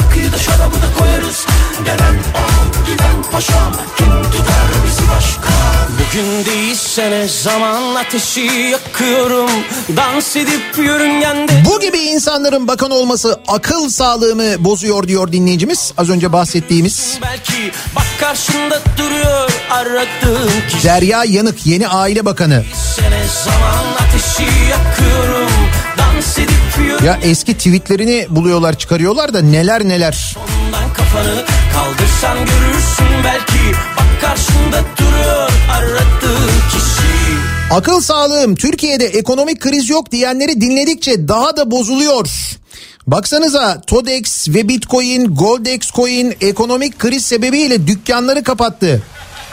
Ortaya 0.00 0.08
rakıyı 0.08 0.32
da 0.32 0.38
şarabı 0.38 0.74
da 0.74 0.98
koyarız. 0.98 1.46
Gelen 1.84 2.14
ağam 2.34 2.86
giden 2.86 3.22
paşam. 3.32 3.72
Kim 3.96 4.06
tutar 4.06 4.68
bizi 4.86 5.02
başka? 5.16 5.50
Bugün 5.98 6.44
değilse 6.44 7.10
ne 7.10 7.28
zaman 7.28 7.94
ateşi 7.94 8.40
yakıyorum? 8.40 9.50
Dans 9.96 10.36
edip 10.36 10.78
yörüngende 10.78 11.52
Bu 11.70 11.80
gibi 11.80 11.98
insanların 11.98 12.68
bakan 12.68 12.90
olması 12.90 13.40
akıl 13.48 13.88
sağlığımı 13.88 14.64
bozuyor 14.64 15.08
diyor 15.08 15.32
dinleyicimiz. 15.32 15.92
Az 15.96 16.10
önce 16.10 16.32
bahsettiğimiz 16.32 17.18
Belki 17.22 17.72
bak 17.96 18.06
karşında 18.20 18.80
duruyor 18.98 19.50
aradığım 19.70 20.50
kişi. 20.70 20.84
Derya 20.84 21.24
Yanık 21.24 21.66
yeni 21.66 21.88
aile 21.88 22.24
bakanı. 22.24 22.64
Ne 23.10 23.22
zaman 23.44 23.84
ateşi 24.08 24.42
yakıyorum 24.70 25.39
Ya 27.04 27.18
eski 27.22 27.54
tweetlerini 27.54 28.26
buluyorlar 28.30 28.78
çıkarıyorlar 28.78 29.34
da 29.34 29.40
neler 29.42 29.88
neler. 29.88 30.36
Ondan 30.66 30.92
kafanı 30.92 31.44
kaldırsan 31.74 32.38
görürsün 32.38 33.24
belki 33.24 33.78
Bak 33.96 34.20
karşında 34.20 34.84
duruyor 34.98 35.50
aradığın 35.70 36.48
kişi 36.70 37.70
Akıl 37.70 38.00
sağlığım 38.00 38.54
Türkiye'de 38.56 39.04
ekonomik 39.04 39.60
kriz 39.60 39.90
yok 39.90 40.12
diyenleri 40.12 40.60
dinledikçe 40.60 41.28
daha 41.28 41.56
da 41.56 41.70
bozuluyor. 41.70 42.28
Baksanıza 43.06 43.80
Todex 43.80 44.48
ve 44.48 44.68
Bitcoin, 44.68 45.34
Goldex 45.34 45.80
Coin 45.92 46.34
ekonomik 46.40 46.98
kriz 46.98 47.24
sebebiyle 47.24 47.86
dükkanları 47.86 48.42
kapattı. 48.42 49.02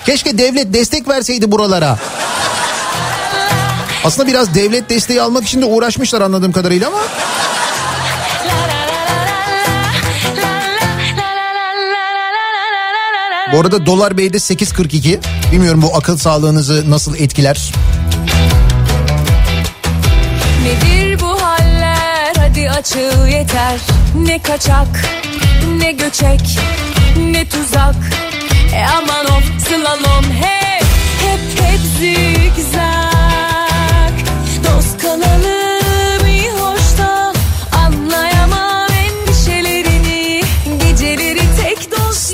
Keşke 0.05 0.37
devlet 0.37 0.73
destek 0.73 1.07
verseydi 1.07 1.51
buralara. 1.51 1.99
Aslında 4.07 4.27
biraz 4.27 4.55
devlet 4.55 4.89
desteği 4.89 5.21
almak 5.21 5.43
için 5.43 5.61
de 5.61 5.65
uğraşmışlar 5.65 6.21
anladığım 6.21 6.51
kadarıyla 6.51 6.87
ama. 6.87 6.97
Bu 13.53 13.59
arada 13.59 13.85
dolar 13.85 14.17
beyde 14.17 14.37
8.42. 14.37 15.19
Bilmiyorum 15.51 15.81
bu 15.81 15.95
akıl 15.95 16.17
sağlığınızı 16.17 16.91
nasıl 16.91 17.15
etkiler. 17.15 17.71
Nedir 20.63 21.19
bu 21.19 21.41
haller 21.41 22.33
hadi 22.37 22.69
açıl 22.69 23.27
yeter 23.27 23.79
Ne 24.15 24.41
kaçak 24.41 25.05
ne 25.77 25.91
göçek 25.91 26.59
ne 27.17 27.49
tuzak 27.49 27.95
E 28.75 28.85
aman 28.97 29.25
of 29.25 29.43
slalom 29.67 30.23
hep 30.23 30.85
hep 31.21 31.65
hep 31.65 31.79
zigzag 31.99 32.96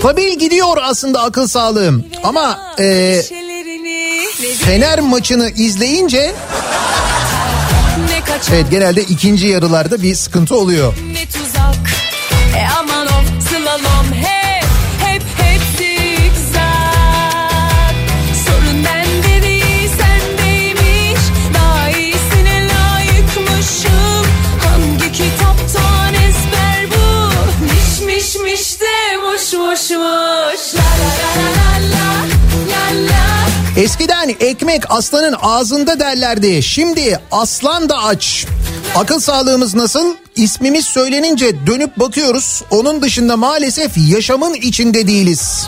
Stabil 0.04 0.40
gidiyor 0.40 0.78
aslında 0.82 1.22
akıl 1.22 1.48
sağlığım. 1.48 2.06
Ama 2.24 2.76
e, 2.80 3.22
Fener 4.60 5.00
maçını 5.00 5.50
izleyince 5.50 6.36
evet 8.54 8.66
genelde 8.72 9.02
ikinci 9.02 9.48
yarılarda 9.48 10.02
bir 10.02 10.16
sıkıntı 10.16 10.56
oluyor. 10.56 10.94
La 29.74 29.80
la 29.80 30.14
la 32.70 33.08
la 33.10 33.82
Eskiden 33.82 34.36
ekmek 34.40 34.92
aslanın 34.92 35.36
ağzında 35.42 36.00
derlerdi. 36.00 36.64
Şimdi 36.64 37.20
aslan 37.32 37.90
da 37.90 37.98
aç. 37.98 38.46
Akıl 38.96 39.20
sağlığımız 39.20 39.76
nasıl? 39.76 40.16
İsmimiz 40.36 40.86
söylenince 40.86 41.68
dönüp 41.68 42.00
bakıyoruz. 42.00 42.64
Onun 42.72 43.02
dışında 43.02 43.38
maalesef 43.38 43.92
yaşamın 44.08 44.54
içinde 44.54 45.08
değiliz. 45.08 45.68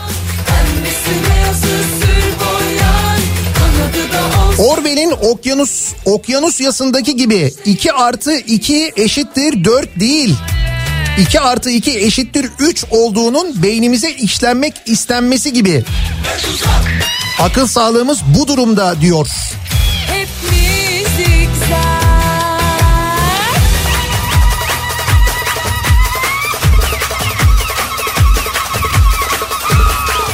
Orwell'in 4.59 5.11
okyanus 5.11 5.93
okyanus 6.05 6.61
yasındaki 6.61 7.15
gibi 7.15 7.53
2 7.65 7.93
artı 7.93 8.37
2 8.37 8.91
eşittir 8.95 9.63
4 9.63 9.99
değil. 9.99 10.35
2 11.19 11.39
artı 11.39 11.69
2 11.69 11.99
eşittir 11.99 12.49
3 12.59 12.85
olduğunun 12.89 13.63
beynimize 13.63 14.11
işlenmek 14.11 14.73
istenmesi 14.85 15.53
gibi. 15.53 15.83
Akıl 17.39 17.67
sağlığımız 17.67 18.19
bu 18.37 18.47
durumda 18.47 19.01
diyor. 19.01 19.27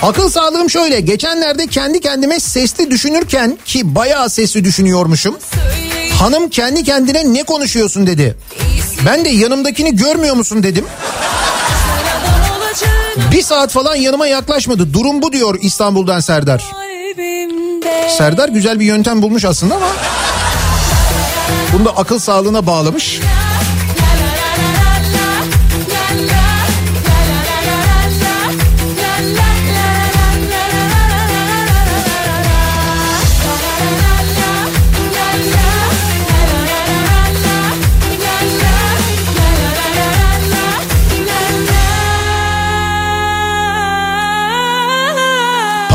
Akıl 0.02 0.30
sağlığım 0.30 0.70
şöyle. 0.70 1.00
Geçenlerde 1.00 1.68
kendi 1.68 2.00
kendime 2.00 2.40
sesli 2.40 2.92
düşünürken 2.92 3.58
ki 3.66 3.96
bayağı 3.96 4.30
sesli 4.30 4.64
düşünüyormuşum. 4.64 5.38
Hanım 6.20 6.50
kendi 6.50 6.84
kendine 6.84 7.34
ne 7.34 7.44
konuşuyorsun 7.44 8.08
dedi. 8.08 8.36
Ben 9.06 9.26
de 9.26 9.30
yanımdakini 9.30 9.96
görmüyor 9.96 10.36
musun 10.36 10.64
dedim. 10.64 10.86
Bir 13.32 13.42
saat 13.42 13.72
falan 13.72 13.96
yanıma 13.96 14.28
yaklaşmadı. 14.28 14.94
Durum 14.94 15.22
bu 15.22 15.34
diyor 15.34 15.58
İstanbul'dan 15.62 16.20
Serdar. 16.20 16.64
Serdar 18.18 18.50
güzel 18.50 18.80
bir 18.80 18.86
yöntem 18.86 19.22
bulmuş 19.22 19.46
aslında 19.46 19.76
ama 19.76 19.88
bunu 21.74 21.86
da 21.86 21.98
akıl 21.98 22.20
sağlığına 22.20 22.68
bağlamış. 22.68 23.20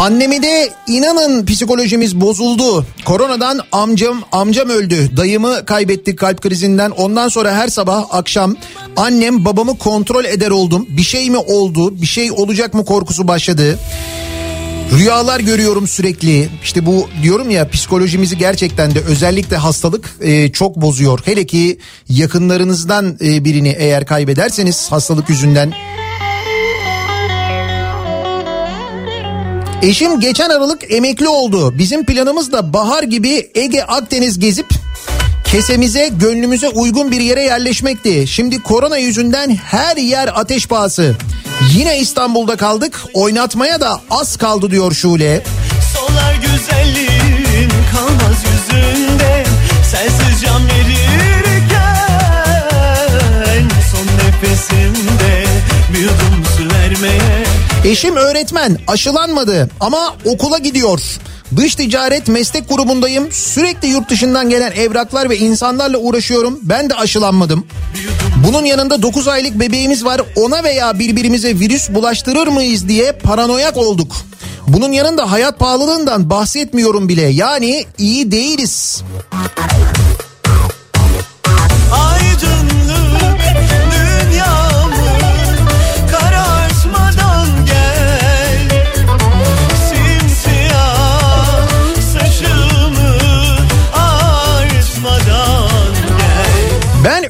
Pandemide 0.06 0.70
inanın 0.86 1.46
psikolojimiz 1.46 2.20
bozuldu. 2.20 2.86
Koronadan 3.04 3.60
amcam 3.72 4.22
amcam 4.32 4.68
öldü. 4.68 5.16
Dayımı 5.16 5.64
kaybettik 5.66 6.18
kalp 6.18 6.40
krizinden. 6.40 6.90
Ondan 6.90 7.28
sonra 7.28 7.54
her 7.54 7.68
sabah 7.68 8.04
akşam 8.10 8.56
annem 8.96 9.44
babamı 9.44 9.78
kontrol 9.78 10.24
eder 10.24 10.50
oldum. 10.50 10.86
Bir 10.88 11.02
şey 11.02 11.30
mi 11.30 11.36
oldu? 11.36 12.00
Bir 12.00 12.06
şey 12.06 12.32
olacak 12.32 12.74
mı 12.74 12.84
korkusu 12.84 13.28
başladı. 13.28 13.78
Rüyalar 14.98 15.40
görüyorum 15.40 15.88
sürekli. 15.88 16.48
İşte 16.62 16.86
bu 16.86 17.08
diyorum 17.22 17.50
ya 17.50 17.68
psikolojimizi 17.68 18.38
gerçekten 18.38 18.94
de 18.94 19.00
özellikle 19.00 19.56
hastalık 19.56 20.16
e, 20.20 20.52
çok 20.52 20.76
bozuyor. 20.76 21.20
Hele 21.24 21.46
ki 21.46 21.78
yakınlarınızdan 22.08 23.18
e, 23.24 23.44
birini 23.44 23.74
eğer 23.78 24.06
kaybederseniz 24.06 24.92
hastalık 24.92 25.30
yüzünden 25.30 25.72
Eşim 29.82 30.20
geçen 30.20 30.50
Aralık 30.50 30.92
emekli 30.92 31.28
oldu. 31.28 31.78
Bizim 31.78 32.06
planımız 32.06 32.52
da 32.52 32.72
bahar 32.72 33.02
gibi 33.02 33.50
Ege 33.54 33.82
Akdeniz 33.82 34.38
gezip 34.38 34.66
kesemize 35.44 36.08
gönlümüze 36.08 36.68
uygun 36.68 37.10
bir 37.10 37.20
yere 37.20 37.42
yerleşmekti. 37.42 38.26
Şimdi 38.26 38.62
korona 38.62 38.96
yüzünden 38.96 39.56
her 39.56 39.96
yer 39.96 40.30
ateş 40.34 40.66
pahası. 40.66 41.16
Yine 41.74 41.98
İstanbul'da 41.98 42.56
kaldık. 42.56 43.02
Oynatmaya 43.14 43.80
da 43.80 44.00
az 44.10 44.36
kaldı 44.36 44.70
diyor 44.70 44.92
Şule. 44.92 45.42
Solar 45.94 46.34
güzelliğin 46.34 47.70
kalmaz 47.92 48.36
yüzünde 48.44 49.44
Sensiz 49.90 50.42
can 50.42 50.62
Eşim 57.86 58.16
öğretmen 58.16 58.78
aşılanmadı 58.86 59.70
ama 59.80 60.16
okula 60.24 60.58
gidiyor. 60.58 61.00
Dış 61.56 61.74
ticaret 61.74 62.28
meslek 62.28 62.68
grubundayım. 62.68 63.32
Sürekli 63.32 63.88
yurt 63.88 64.10
dışından 64.10 64.50
gelen 64.50 64.72
evraklar 64.72 65.30
ve 65.30 65.36
insanlarla 65.38 65.98
uğraşıyorum. 65.98 66.58
Ben 66.62 66.90
de 66.90 66.94
aşılanmadım. 66.94 67.66
Bunun 68.46 68.64
yanında 68.64 69.02
9 69.02 69.28
aylık 69.28 69.60
bebeğimiz 69.60 70.04
var. 70.04 70.20
Ona 70.36 70.64
veya 70.64 70.98
birbirimize 70.98 71.58
virüs 71.58 71.90
bulaştırır 71.90 72.46
mıyız 72.46 72.88
diye 72.88 73.12
paranoyak 73.12 73.76
olduk. 73.76 74.16
Bunun 74.68 74.92
yanında 74.92 75.30
hayat 75.30 75.58
pahalılığından 75.58 76.30
bahsetmiyorum 76.30 77.08
bile. 77.08 77.22
Yani 77.22 77.84
iyi 77.98 78.30
değiliz. 78.30 79.02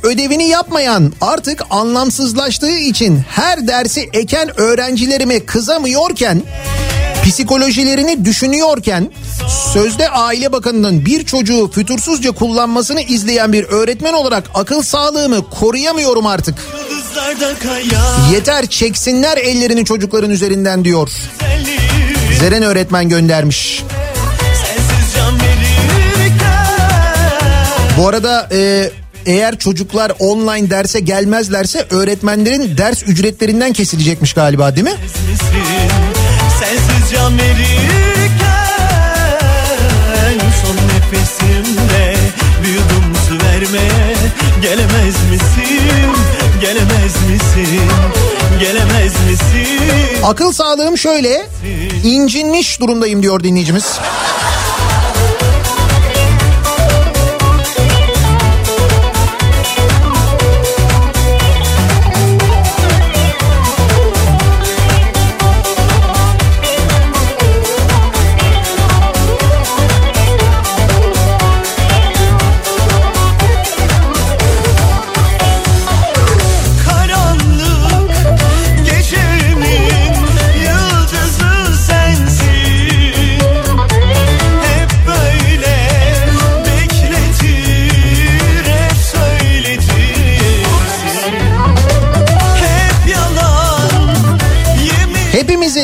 Ödevini 0.06 0.48
yapmayan 0.48 1.12
artık 1.20 1.62
anlamsızlaştığı 1.70 2.78
için 2.78 3.20
her 3.28 3.68
dersi 3.68 4.10
eken 4.12 4.60
öğrencilerime 4.60 5.44
kızamıyorken 5.44 6.42
psikolojilerini 7.24 8.24
düşünüyorken 8.24 9.10
sözde 9.72 10.08
aile 10.08 10.52
bakanının 10.52 11.06
bir 11.06 11.24
çocuğu 11.24 11.70
fütursuzca 11.70 12.32
kullanmasını 12.32 13.00
izleyen 13.02 13.52
bir 13.52 13.64
öğretmen 13.64 14.12
olarak 14.12 14.44
akıl 14.54 14.82
sağlığımı 14.82 15.50
koruyamıyorum 15.50 16.26
artık. 16.26 16.54
Yeter 18.32 18.66
çeksinler 18.66 19.36
ellerini 19.36 19.84
çocukların 19.84 20.30
üzerinden 20.30 20.84
diyor. 20.84 21.10
Zeren 22.40 22.62
öğretmen 22.62 23.08
göndermiş. 23.08 23.84
Bu 27.98 28.08
arada 28.08 28.48
e, 28.52 28.90
eğer 29.26 29.58
çocuklar 29.58 30.12
online 30.18 30.70
derse 30.70 31.00
gelmezlerse 31.00 31.86
öğretmenlerin 31.90 32.76
ders 32.78 33.02
ücretlerinden 33.02 33.72
kesilecekmiş 33.72 34.32
galiba 34.32 34.76
değil 34.76 34.86
mi? 34.86 34.94
Sensiz 36.60 37.12
can 37.12 37.38
verirken 37.38 37.96
son 40.66 40.76
nefesimde 40.76 42.16
bir 42.62 42.68
yudum 42.68 43.14
su 43.28 43.46
vermeye 43.46 44.16
gelemez 44.62 45.16
misin? 45.30 45.80
Gelemez 46.60 47.14
misin? 47.30 47.80
Gelemez 48.60 49.12
misin? 49.30 50.22
Akıl 50.24 50.52
sağlığım 50.52 50.98
şöyle 50.98 51.46
incinmiş 52.04 52.80
durumdayım 52.80 53.22
diyor 53.22 53.42
dinleyicimiz. 53.42 53.84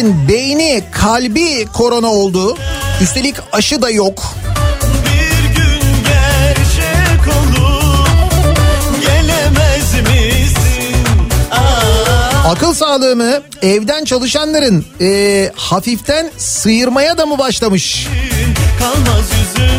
Hepimizin 0.02 0.28
beyni 0.28 0.82
kalbi 0.92 1.66
korona 1.72 2.06
oldu. 2.06 2.56
Üstelik 3.02 3.36
aşı 3.52 3.82
da 3.82 3.90
yok. 3.90 4.34
Akıl 12.46 12.74
sağlığımı 12.74 13.42
evden 13.62 14.04
çalışanların 14.04 14.84
e, 15.00 15.50
hafiften 15.56 16.30
sıyırmaya 16.38 17.18
da 17.18 17.26
mı 17.26 17.38
başlamış? 17.38 18.06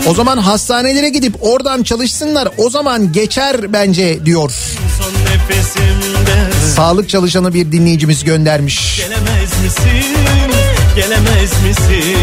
O 0.09 0.13
zaman 0.13 0.37
hastanelere 0.37 1.09
gidip 1.09 1.35
oradan 1.41 1.83
çalışsınlar 1.83 2.49
o 2.57 2.69
zaman 2.69 3.11
geçer 3.11 3.73
bence 3.73 4.25
diyor. 4.25 4.51
Nefesimde 5.49 6.53
Sağlık 6.75 7.09
çalışanı 7.09 7.53
bir 7.53 7.71
dinleyicimiz 7.71 8.23
göndermiş. 8.23 8.97
Gelemez 8.97 9.63
misin? 9.63 10.17
Gelemez 10.95 11.51
misin? 11.63 12.17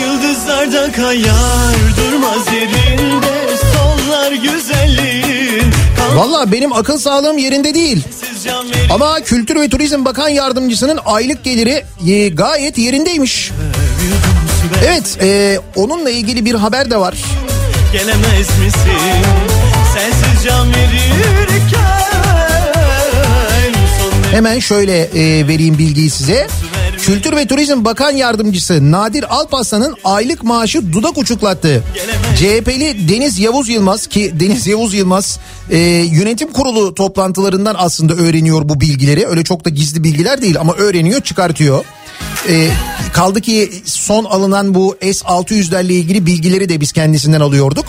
Yıldızlarda 0.00 0.92
kayar 0.92 1.74
durmaz 1.96 2.46
yerinde 2.54 3.56
sonlar 3.74 4.32
güzelliğin 4.32 5.72
Valla 6.14 6.52
benim 6.52 6.72
akıl 6.72 6.98
sağlığım 6.98 7.38
yerinde 7.38 7.74
değil. 7.74 8.02
Ama 8.90 9.20
Kültür 9.20 9.60
ve 9.60 9.68
Turizm 9.68 10.04
Bakan 10.04 10.28
Yardımcısının 10.28 10.98
aylık 11.06 11.44
geliri 11.44 11.84
e, 12.08 12.28
gayet 12.28 12.78
yerindeymiş. 12.78 13.50
Evet 14.86 15.18
e, 15.22 15.58
onunla 15.76 16.10
ilgili 16.10 16.44
bir 16.44 16.54
haber 16.54 16.90
de 16.90 16.96
var. 16.96 17.14
Gelemez 17.92 18.58
misin? 18.58 19.00
Sensiz 19.94 20.44
can 20.44 20.68
verirken 20.68 22.09
Hemen 24.30 24.58
şöyle 24.58 25.00
e, 25.02 25.48
vereyim 25.48 25.78
bilgiyi 25.78 26.10
size. 26.10 26.46
Kültür 26.98 27.36
ve 27.36 27.46
Turizm 27.46 27.84
Bakan 27.84 28.10
Yardımcısı 28.10 28.92
Nadir 28.92 29.34
Alparslan'ın 29.34 29.96
aylık 30.04 30.42
maaşı 30.42 30.92
dudak 30.92 31.18
uçuklattı. 31.18 31.84
CHP'li 32.36 33.08
Deniz 33.08 33.38
Yavuz 33.38 33.68
Yılmaz 33.68 34.06
ki 34.06 34.32
Deniz 34.40 34.66
Yavuz 34.66 34.94
Yılmaz 34.94 35.38
e, 35.70 35.78
yönetim 36.12 36.52
kurulu 36.52 36.94
toplantılarından 36.94 37.74
aslında 37.78 38.14
öğreniyor 38.14 38.68
bu 38.68 38.80
bilgileri. 38.80 39.26
Öyle 39.26 39.44
çok 39.44 39.64
da 39.64 39.70
gizli 39.70 40.04
bilgiler 40.04 40.42
değil 40.42 40.60
ama 40.60 40.74
öğreniyor 40.74 41.20
çıkartıyor. 41.20 41.84
E, 42.48 42.68
kaldı 43.12 43.40
ki 43.40 43.70
son 43.84 44.24
alınan 44.24 44.74
bu 44.74 44.96
S-600'lerle 45.02 45.92
ilgili 45.92 46.26
bilgileri 46.26 46.68
de 46.68 46.80
biz 46.80 46.92
kendisinden 46.92 47.40
alıyorduk. 47.40 47.86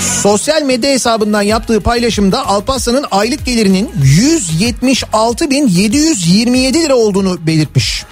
Sosyal 0.00 0.62
medya 0.62 0.90
hesabından 0.90 1.42
yaptığı 1.42 1.80
paylaşımda 1.80 2.46
Alparslan'ın 2.46 3.04
aylık 3.10 3.46
gelirinin 3.46 3.90
176.727 4.02 6.82
lira 6.82 6.94
olduğunu 6.94 7.46
belirtmiş. 7.46 8.04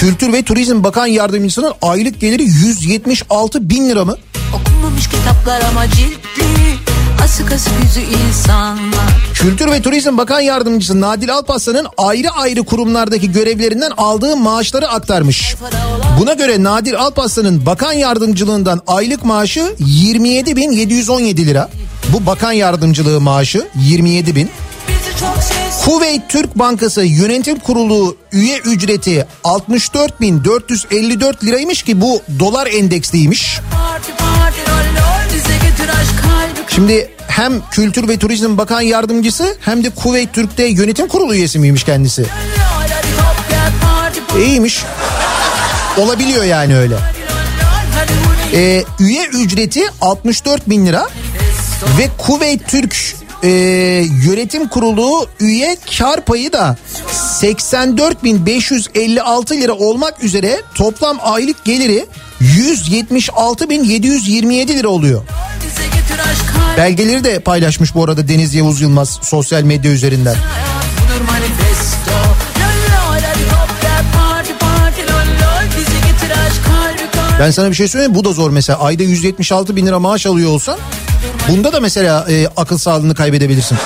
Kültür 0.00 0.32
ve 0.32 0.42
Turizm 0.42 0.84
Bakan 0.84 1.06
Yardımcısının 1.06 1.72
aylık 1.82 2.20
geliri 2.20 2.42
176 2.42 3.70
bin 3.70 3.88
lira 3.88 4.04
mı? 4.04 4.16
Okunmamış 4.54 5.08
kitaplar 5.08 5.62
ama 5.70 5.90
ciltli 5.90 6.75
Asık 7.26 7.52
yüzü 7.84 8.00
insanlar 8.00 9.32
Kültür 9.34 9.70
ve 9.70 9.82
Turizm 9.82 10.18
Bakan 10.18 10.40
Yardımcısı 10.40 11.00
Nadil 11.00 11.34
Alparslan'ın 11.34 11.86
ayrı 11.98 12.30
ayrı 12.30 12.62
kurumlardaki 12.62 13.32
görevlerinden 13.32 13.90
aldığı 13.96 14.36
maaşları 14.36 14.88
aktarmış. 14.88 15.54
Buna 16.20 16.32
göre 16.32 16.62
Nadir 16.62 16.94
Alparslan'ın 16.94 17.66
bakan 17.66 17.92
yardımcılığından 17.92 18.80
aylık 18.86 19.24
maaşı 19.24 19.60
27.717 19.80 21.46
lira. 21.46 21.68
Bu 22.12 22.26
bakan 22.26 22.52
yardımcılığı 22.52 23.20
maaşı 23.20 23.68
27 23.74 24.36
bin. 24.36 24.50
Kuveyt 25.84 26.22
Türk 26.28 26.58
Bankası 26.58 27.02
Yönetim 27.02 27.58
Kurulu 27.58 28.16
üye 28.32 28.58
ücreti 28.58 29.26
64.454 29.44 31.44
liraymış 31.44 31.82
ki 31.82 32.00
bu 32.00 32.22
dolar 32.38 32.66
endeksliymiş. 32.66 33.60
Parti 33.72 34.12
parti 34.12 34.25
Şimdi 36.76 37.10
hem 37.28 37.62
Kültür 37.70 38.08
ve 38.08 38.18
Turizm 38.18 38.58
Bakan 38.58 38.80
Yardımcısı 38.80 39.56
hem 39.60 39.84
de 39.84 39.90
Kuveyt 39.90 40.32
Türk'te 40.32 40.66
yönetim 40.66 41.08
kurulu 41.08 41.34
üyesi 41.34 41.58
miymiş 41.58 41.84
kendisi? 41.84 42.26
İyiymiş. 44.38 44.84
Olabiliyor 45.96 46.44
yani 46.44 46.76
öyle. 46.76 46.96
Ee, 48.52 48.84
üye 49.00 49.26
ücreti 49.26 49.80
64 50.00 50.70
bin 50.70 50.86
lira 50.86 51.08
ve 51.98 52.08
Kuveyt 52.18 52.68
Türk 52.68 52.96
e, 53.42 53.48
yönetim 54.26 54.68
kurulu 54.68 55.28
üye 55.40 55.76
kar 55.98 56.24
payı 56.24 56.52
da 56.52 56.76
84.556 57.40 59.60
lira 59.60 59.72
olmak 59.72 60.24
üzere 60.24 60.62
toplam 60.74 61.18
aylık 61.22 61.64
geliri 61.64 62.06
176.727 62.42 64.68
lira 64.68 64.88
oluyor. 64.88 65.22
Belgeleri 66.76 67.24
de 67.24 67.40
paylaşmış 67.40 67.94
bu 67.94 68.04
arada 68.04 68.28
Deniz 68.28 68.54
Yavuz 68.54 68.80
Yılmaz 68.80 69.18
sosyal 69.22 69.62
medya 69.62 69.92
üzerinden. 69.92 70.36
Ben 77.40 77.50
sana 77.50 77.70
bir 77.70 77.74
şey 77.74 77.88
söyleyeyim? 77.88 78.14
Bu 78.14 78.24
da 78.24 78.32
zor 78.32 78.50
mesela. 78.50 78.78
Ayda 78.78 79.02
176 79.02 79.76
bin 79.76 79.86
lira 79.86 79.98
maaş 79.98 80.26
alıyor 80.26 80.50
olsan 80.50 80.78
bunda 81.48 81.72
da 81.72 81.80
mesela 81.80 82.26
e, 82.30 82.46
akıl 82.56 82.78
sağlığını 82.78 83.14
kaybedebilirsin. 83.14 83.78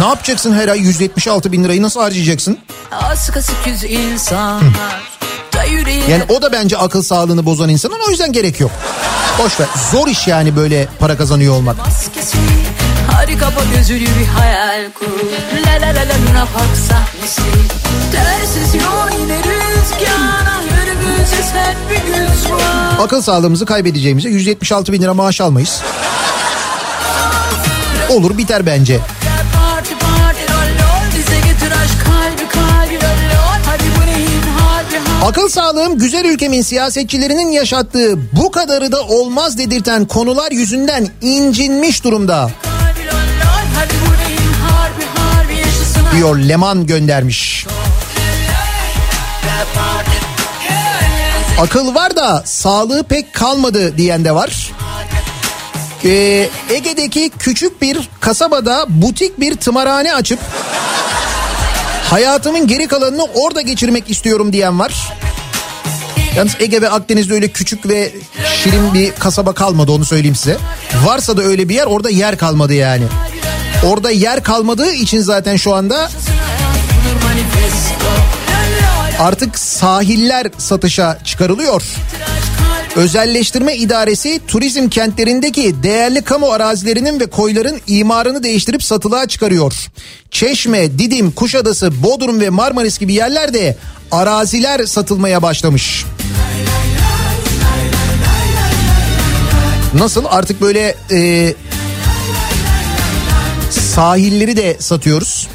Ne 0.00 0.06
yapacaksın 0.06 0.54
her 0.54 0.68
ay 0.68 0.78
176 0.78 1.52
bin 1.52 1.64
lirayı 1.64 1.82
nasıl 1.82 2.00
harcayacaksın? 2.00 2.58
Asık 2.92 3.36
asık 3.36 3.66
yüzü 3.66 3.86
insanlar 3.86 5.02
Yani 6.10 6.22
o 6.28 6.42
da 6.42 6.52
bence 6.52 6.76
akıl 6.78 7.02
sağlığını 7.02 7.46
bozan 7.46 7.68
insanın 7.68 7.96
o 8.06 8.10
yüzden 8.10 8.32
gerek 8.32 8.60
yok. 8.60 8.70
Boş 9.38 9.60
ver. 9.60 9.66
Zor 9.92 10.08
iş 10.08 10.26
yani 10.26 10.56
böyle 10.56 10.88
para 10.98 11.16
kazanıyor 11.16 11.54
olmak. 11.54 11.78
maskesi 11.78 12.38
Harika 13.12 13.46
bu 13.46 13.76
gözülü 13.76 14.00
bir 14.00 14.26
hayal 14.38 14.92
kur 14.92 15.06
La 15.66 15.72
la 15.72 15.86
la 15.86 16.00
la 16.00 16.14
Luna 16.28 16.46
Park 16.54 16.76
sahnesi 16.88 17.42
Tersiz 18.12 18.74
yol 18.74 19.20
yine 19.20 19.38
rüzgara 19.38 20.60
Önümüzde 20.82 21.42
sen 21.52 21.74
bir 21.90 21.96
güz 21.96 22.52
var 22.52 23.04
Akıl 23.04 23.22
sağlığımızı 23.22 23.66
kaybedeceğimize 23.66 24.28
176 24.28 24.92
bin 24.92 25.02
lira 25.02 25.14
maaş 25.14 25.40
almayız. 25.40 25.82
Olur 28.10 28.38
biter 28.38 28.66
bence. 28.66 29.00
Akıl 35.24 35.48
sağlığım 35.48 35.98
güzel 35.98 36.24
ülkemin 36.24 36.62
siyasetçilerinin 36.62 37.50
yaşattığı 37.50 38.32
bu 38.32 38.50
kadarı 38.50 38.92
da 38.92 39.02
olmaz 39.02 39.58
dedirten 39.58 40.04
konular 40.04 40.52
yüzünden 40.52 41.08
incinmiş 41.20 42.04
durumda 42.04 42.50
diyor 46.16 46.36
Leman 46.36 46.86
göndermiş. 46.86 47.66
Akıl 51.60 51.94
var 51.94 52.16
da 52.16 52.42
sağlığı 52.46 53.02
pek 53.04 53.34
kalmadı 53.34 53.98
diyen 53.98 54.24
de 54.24 54.34
var. 54.34 54.72
Ee, 56.04 56.48
Ege'deki 56.70 57.30
küçük 57.38 57.82
bir 57.82 58.08
kasabada 58.20 58.86
butik 58.88 59.40
bir 59.40 59.56
tımarhane 59.56 60.14
açıp 60.14 60.38
hayatımın 62.14 62.66
geri 62.66 62.88
kalanını 62.88 63.24
orada 63.24 63.60
geçirmek 63.60 64.10
istiyorum 64.10 64.52
diyen 64.52 64.78
var. 64.78 65.12
Yalnız 66.36 66.56
Ege 66.60 66.82
ve 66.82 66.90
Akdeniz'de 66.90 67.34
öyle 67.34 67.48
küçük 67.48 67.88
ve 67.88 68.12
şirin 68.62 68.94
bir 68.94 69.12
kasaba 69.12 69.54
kalmadı 69.54 69.92
onu 69.92 70.04
söyleyeyim 70.04 70.36
size. 70.36 70.56
Varsa 71.04 71.36
da 71.36 71.42
öyle 71.42 71.68
bir 71.68 71.74
yer 71.74 71.86
orada 71.86 72.10
yer 72.10 72.38
kalmadı 72.38 72.74
yani. 72.74 73.04
Orada 73.84 74.10
yer 74.10 74.42
kalmadığı 74.42 74.92
için 74.92 75.20
zaten 75.20 75.56
şu 75.56 75.74
anda 75.74 76.10
artık 79.18 79.58
sahiller 79.58 80.46
satışa 80.58 81.18
çıkarılıyor. 81.24 81.82
Özelleştirme 82.96 83.76
İdaresi 83.76 84.40
turizm 84.48 84.88
kentlerindeki 84.88 85.82
değerli 85.82 86.22
kamu 86.22 86.50
arazilerinin 86.50 87.20
ve 87.20 87.26
koyların 87.26 87.80
imarını 87.86 88.42
değiştirip 88.42 88.82
satılığa 88.82 89.28
çıkarıyor. 89.28 89.72
Çeşme, 90.30 90.98
Didim, 90.98 91.30
Kuşadası, 91.30 92.02
Bodrum 92.02 92.40
ve 92.40 92.50
Marmaris 92.50 92.98
gibi 92.98 93.14
yerlerde 93.14 93.76
araziler 94.10 94.86
satılmaya 94.86 95.42
başlamış. 95.42 96.04
Nasıl 99.94 100.24
artık 100.28 100.60
böyle 100.60 100.94
e, 101.10 101.54
sahilleri 103.70 104.56
de 104.56 104.76
satıyoruz. 104.80 105.48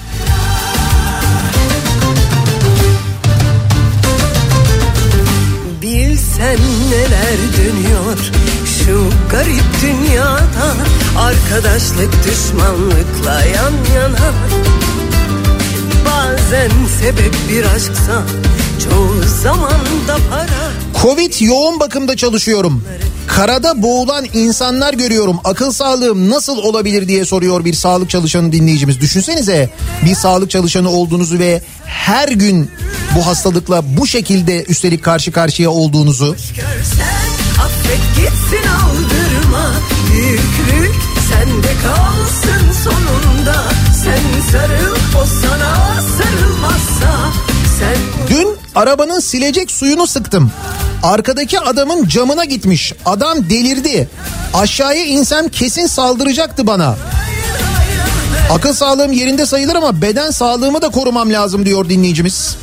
Bilsen 6.40 6.60
neler 6.92 7.38
dönüyor 7.58 8.18
şu 8.66 9.10
garip 9.32 9.64
dünyada? 9.82 10.76
Arkadaşlık 11.18 12.14
düşmanlıkla 12.24 13.44
yan 13.44 13.74
yana. 13.96 14.34
Bazen 16.06 16.72
sebep 17.00 17.34
bir 17.50 17.66
aşksa 17.66 18.24
çoğu 18.84 19.24
zaman 19.42 19.82
da 20.08 20.18
para 20.30 20.72
Covid 21.02 21.34
yoğun 21.42 21.80
bakımda 21.80 22.18
çalışıyorum. 22.18 22.84
Karada 23.28 23.82
boğulan 23.82 24.26
insanlar 24.34 24.94
görüyorum. 24.94 25.40
Akıl 25.44 25.72
sağlığım 25.72 26.30
nasıl 26.30 26.58
olabilir 26.58 27.08
diye 27.08 27.26
soruyor 27.26 27.66
bir 27.66 27.74
sağlık 27.74 28.10
çalışanı 28.10 28.52
dinleyicimiz. 28.52 29.00
Düşünsenize 29.00 29.70
bir 30.06 30.16
sağlık 30.16 30.50
çalışanı 30.50 30.90
olduğunuzu 30.90 31.40
ve 31.40 31.62
her 31.86 32.30
gün 32.30 32.72
bu 33.16 33.26
hastalıkla 33.28 33.98
bu 33.98 34.08
şekilde 34.08 34.64
üstelik 34.64 35.04
karşı 35.04 35.32
karşıya 35.32 35.70
olduğunuzu. 35.70 36.36
Affet 37.62 38.00
gitsin 38.16 38.68
aldırma 38.68 39.72
Büyüklük 40.14 40.96
sende 41.30 41.72
kalsın 41.84 42.72
sonunda 42.84 43.64
Sen 44.04 44.52
sarıl 44.52 44.96
o 45.22 45.26
sana 45.42 46.02
sarılmazsa 46.02 47.32
Sen 47.80 47.98
Dün 48.30 48.48
arabanın 48.76 49.20
silecek 49.20 49.72
suyunu 49.72 50.08
sıktım. 50.08 50.52
Arkadaki 51.04 51.60
adamın 51.60 52.08
camına 52.08 52.46
gitmiş. 52.46 52.94
Adam 53.06 53.50
delirdi. 53.50 54.10
Aşağıya 54.54 55.06
insem 55.06 55.50
kesin 55.50 55.88
saldıracaktı 55.88 56.68
bana. 56.68 56.96
Akıl 58.52 58.74
sağlığım 58.74 59.12
yerinde 59.12 59.46
sayılır 59.46 59.76
ama 59.76 60.02
beden 60.02 60.32
sağlığımı 60.32 60.82
da 60.82 60.90
korumam 60.90 61.34
lazım 61.34 61.66
diyor 61.66 61.90
dinleyicimiz. 61.90 62.56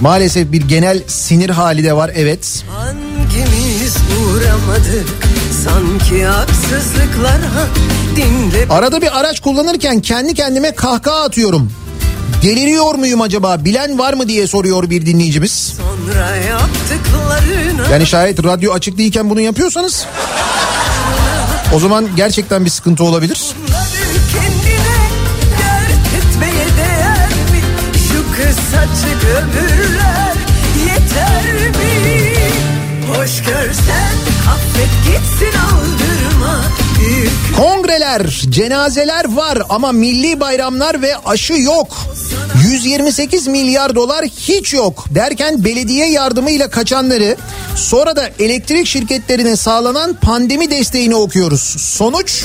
Maalesef 0.00 0.52
bir 0.52 0.62
genel 0.62 1.02
sinir 1.06 1.50
hali 1.50 1.84
de 1.84 1.92
var 1.92 2.10
evet. 2.14 2.64
hangimiz 2.76 3.96
uğramadık 3.96 5.08
Sanki 5.64 6.24
haksızlıklara 6.24 7.66
dinle 8.16 8.74
Arada 8.74 9.02
bir 9.02 9.20
araç 9.20 9.40
kullanırken 9.40 10.00
kendi 10.00 10.34
kendime 10.34 10.72
kahkaha 10.72 11.22
atıyorum. 11.22 11.72
Deliriyor 12.42 12.94
muyum 12.94 13.20
acaba 13.20 13.64
bilen 13.64 13.98
var 13.98 14.12
mı 14.14 14.28
diye 14.28 14.46
soruyor 14.46 14.90
bir 14.90 15.06
dinleyicimiz. 15.06 15.76
Yani 17.92 18.06
şayet 18.06 18.44
radyo 18.44 18.72
açık 18.72 18.98
değilken 18.98 19.30
bunu 19.30 19.40
yapıyorsanız 19.40 20.06
o 21.74 21.78
zaman 21.78 22.08
gerçekten 22.16 22.64
bir 22.64 22.70
sıkıntı 22.70 23.04
olabilir. 23.04 23.40
Ömürler 29.36 30.34
yeter 30.86 31.68
mi? 31.68 32.40
Hoş 33.08 33.42
görsen 33.42 34.14
affet 34.48 34.90
gitsin 35.04 35.58
aldırma 35.58 36.62
Kongreler, 37.56 38.42
cenazeler 38.48 39.36
var 39.36 39.58
ama 39.68 39.92
milli 39.92 40.40
bayramlar 40.40 41.02
ve 41.02 41.16
aşı 41.16 41.52
yok. 41.52 41.96
128 42.68 43.46
milyar 43.46 43.94
dolar 43.94 44.24
hiç 44.24 44.74
yok 44.74 45.04
derken 45.10 45.64
belediye 45.64 46.10
yardımıyla 46.10 46.70
kaçanları 46.70 47.36
sonra 47.76 48.16
da 48.16 48.30
elektrik 48.38 48.86
şirketlerine 48.86 49.56
sağlanan 49.56 50.14
pandemi 50.14 50.70
desteğini 50.70 51.14
okuyoruz. 51.14 51.62
Sonuç 51.78 52.44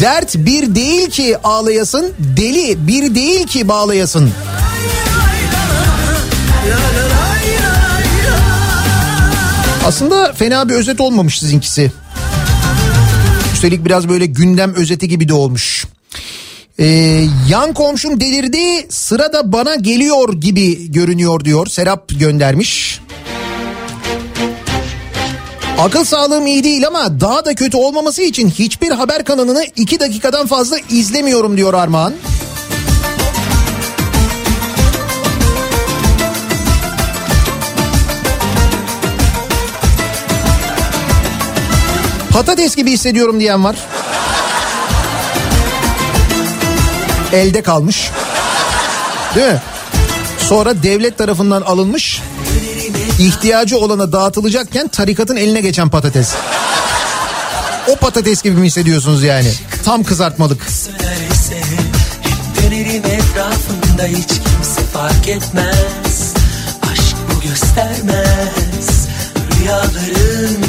dert 0.00 0.36
bir 0.36 0.74
değil 0.74 1.10
ki 1.10 1.36
ağlayasın, 1.44 2.12
deli 2.18 2.86
bir 2.86 3.14
değil 3.14 3.46
ki 3.46 3.68
bağlayasın. 3.68 4.30
Aslında 9.86 10.32
fena 10.32 10.68
bir 10.68 10.74
özet 10.74 11.00
olmamış 11.00 11.38
sizinkisi. 11.38 11.92
Üstelik 13.56 13.84
biraz 13.84 14.08
böyle 14.08 14.26
gündem 14.26 14.74
özeti 14.74 15.08
gibi 15.08 15.28
de 15.28 15.34
olmuş. 15.34 15.86
Ee, 16.78 16.84
yan 17.50 17.74
komşum 17.74 18.20
delirdi 18.20 18.86
sıra 18.88 19.32
da 19.32 19.52
bana 19.52 19.74
geliyor 19.74 20.32
gibi 20.32 20.92
görünüyor 20.92 21.44
diyor 21.44 21.66
Serap 21.66 22.08
göndermiş. 22.20 23.00
Akıl 25.78 26.04
sağlığım 26.04 26.46
iyi 26.46 26.64
değil 26.64 26.86
ama 26.86 27.20
daha 27.20 27.44
da 27.44 27.54
kötü 27.54 27.76
olmaması 27.76 28.22
için 28.22 28.50
hiçbir 28.50 28.90
haber 28.90 29.24
kanalını 29.24 29.64
iki 29.76 30.00
dakikadan 30.00 30.46
fazla 30.46 30.78
izlemiyorum 30.90 31.56
diyor 31.56 31.74
Armağan. 31.74 32.12
Patates 42.36 42.76
gibi 42.76 42.92
hissediyorum 42.92 43.40
diyen 43.40 43.64
var. 43.64 43.76
Elde 47.32 47.62
kalmış. 47.62 48.10
Değil 49.34 49.46
mi? 49.46 49.60
Sonra 50.38 50.82
devlet 50.82 51.18
tarafından 51.18 51.62
alınmış. 51.62 52.22
ihtiyacı 53.18 53.78
olana 53.78 54.12
dağıtılacakken 54.12 54.88
tarikatın 54.88 55.36
eline 55.36 55.60
geçen 55.60 55.88
patates. 55.88 56.34
O 57.88 57.96
patates 57.96 58.42
gibi 58.42 58.56
mi 58.56 58.66
hissediyorsunuz 58.66 59.22
yani? 59.22 59.52
Tam 59.84 60.04
kızartmalık. 60.04 60.66
Dönerim 62.62 63.02
etrafında 63.04 64.18
hiç 64.18 64.28
kimse 64.28 64.82
fark 64.92 65.28
etmez 65.28 66.34
Aşk 66.92 67.16
bu 67.28 67.48
göstermez 67.48 69.08
Rüyaların 69.60 70.65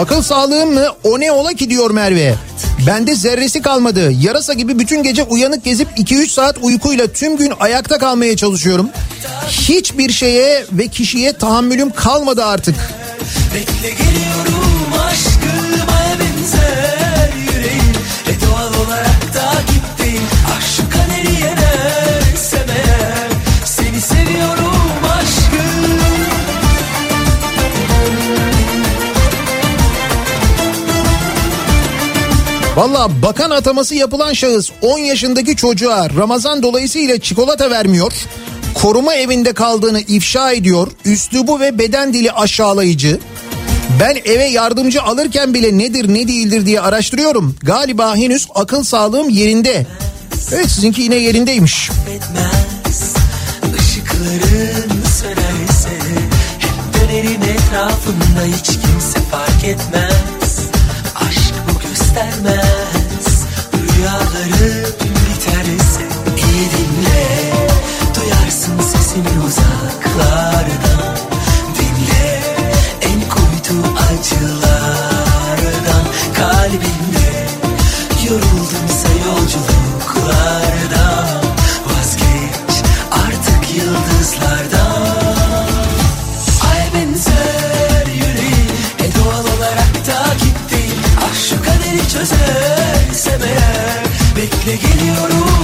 Akıl 0.00 0.22
sağlığım 0.22 0.74
mı? 0.74 0.86
O 1.04 1.20
ne 1.20 1.32
ola 1.32 1.54
ki 1.54 1.70
diyor 1.70 1.90
Merve. 1.90 2.34
Bende 2.86 3.14
zerresi 3.14 3.62
kalmadı. 3.62 4.12
Yarasa 4.12 4.52
gibi 4.52 4.78
bütün 4.78 5.02
gece 5.02 5.22
uyanık 5.22 5.64
gezip 5.64 5.88
2-3 5.98 6.28
saat 6.28 6.56
uykuyla 6.62 7.06
tüm 7.06 7.36
gün 7.36 7.52
ayakta 7.60 7.98
kalmaya 7.98 8.36
çalışıyorum. 8.36 8.88
Hiçbir 9.48 10.12
şeye 10.12 10.64
ve 10.72 10.88
kişiye 10.88 11.32
tahammülüm 11.32 11.90
kalmadı 11.90 12.44
artık. 12.44 12.74
Bekle 13.54 13.90
geliyorum 13.90 14.49
Valla 32.76 33.22
bakan 33.22 33.50
ataması 33.50 33.94
yapılan 33.94 34.32
şahıs 34.32 34.70
10 34.82 34.98
yaşındaki 34.98 35.56
çocuğa 35.56 36.10
Ramazan 36.10 36.62
dolayısıyla 36.62 37.20
çikolata 37.20 37.70
vermiyor. 37.70 38.12
koruma 38.74 39.14
evinde 39.14 39.52
kaldığını 39.52 40.00
ifşa 40.00 40.52
ediyor. 40.52 40.88
Üslubu 41.04 41.60
ve 41.60 41.78
beden 41.78 42.12
dili 42.14 42.32
aşağılayıcı. 42.32 43.18
Ben 44.00 44.16
eve 44.24 44.44
yardımcı 44.44 45.02
alırken 45.02 45.54
bile 45.54 45.78
nedir 45.78 46.08
ne 46.08 46.28
değildir 46.28 46.66
diye 46.66 46.80
araştırıyorum. 46.80 47.56
Galiba 47.62 48.16
henüz 48.16 48.48
akıl 48.54 48.84
sağlığım 48.84 49.28
yerinde. 49.28 49.86
Evet 50.52 50.70
sizinki 50.70 51.02
yine 51.02 51.16
yerindeymiş. 51.16 51.90
etmez 51.90 52.70
sönerse 55.20 55.98
Hep 56.58 57.00
dönerin 57.00 57.40
etrafında 57.40 58.56
hiç 58.56 58.66
kimse 58.66 59.20
fark 59.30 59.64
etmez 59.64 60.29
bu 62.20 62.26
göstermez 62.26 63.46
Rüyalarım 63.72 64.94
biterse 65.00 66.02
iyi 66.36 66.66
dinle. 66.70 67.24
Duyarsın 68.14 68.80
sesimi 68.80 69.44
uzaklardan. 69.46 71.16
Dinle 71.74 72.40
en 73.02 73.20
kuytu 73.28 73.76
acılardan. 74.10 76.04
Kalbimde 76.34 77.30
yoruldumsa 78.28 79.08
yolculuklardan 79.26 80.99
geliyorum 94.76 95.59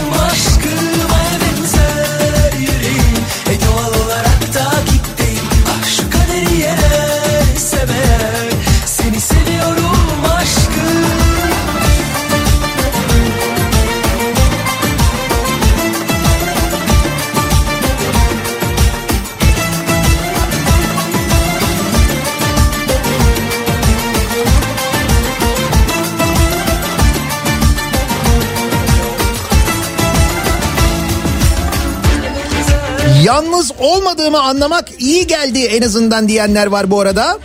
olmadığımı 33.96 34.42
anlamak 34.42 34.88
iyi 34.98 35.26
geldi 35.26 35.58
en 35.58 35.82
azından 35.82 36.28
diyenler 36.28 36.66
var 36.66 36.90
bu 36.90 37.00
arada. 37.00 37.38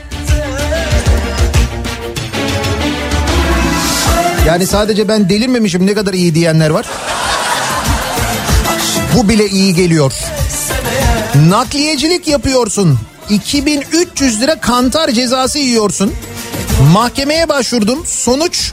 Yani 4.48 4.68
sadece 4.68 5.08
ben 5.08 5.30
delirmemişim 5.30 5.88
ne 5.88 5.94
kadar 5.94 6.14
iyi 6.14 6.36
diyenler 6.36 6.70
var. 6.70 6.86
Bu 9.16 9.30
bile 9.30 9.48
iyi 9.48 9.76
geliyor. 9.76 10.14
Nakliyecilik 11.50 12.28
yapıyorsun. 12.28 13.00
2300 13.30 14.42
lira 14.42 14.60
kantar 14.60 15.10
cezası 15.10 15.60
yiyorsun. 15.60 16.14
Mahkemeye 16.94 17.50
başvurdum. 17.50 18.06
Sonuç 18.06 18.72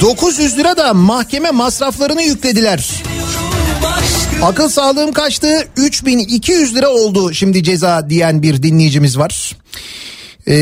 900 0.00 0.58
lira 0.58 0.76
da 0.76 0.94
mahkeme 0.94 1.50
masraflarını 1.50 2.22
yüklediler. 2.22 3.02
Akıl 4.42 4.68
sağlığım 4.68 5.12
kaçtı? 5.12 5.68
3200 5.76 6.74
lira 6.74 6.88
oldu 6.88 7.34
şimdi 7.34 7.62
ceza 7.62 8.10
diyen 8.10 8.42
bir 8.42 8.62
dinleyicimiz 8.62 9.18
var. 9.18 9.56
Ee, 10.48 10.52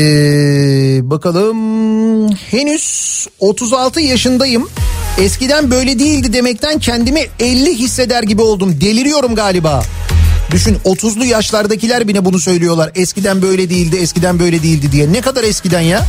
bakalım 1.09 1.57
henüz 2.35 3.27
36 3.39 4.01
yaşındayım. 4.01 4.69
Eskiden 5.19 5.71
böyle 5.71 5.99
değildi 5.99 6.33
demekten 6.33 6.79
kendimi 6.79 7.21
50 7.39 7.79
hisseder 7.79 8.23
gibi 8.23 8.41
oldum. 8.41 8.81
Deliriyorum 8.81 9.35
galiba. 9.35 9.83
Düşün 10.51 10.77
30'lu 10.85 11.25
yaşlardakiler 11.25 12.07
bile 12.07 12.25
bunu 12.25 12.39
söylüyorlar. 12.39 12.91
Eskiden 12.95 13.41
böyle 13.41 13.69
değildi, 13.69 13.97
eskiden 13.97 14.39
böyle 14.39 14.63
değildi 14.63 14.91
diye. 14.91 15.13
Ne 15.13 15.21
kadar 15.21 15.43
eskiden 15.43 15.81
ya? 15.81 16.05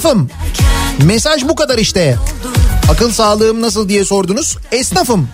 Esnafım. 0.00 0.28
Mesaj 1.04 1.42
bu 1.48 1.54
kadar 1.54 1.78
işte. 1.78 2.16
Akıl 2.90 3.10
sağlığım 3.10 3.62
nasıl 3.62 3.88
diye 3.88 4.04
sordunuz. 4.04 4.56
Esnafım. 4.72 5.28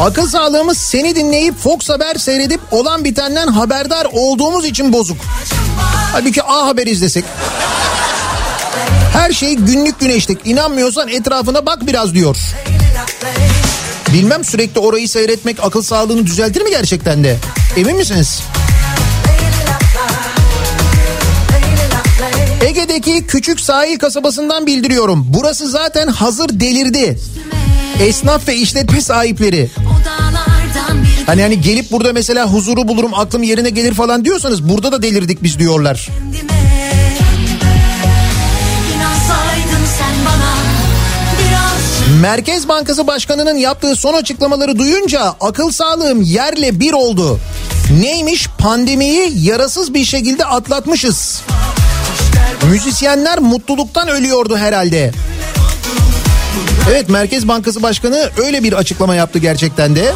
Akıl 0.00 0.26
sağlığımız 0.26 0.78
seni 0.78 1.16
dinleyip 1.16 1.58
Fox 1.58 1.88
Haber 1.90 2.14
seyredip 2.14 2.60
olan 2.70 3.04
bitenden 3.04 3.46
haberdar 3.46 4.06
olduğumuz 4.12 4.64
için 4.64 4.92
bozuk. 4.92 5.16
Halbuki 6.12 6.42
A 6.42 6.66
Haber 6.66 6.86
izlesek. 6.86 7.24
Her 9.12 9.32
şey 9.32 9.54
günlük 9.54 10.00
güneşlik. 10.00 10.38
İnanmıyorsan 10.44 11.08
etrafına 11.08 11.66
bak 11.66 11.86
biraz 11.86 12.14
diyor. 12.14 12.36
Bilmem 14.12 14.44
sürekli 14.44 14.80
orayı 14.80 15.08
seyretmek 15.08 15.64
akıl 15.64 15.82
sağlığını 15.82 16.26
düzeltir 16.26 16.62
mi 16.62 16.70
gerçekten 16.70 17.24
de? 17.24 17.36
Emin 17.76 17.96
misiniz? 17.96 18.42
Ege'deki 22.62 23.26
küçük 23.26 23.60
sahil 23.60 23.98
kasabasından 23.98 24.66
bildiriyorum. 24.66 25.26
Burası 25.28 25.68
zaten 25.70 26.08
hazır 26.08 26.48
delirdi. 26.60 27.18
Esnaf 28.00 28.48
ve 28.48 28.56
işletme 28.56 29.00
sahipleri. 29.00 29.70
Hani 31.26 31.42
hani 31.42 31.60
gelip 31.60 31.92
burada 31.92 32.12
mesela 32.12 32.52
huzuru 32.52 32.88
bulurum 32.88 33.14
aklım 33.14 33.42
yerine 33.42 33.70
gelir 33.70 33.94
falan 33.94 34.24
diyorsanız 34.24 34.68
burada 34.68 34.92
da 34.92 35.02
delirdik 35.02 35.42
biz 35.42 35.58
diyorlar. 35.58 36.08
kendime 39.98 40.26
bana 40.26 40.58
Merkez 42.20 42.68
Bankası 42.68 43.06
Başkanı'nın 43.06 43.56
yaptığı 43.56 43.96
son 43.96 44.14
açıklamaları 44.14 44.78
duyunca 44.78 45.34
akıl 45.40 45.70
sağlığım 45.70 46.22
yerle 46.22 46.80
bir 46.80 46.92
oldu. 46.92 47.40
Neymiş 48.00 48.48
pandemiyi 48.58 49.32
yarasız 49.46 49.94
bir 49.94 50.04
şekilde 50.04 50.44
atlatmışız. 50.44 51.42
Müzisyenler 52.70 53.38
mutluluktan 53.38 54.08
ölüyordu 54.08 54.56
herhalde. 54.56 55.12
Evet 56.90 57.08
Merkez 57.08 57.48
Bankası 57.48 57.82
Başkanı 57.82 58.30
öyle 58.44 58.62
bir 58.62 58.72
açıklama 58.72 59.14
yaptı 59.14 59.38
gerçekten 59.38 59.96
de. 59.96 60.12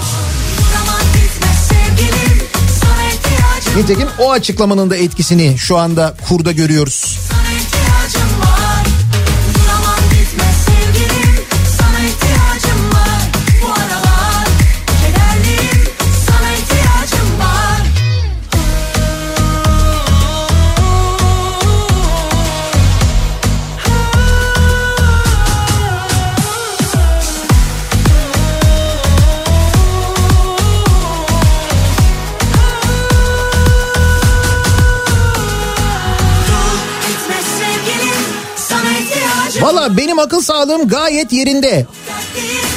Nitekim 3.76 4.08
o 4.18 4.30
açıklamanın 4.30 4.90
da 4.90 4.96
etkisini 4.96 5.58
şu 5.58 5.78
anda 5.78 6.14
kurda 6.28 6.52
görüyoruz. 6.52 7.18
Valla 39.62 39.96
benim 39.96 40.18
akıl 40.18 40.42
sağlığım 40.42 40.88
gayet 40.88 41.32
yerinde. 41.32 41.86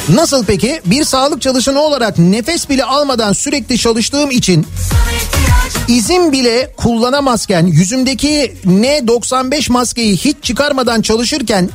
Nasıl 0.10 0.45
peki? 0.45 0.82
Bir 0.86 1.03
sağlık 1.03 1.41
çalışanı 1.41 1.80
olarak 1.82 2.20
nefes 2.20 2.70
bile 2.70 2.84
almadan 2.84 3.34
sürekli 3.34 3.78
çalıştığım 3.78 4.32
için 4.32 4.68
izin 5.88 6.32
bile 6.32 6.72
kullanamazken 6.78 7.66
yüzümdeki 7.66 8.57
N95 8.66 9.72
maskeyi 9.72 10.18
hiç 10.18 10.38
çıkarmadan 10.41 11.02
çalışırken 11.02 11.70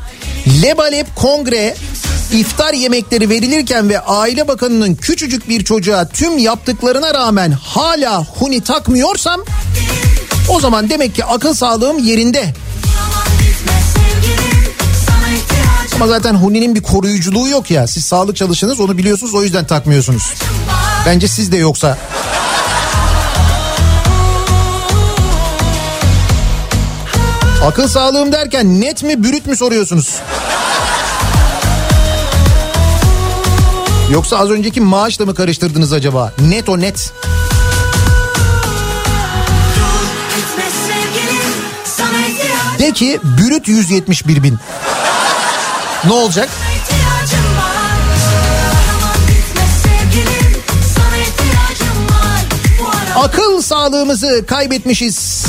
lebalep 0.62 1.16
kongre 1.16 1.74
iftar 2.32 2.74
yemekleri 2.74 3.28
verilirken 3.28 3.89
ve 3.89 4.01
aile 4.01 4.49
bakanının 4.49 4.95
küçücük 4.95 5.49
bir 5.49 5.65
çocuğa 5.65 6.09
tüm 6.09 6.39
yaptıklarına 6.39 7.15
rağmen 7.15 7.51
hala 7.51 8.24
huni 8.24 8.61
takmıyorsam 8.61 9.41
o 10.49 10.61
zaman 10.61 10.91
demek 10.91 11.15
ki 11.15 11.24
akıl 11.24 11.55
sağlığım 11.55 11.99
yerinde. 11.99 12.55
Ama 15.95 16.07
zaten 16.07 16.35
Huni'nin 16.35 16.75
bir 16.75 16.83
koruyuculuğu 16.83 17.49
yok 17.49 17.71
ya. 17.71 17.87
Siz 17.87 18.05
sağlık 18.05 18.37
çalışanız 18.37 18.81
onu 18.81 18.99
biliyorsunuz 18.99 19.35
o 19.35 19.43
yüzden 19.43 19.67
takmıyorsunuz. 19.67 20.35
Bence 21.07 21.29
siz 21.29 21.53
de 21.53 21.57
yoksa. 21.57 21.99
Akıl 27.65 27.89
sağlığım 27.89 28.33
derken 28.33 28.81
net 28.81 29.03
mi 29.03 29.25
bürüt 29.25 29.47
mü 29.47 29.57
soruyorsunuz? 29.57 30.17
Yoksa 34.11 34.39
az 34.39 34.51
önceki 34.51 34.81
maaşla 34.81 35.27
mı 35.27 35.35
karıştırdınız 35.35 35.93
acaba? 35.93 36.33
Net 36.49 36.69
o 36.69 36.81
net. 36.81 37.12
De 42.79 42.93
ki 42.93 43.21
bürüt 43.39 43.69
171 43.69 44.43
bin. 44.43 44.59
Ne 46.05 46.12
olacak? 46.12 46.48
Akıl 53.16 53.62
sağlığımızı 53.62 54.47
kaybetmişiz. 54.47 55.47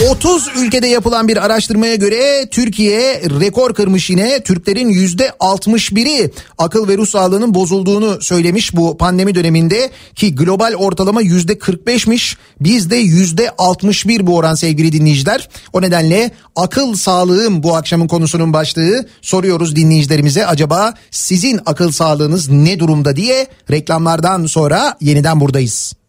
Sana 0.00 0.10
ihtiyacım 0.10 0.10
30 0.10 0.48
ülkede 0.56 0.86
yapılan 0.86 1.28
bir 1.28 1.36
araştırmaya 1.36 1.94
göre 1.94 2.48
Türkiye 2.50 3.22
rekor 3.40 3.74
kırmış 3.74 4.10
yine. 4.10 4.42
Türklerin 4.42 4.88
yüzde 4.88 5.28
61'i 5.40 6.30
akıl 6.58 6.88
ve 6.88 6.96
ruh 6.96 7.06
sağlığının 7.06 7.54
bozulduğunu 7.54 8.22
söylemiş 8.22 8.76
bu 8.76 8.96
pandemi 8.96 9.34
döneminde 9.34 9.90
ki 10.14 10.34
global 10.34 10.74
ortalama 10.74 11.22
yüzde 11.22 11.52
45'miş. 11.52 12.36
Bizde 12.60 12.96
yüzde 12.96 13.50
61 13.58 14.26
bu 14.26 14.36
oran 14.36 14.54
sevgili 14.54 14.92
dinleyiciler. 14.92 15.48
O 15.72 15.82
nedenle 15.82 16.30
akıl 16.56 16.94
sağlığım 16.94 17.62
bu 17.62 17.76
akşamın 17.76 18.08
konusunun 18.08 18.52
başlığı. 18.52 19.06
Soruyoruz 19.22 19.76
dinleyicilerimize 19.76 20.46
acaba 20.46 20.94
sizin 21.10 21.60
akıl 21.66 21.92
sağlığınız 21.92 22.50
ne 22.50 22.78
durumda 22.78 23.16
diye 23.16 23.46
reklamlardan 23.70 24.46
sonra 24.46 24.96
yeniden 25.00 25.40
buradayız. 25.40 25.99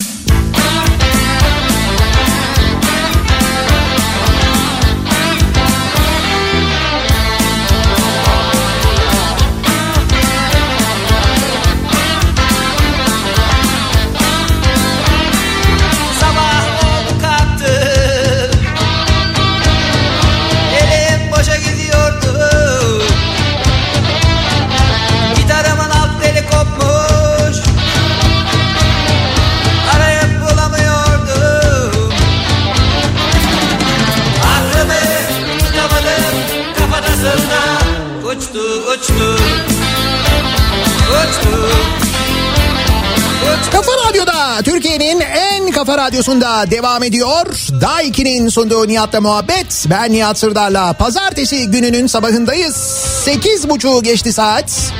Radyosunda 46.02 46.72
devam 46.72 47.04
ediyor. 47.04 47.46
Daiki'nin 47.82 48.50
sunduğu 48.50 48.88
Nihat'la 48.88 49.22
muhabbet. 49.22 49.86
Ben 49.90 50.12
Nihat 50.12 50.38
Sırdar'la 50.38 50.94
pazartesi 50.94 51.72
gününün 51.72 52.08
sabahındayız. 52.08 52.76
Sekiz 53.26 53.70
buçuğu 53.70 54.04
geçti 54.04 54.34
saat. 54.34 54.94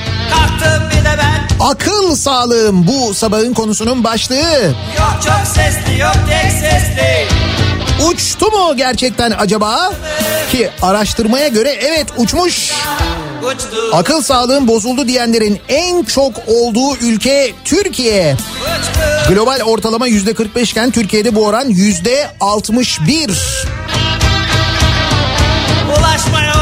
Akıl 1.60 2.16
sağlığım 2.16 2.88
bu 2.88 3.14
sabahın 3.14 3.54
konusunun 3.54 4.04
başlığı. 4.04 4.74
Yok 4.98 5.22
çok 5.24 5.48
sesli 5.56 6.00
yok 6.00 6.16
tek 6.30 6.52
sesli 6.52 7.28
Uçtu 8.00 8.46
mu 8.52 8.78
gerçekten 8.78 9.32
acaba? 9.38 9.94
Ki 10.52 10.70
araştırmaya 10.82 11.48
göre 11.48 11.70
evet 11.82 12.08
uçmuş. 12.18 12.72
Akıl 13.94 14.22
sağlığım 14.22 14.68
bozuldu 14.68 15.08
diyenlerin 15.08 15.60
en 15.70 16.04
çok 16.04 16.34
olduğu 16.48 16.98
ülke 16.98 17.54
Türkiye. 17.66 18.36
Global 19.30 19.60
ortalama 19.66 20.08
yüzde 20.08 20.34
45 20.34 20.72
iken 20.72 20.92
Türkiye'de 20.92 21.36
bu 21.36 21.46
oran 21.46 21.66
yüzde 21.70 22.28
61. 22.40 23.32
Ulaşmaya 25.98 26.61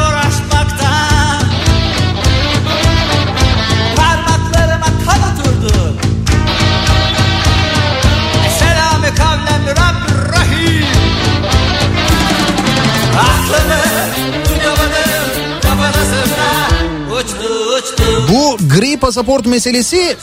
pasaport 19.10 19.46
meselesi 19.46 20.16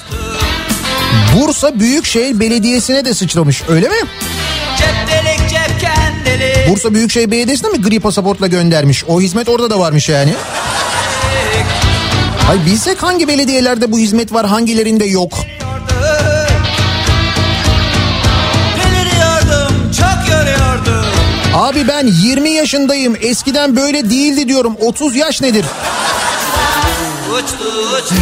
Bursa 1.35 1.79
Büyükşehir 1.79 2.39
Belediyesi'ne 2.39 3.05
de 3.05 3.13
sıçramış 3.13 3.63
öyle 3.69 3.89
mi? 3.89 3.95
Cep 4.77 4.87
cep 5.49 6.69
Bursa 6.69 6.93
Büyükşehir 6.93 7.31
Belediyesi'ne 7.31 7.69
mi 7.69 7.81
gri 7.81 7.99
pasaportla 7.99 8.47
göndermiş? 8.47 9.03
O 9.07 9.21
hizmet 9.21 9.49
orada 9.49 9.69
da 9.69 9.79
varmış 9.79 10.09
yani. 10.09 10.33
Ay 12.49 12.65
bilsek 12.65 13.03
hangi 13.03 13.27
belediyelerde 13.27 13.91
bu 13.91 13.97
hizmet 13.99 14.33
var 14.33 14.45
hangilerinde 14.45 15.05
yok. 15.05 15.37
Abi 21.53 21.87
ben 21.87 22.07
20 22.07 22.49
yaşındayım 22.49 23.17
eskiden 23.21 23.75
böyle 23.75 24.09
değildi 24.09 24.47
diyorum 24.47 24.77
30 24.81 25.15
yaş 25.15 25.41
nedir? 25.41 25.65
Uçtu 27.33 27.65
uçtu 27.97 28.15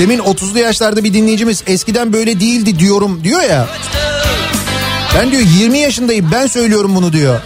Demin 0.00 0.18
30'lu 0.18 0.58
yaşlarda 0.58 1.04
bir 1.04 1.14
dinleyicimiz 1.14 1.62
eskiden 1.66 2.12
böyle 2.12 2.40
değildi 2.40 2.78
diyorum 2.78 3.24
diyor 3.24 3.42
ya. 3.42 3.66
Ben 5.14 5.30
diyor 5.30 5.42
20 5.58 5.78
yaşındayım 5.78 6.28
ben 6.32 6.46
söylüyorum 6.46 6.94
bunu 6.94 7.12
diyor. 7.12 7.40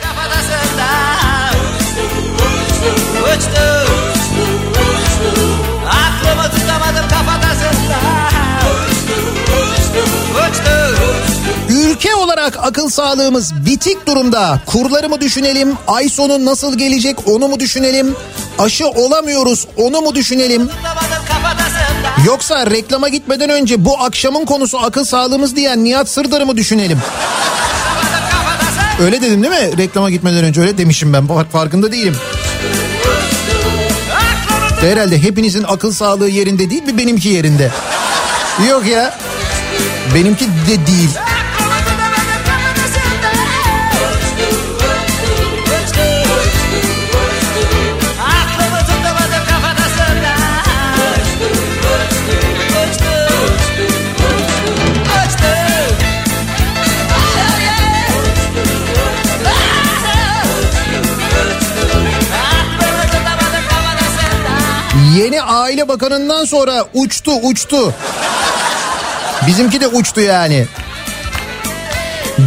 Ülke 11.70 12.14
olarak 12.14 12.58
akıl 12.62 12.88
sağlığımız 12.88 13.66
bitik 13.66 14.06
durumda. 14.06 14.60
Kurları 14.66 15.08
mı 15.08 15.20
düşünelim? 15.20 15.74
Ay 15.86 16.08
sonu 16.08 16.44
nasıl 16.44 16.78
gelecek 16.78 17.28
onu 17.28 17.48
mu 17.48 17.60
düşünelim? 17.60 18.16
Aşı 18.58 18.88
olamıyoruz 18.88 19.66
onu 19.76 20.00
mu 20.00 20.14
düşünelim? 20.14 20.70
Yoksa 22.26 22.66
reklama 22.66 23.08
gitmeden 23.08 23.50
önce 23.50 23.84
bu 23.84 23.98
akşamın 24.00 24.44
konusu 24.44 24.78
akıl 24.78 25.04
sağlığımız 25.04 25.56
diyen 25.56 25.84
Nihat 25.84 26.08
Sırdar'ı 26.08 26.46
mı 26.46 26.56
düşünelim? 26.56 26.98
Öyle 29.00 29.22
dedim 29.22 29.42
değil 29.42 29.54
mi? 29.54 29.78
Reklama 29.78 30.10
gitmeden 30.10 30.44
önce 30.44 30.60
öyle 30.60 30.78
demişim 30.78 31.12
ben. 31.12 31.26
Farkında 31.52 31.92
değilim. 31.92 32.16
Herhalde 34.80 35.22
hepinizin 35.22 35.64
akıl 35.68 35.92
sağlığı 35.92 36.28
yerinde 36.28 36.70
değil 36.70 36.82
mi 36.82 36.98
benimki 36.98 37.28
yerinde? 37.28 37.70
Yok 38.68 38.86
ya. 38.86 39.14
Benimki 40.14 40.44
de 40.44 40.86
değil. 40.86 41.10
Yeni 65.16 65.42
aile 65.42 65.88
bakanından 65.88 66.44
sonra 66.44 66.84
uçtu 66.94 67.32
uçtu. 67.32 67.94
Bizimki 69.46 69.80
de 69.80 69.86
uçtu 69.88 70.20
yani. 70.20 70.66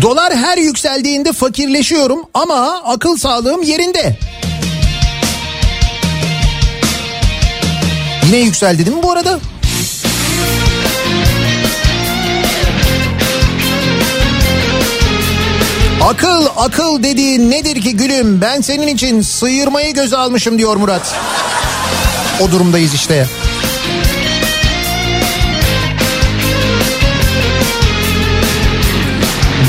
Dolar 0.02 0.36
her 0.36 0.58
yükseldiğinde 0.58 1.34
fakirleşiyorum 1.34 2.26
ama 2.34 2.82
akıl 2.86 3.18
sağlığım 3.18 3.64
yerinde. 3.64 4.18
Yine 8.26 8.38
yükseldi 8.38 8.86
değil 8.86 8.98
mi 8.98 9.04
bu 9.04 9.12
arada? 9.12 9.40
Akıl 16.04 16.46
akıl 16.58 17.04
dediğin 17.04 17.52
nedir 17.52 17.82
ki 17.82 17.98
gülüm? 17.98 18.42
Ben 18.42 18.62
senin 18.62 18.88
için 18.88 19.22
sıyırmayı 19.22 19.94
göze 19.94 20.18
almışım 20.18 20.58
diyor 20.58 20.76
Murat. 20.76 21.16
O 22.40 22.52
durumdayız 22.52 22.94
işte. 22.94 23.28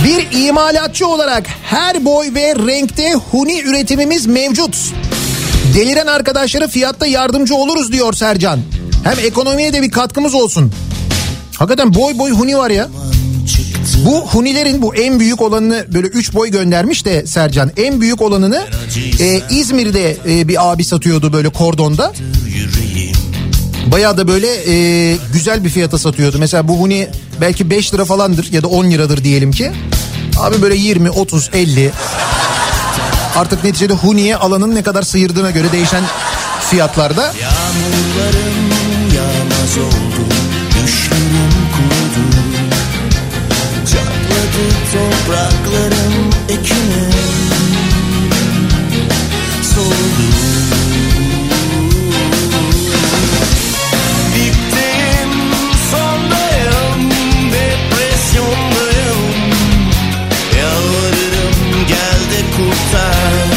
Bir 0.04 0.46
imalatçı 0.46 1.06
olarak 1.06 1.46
her 1.64 2.04
boy 2.04 2.34
ve 2.34 2.54
renkte 2.54 3.12
huni 3.12 3.60
üretimimiz 3.60 4.26
mevcut. 4.26 4.76
Deliren 5.74 6.06
arkadaşlara 6.06 6.68
fiyatta 6.68 7.06
yardımcı 7.06 7.54
oluruz 7.54 7.92
diyor 7.92 8.12
Sercan. 8.12 8.60
Hem 9.04 9.18
ekonomiye 9.26 9.72
de 9.72 9.82
bir 9.82 9.90
katkımız 9.90 10.34
olsun. 10.34 10.72
Hakikaten 11.58 11.94
boy 11.94 12.18
boy 12.18 12.30
huni 12.30 12.58
var 12.58 12.70
ya. 12.70 12.88
Bu 13.98 14.26
hunilerin 14.26 14.82
bu 14.82 14.94
en 14.94 15.20
büyük 15.20 15.42
olanını 15.42 15.84
böyle 15.88 16.06
3 16.06 16.34
boy 16.34 16.50
göndermiş 16.50 17.04
de 17.04 17.26
Sercan. 17.26 17.70
En 17.76 18.00
büyük 18.00 18.22
olanını 18.22 18.64
e, 19.20 19.40
İzmir'de 19.50 20.16
e, 20.28 20.48
bir 20.48 20.70
abi 20.72 20.84
satıyordu 20.84 21.32
böyle 21.32 21.48
kordonda. 21.48 22.12
Bayağı 23.86 24.16
da 24.16 24.28
böyle 24.28 24.46
e, 24.72 25.16
güzel 25.32 25.64
bir 25.64 25.68
fiyata 25.68 25.98
satıyordu. 25.98 26.38
Mesela 26.38 26.68
bu 26.68 26.80
huni 26.80 27.08
belki 27.40 27.70
5 27.70 27.94
lira 27.94 28.04
falandır 28.04 28.52
ya 28.52 28.62
da 28.62 28.68
10 28.68 28.90
liradır 28.90 29.24
diyelim 29.24 29.52
ki. 29.52 29.70
Abi 30.38 30.62
böyle 30.62 30.74
20, 30.74 31.10
30, 31.10 31.50
50. 31.52 31.90
Artık 33.36 33.64
neticede 33.64 33.92
huniye 33.92 34.36
alanın 34.36 34.74
ne 34.74 34.82
kadar 34.82 35.02
sıyırdığına 35.02 35.50
göre 35.50 35.72
değişen 35.72 36.04
fiyatlarda. 36.70 37.22
Yağmurlarım 37.22 38.70
yağmaz 39.16 39.78
oldu 39.78 40.34
Çatladı 44.92 45.20
topraklarım 45.30 46.30
ekine 46.48 47.10
Soldu 49.74 50.26
Dipteyim 54.34 55.32
sondayım 55.90 57.10
Depresyondayım. 57.52 59.30
Yalvarırım 60.58 61.86
gel 61.88 62.20
de 62.30 62.40
kurtar. 62.56 63.48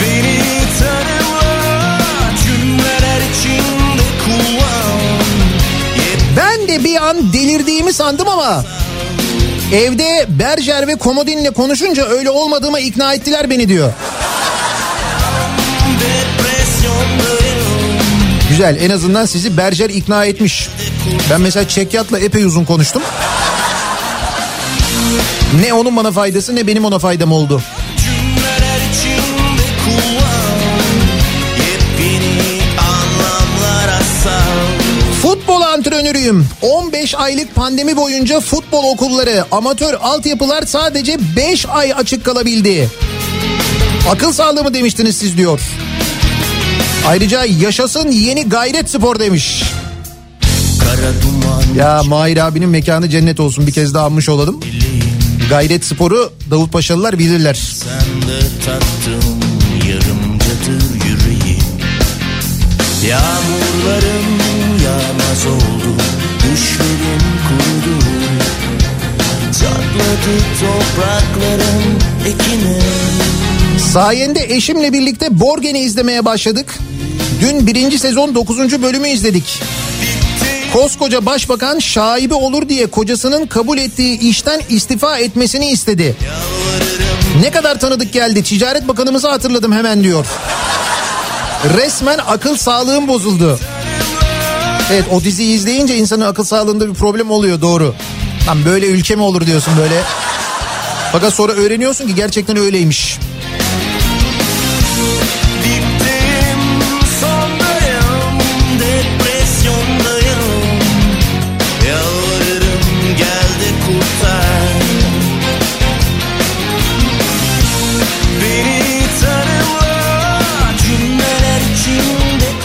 Beni 0.00 0.38
tanıma 0.78 1.42
cümleler 2.44 3.20
içinde 3.30 4.02
kullan. 4.24 5.18
Ben 6.36 6.68
de 6.68 6.84
bir 6.84 6.96
an 7.08 7.32
sandım 7.98 8.28
ama 8.28 8.64
evde 9.72 10.26
Berger 10.28 10.86
ve 10.86 10.94
Komodin'le 10.94 11.50
konuşunca 11.50 12.06
öyle 12.06 12.30
olmadığıma 12.30 12.80
ikna 12.80 13.14
ettiler 13.14 13.50
beni 13.50 13.68
diyor. 13.68 13.92
Güzel 18.48 18.78
en 18.82 18.90
azından 18.90 19.26
sizi 19.26 19.56
Berger 19.56 19.90
ikna 19.90 20.24
etmiş. 20.24 20.68
Ben 21.30 21.40
mesela 21.40 21.68
Çekyat'la 21.68 22.18
epey 22.18 22.44
uzun 22.44 22.64
konuştum. 22.64 23.02
Ne 25.64 25.72
onun 25.72 25.96
bana 25.96 26.12
faydası 26.12 26.56
ne 26.56 26.66
benim 26.66 26.84
ona 26.84 26.98
faydam 26.98 27.32
oldu. 27.32 27.62
Antrenörüyüm. 36.08 36.46
15 36.62 37.14
aylık 37.14 37.54
pandemi 37.54 37.96
boyunca 37.96 38.40
futbol 38.40 38.84
okulları, 38.84 39.44
amatör 39.52 39.94
altyapılar 39.94 40.62
sadece 40.62 41.18
5 41.36 41.66
ay 41.66 41.92
açık 41.92 42.24
kalabildi. 42.24 42.88
Akıl 44.10 44.32
sağlığı 44.32 44.64
mı 44.64 44.74
demiştiniz 44.74 45.16
siz 45.16 45.36
diyor. 45.36 45.60
Ayrıca 47.06 47.44
yaşasın 47.44 48.10
yeni 48.10 48.48
gayret 48.48 48.90
spor 48.90 49.18
demiş. 49.18 49.62
Kara 50.80 51.12
duman 51.22 51.74
Ya 51.76 52.02
Mahir 52.02 52.36
abinin 52.36 52.68
mekanı 52.68 53.08
cennet 53.08 53.40
olsun 53.40 53.66
bir 53.66 53.72
kez 53.72 53.94
daha 53.94 54.06
anmış 54.06 54.28
olalım. 54.28 54.60
Gayret 55.50 55.84
sporu 55.84 56.32
Davut 56.50 56.72
Paşalılar 56.72 57.18
bilirler. 57.18 57.54
Sen 57.54 58.22
de 58.28 58.40
tattım 58.64 59.40
yarımcadır 59.88 60.94
yüreğim 61.04 61.58
Yağmurlarım 63.08 63.37
Sayende 73.92 74.40
eşimle 74.48 74.92
birlikte 74.92 75.40
Borgen'i 75.40 75.78
izlemeye 75.78 76.24
başladık. 76.24 76.78
Dün 77.40 77.66
birinci 77.66 77.98
sezon 77.98 78.34
9. 78.34 78.82
bölümü 78.82 79.08
izledik. 79.08 79.62
Koskoca 80.72 81.26
başbakan 81.26 81.78
şaibi 81.78 82.34
olur 82.34 82.68
diye 82.68 82.86
kocasının 82.86 83.46
kabul 83.46 83.78
ettiği 83.78 84.18
işten 84.18 84.60
istifa 84.68 85.18
etmesini 85.18 85.70
istedi. 85.70 86.16
Ne 87.42 87.50
kadar 87.50 87.80
tanıdık 87.80 88.12
geldi. 88.12 88.42
Ticaret 88.42 88.88
Bakanımızı 88.88 89.28
hatırladım 89.28 89.72
hemen 89.72 90.04
diyor. 90.04 90.26
Resmen 91.76 92.18
akıl 92.26 92.56
sağlığım 92.56 93.08
bozuldu. 93.08 93.58
Evet 94.92 95.04
o 95.12 95.24
diziyi 95.24 95.56
izleyince 95.56 95.96
insanın 95.96 96.26
akıl 96.26 96.44
sağlığında 96.44 96.88
bir 96.88 96.94
problem 96.94 97.30
oluyor 97.30 97.60
doğru. 97.60 97.94
Lan 98.48 98.64
böyle 98.64 98.86
ülke 98.86 99.16
mi 99.16 99.22
olur 99.22 99.46
diyorsun 99.46 99.74
böyle. 99.78 100.02
Fakat 101.12 101.34
sonra 101.34 101.52
öğreniyorsun 101.52 102.06
ki 102.06 102.14
gerçekten 102.14 102.56
öyleymiş. 102.56 103.18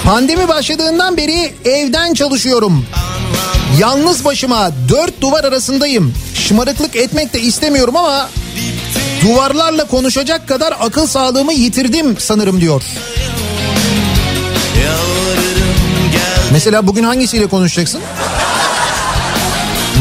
Pandemi 0.04 0.48
başladığından 0.48 1.18
beri 1.18 1.54
evden 1.66 2.14
çalışıyorum. 2.14 2.86
Yalnız 3.80 4.26
başıma 4.26 4.72
dört 4.90 5.22
duvar 5.22 5.44
arasındayım. 5.44 6.14
Şımarıklık 6.36 6.96
etmek 6.96 7.34
de 7.34 7.42
istemiyorum 7.42 7.96
ama 7.96 8.30
duvarlarla 9.24 9.88
konuşacak 9.88 10.48
kadar 10.48 10.74
akıl 10.80 11.08
sağlığımı 11.08 11.54
yitirdim 11.54 12.16
sanırım 12.20 12.62
diyor. 12.62 12.84
Mesela 16.52 16.88
bugün 16.88 17.04
hangisiyle 17.04 17.48
konuşacaksın? 17.48 18.02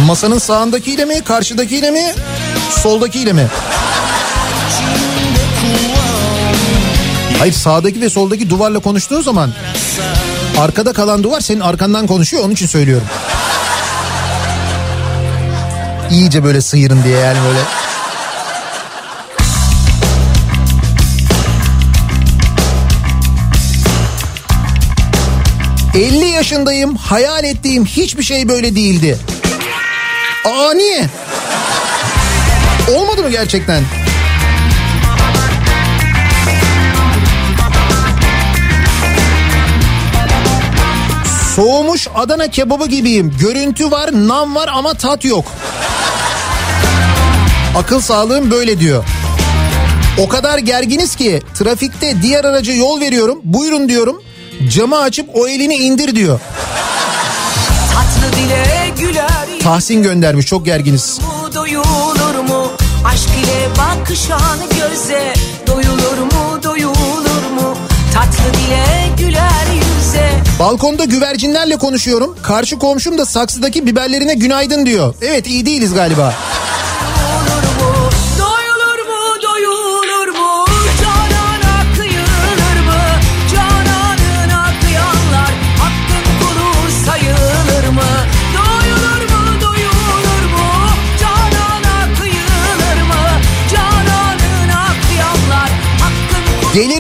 Masanın 0.06 0.38
sağındakiyle 0.38 1.04
mi, 1.04 1.20
karşıdakiyle 1.24 1.90
mi, 1.90 2.14
soldakiyle 2.82 3.32
mi? 3.32 3.46
Hayır 7.38 7.52
sağdaki 7.52 8.00
ve 8.00 8.10
soldaki 8.10 8.50
duvarla 8.50 8.78
konuştuğun 8.78 9.22
zaman 9.22 9.52
arkada 10.58 10.92
kalan 10.92 11.22
duvar 11.22 11.40
senin 11.40 11.60
arkandan 11.60 12.06
konuşuyor 12.06 12.44
onun 12.44 12.52
için 12.52 12.66
söylüyorum. 12.66 13.06
İyice 16.10 16.44
böyle 16.44 16.60
sıyırın 16.60 17.04
diye 17.04 17.18
yani 17.18 17.38
böyle. 17.48 17.60
...50 25.94 26.24
yaşındayım... 26.24 26.96
...hayal 26.96 27.44
ettiğim 27.44 27.84
hiçbir 27.84 28.22
şey 28.22 28.48
böyle 28.48 28.76
değildi. 28.76 29.18
Aa 30.44 30.72
niye? 30.74 31.06
Olmadı 32.96 33.22
mı 33.22 33.30
gerçekten? 33.30 33.82
Soğumuş 41.56 42.08
Adana 42.14 42.48
kebabı 42.48 42.86
gibiyim. 42.86 43.34
Görüntü 43.40 43.90
var, 43.90 44.10
nam 44.12 44.54
var 44.54 44.68
ama 44.74 44.94
tat 44.94 45.24
yok. 45.24 45.44
Akıl 47.76 48.00
sağlığım 48.00 48.50
böyle 48.50 48.80
diyor. 48.80 49.04
O 50.18 50.28
kadar 50.28 50.58
gerginiz 50.58 51.16
ki 51.16 51.42
trafikte 51.54 52.22
diğer 52.22 52.44
araca 52.44 52.72
yol 52.72 53.00
veriyorum. 53.00 53.38
Buyurun 53.44 53.88
diyorum. 53.88 54.22
Camı 54.68 54.98
açıp 54.98 55.28
o 55.34 55.48
elini 55.48 55.74
indir 55.74 56.14
diyor. 56.14 56.40
Tatlı 57.94 58.36
dile 58.38 58.90
güler 59.00 59.46
Tahsin 59.62 60.02
göndermiş 60.02 60.46
çok 60.46 60.64
gerginiz. 60.64 61.18
doyulur 61.54 62.34
mu? 62.48 62.70
Aşk 63.06 63.28
ile 63.28 63.68
bakışan 63.78 64.58
göze 64.70 65.32
doyulur 65.66 66.18
mu 66.18 66.62
doyulur 66.62 67.50
mu? 67.54 67.76
Tatlı 68.14 68.54
dile 68.58 68.84
Balkonda 70.62 71.04
güvercinlerle 71.04 71.76
konuşuyorum. 71.76 72.36
Karşı 72.42 72.78
komşum 72.78 73.18
da 73.18 73.26
saksıdaki 73.26 73.86
biberlerine 73.86 74.34
günaydın 74.34 74.86
diyor. 74.86 75.14
Evet 75.22 75.46
iyi 75.46 75.66
değiliz 75.66 75.94
galiba. 75.94 76.34
Doyulur 78.38 79.06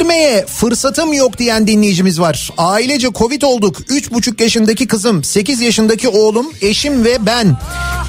mu 0.04 0.11
fırsatım 0.46 1.12
yok 1.12 1.38
diyen 1.38 1.66
dinleyicimiz 1.66 2.20
var. 2.20 2.50
Ailece 2.58 3.08
Covid 3.12 3.42
olduk. 3.42 3.80
3,5 3.80 4.42
yaşındaki 4.42 4.86
kızım, 4.86 5.24
8 5.24 5.60
yaşındaki 5.60 6.08
oğlum, 6.08 6.46
eşim 6.60 7.04
ve 7.04 7.26
ben. 7.26 7.56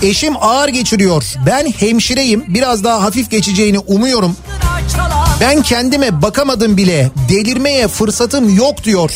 Eşim 0.02 0.34
ağır 0.42 0.70
geçiriyor. 0.70 1.24
Ben 1.46 1.72
hemşireyim. 1.72 2.44
Biraz 2.48 2.84
daha 2.84 3.04
hafif 3.04 3.32
geçeceğini 3.32 3.80
umuyorum. 3.80 4.36
Ben 5.42 5.62
kendime 5.62 6.22
bakamadım 6.22 6.78
bile. 6.78 7.12
Delirmeye 7.30 7.88
fırsatım 7.88 8.56
yok 8.56 8.84
diyor. 8.84 9.12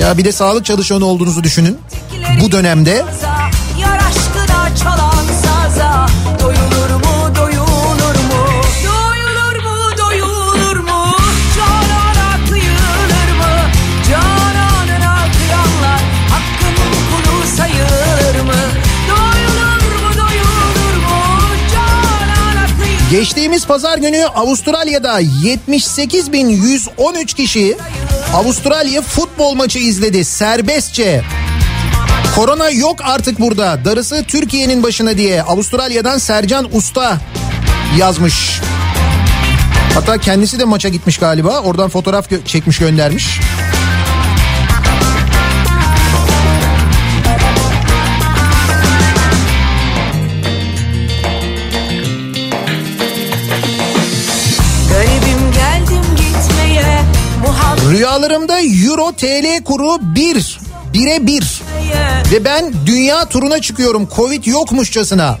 Ya 0.00 0.18
bir 0.18 0.24
de 0.24 0.32
sağlık 0.32 0.64
çalışanı 0.64 1.04
olduğunuzu 1.04 1.44
düşünün. 1.44 1.78
Bu 2.42 2.52
dönemde 2.52 3.04
Geçtiğimiz 23.10 23.66
pazar 23.66 23.98
günü 23.98 24.26
Avustralya'da 24.26 25.20
78.113 25.22 27.26
kişi 27.26 27.76
Avustralya 28.34 29.02
futbol 29.02 29.54
maçı 29.54 29.78
izledi 29.78 30.24
serbestçe. 30.24 31.22
Korona 32.34 32.70
yok 32.70 33.00
artık 33.04 33.40
burada. 33.40 33.84
Darısı 33.84 34.24
Türkiye'nin 34.28 34.82
başına 34.82 35.16
diye 35.16 35.42
Avustralya'dan 35.42 36.18
Sercan 36.18 36.76
Usta 36.76 37.18
yazmış. 37.98 38.60
Hatta 39.94 40.18
kendisi 40.18 40.58
de 40.58 40.64
maça 40.64 40.88
gitmiş 40.88 41.18
galiba. 41.18 41.60
Oradan 41.60 41.88
fotoğraf 41.88 42.32
gö- 42.32 42.44
çekmiş 42.44 42.78
göndermiş. 42.78 43.40
Euro 58.98 59.12
TL 59.12 59.64
kuru 59.64 59.98
1. 60.14 60.58
1'e 60.94 61.26
1. 61.26 61.62
Ve 62.32 62.44
ben 62.44 62.72
dünya 62.86 63.24
turuna 63.24 63.60
çıkıyorum 63.60 64.08
Covid 64.16 64.44
yokmuşçasına. 64.44 65.38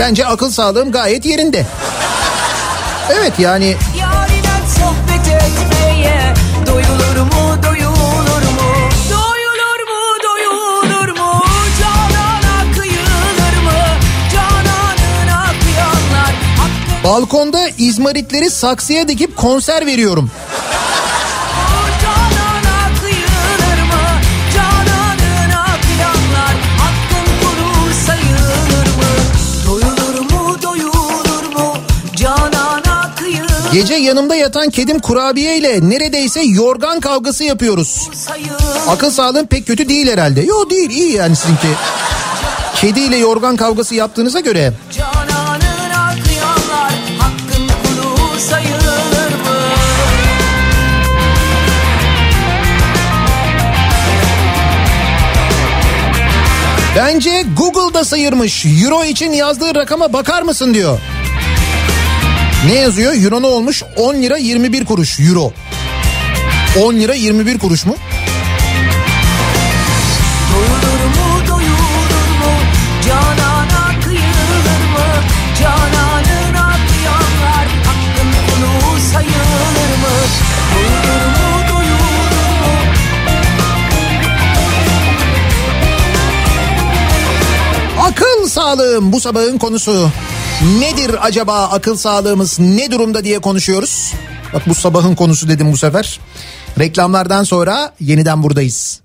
Bence 0.00 0.26
akıl 0.26 0.50
sağlığım 0.50 0.92
gayet 0.92 1.26
yerinde. 1.26 1.66
Evet 3.12 3.32
yani 3.38 3.76
balkonda 17.04 17.68
izmaritleri 17.78 18.50
saksıya 18.50 19.08
dikip 19.08 19.36
konser 19.36 19.86
veriyorum. 19.86 20.30
Gece 33.72 33.94
yanımda 33.94 34.34
yatan 34.34 34.70
kedim 34.70 34.98
kurabiye 34.98 35.58
ile 35.58 35.90
neredeyse 35.90 36.42
yorgan 36.42 37.00
kavgası 37.00 37.44
yapıyoruz. 37.44 38.08
Akıl 38.88 39.10
sağlığım 39.10 39.46
pek 39.46 39.66
kötü 39.66 39.88
değil 39.88 40.08
herhalde. 40.08 40.40
Yo 40.40 40.70
değil 40.70 40.90
iyi 40.90 41.12
yani 41.12 41.36
sizinki. 41.36 41.68
Kediyle 42.76 43.16
yorgan 43.16 43.56
kavgası 43.56 43.94
yaptığınıza 43.94 44.40
göre? 44.40 44.72
Bence 56.96 57.44
Google'da 57.56 58.04
sayırmış. 58.04 58.66
Euro 58.66 59.04
için 59.04 59.32
yazdığı 59.32 59.74
rakama 59.74 60.12
bakar 60.12 60.42
mısın 60.42 60.74
diyor. 60.74 60.98
Ne 62.66 62.74
yazıyor? 62.74 63.14
Euro 63.24 63.42
ne 63.42 63.46
olmuş? 63.46 63.82
10 63.96 64.14
lira 64.14 64.36
21 64.36 64.84
kuruş 64.84 65.20
euro. 65.20 65.52
10 66.80 66.94
lira 66.94 67.14
21 67.14 67.58
kuruş 67.58 67.86
mu? 67.86 67.96
Doyulur 70.52 71.04
mu 71.04 71.48
doyulur 71.48 72.28
mu? 72.40 72.52
Canana 73.06 74.00
kıyılır 74.04 74.82
mı? 74.94 75.06
Cananına 75.60 76.76
kıyanlar 76.88 77.66
hakkın 77.86 78.30
kulu 78.46 79.00
sayılır 79.12 79.92
mı? 80.02 80.14
Doyulur 80.74 81.26
mu 81.26 81.68
doyulur 81.68 82.28
mu? 82.62 82.74
Akıl 88.02 88.48
sağlığım 88.48 89.12
bu 89.12 89.20
sabahın 89.20 89.58
konusu. 89.58 90.10
Nedir 90.62 91.26
acaba 91.26 91.68
akıl 91.68 91.96
sağlığımız 91.96 92.58
ne 92.60 92.90
durumda 92.90 93.24
diye 93.24 93.38
konuşuyoruz. 93.38 94.14
Bak 94.54 94.62
bu 94.68 94.74
sabahın 94.74 95.14
konusu 95.14 95.48
dedim 95.48 95.72
bu 95.72 95.76
sefer. 95.76 96.20
Reklamlardan 96.78 97.44
sonra 97.44 97.92
yeniden 98.00 98.42
buradayız. 98.42 99.00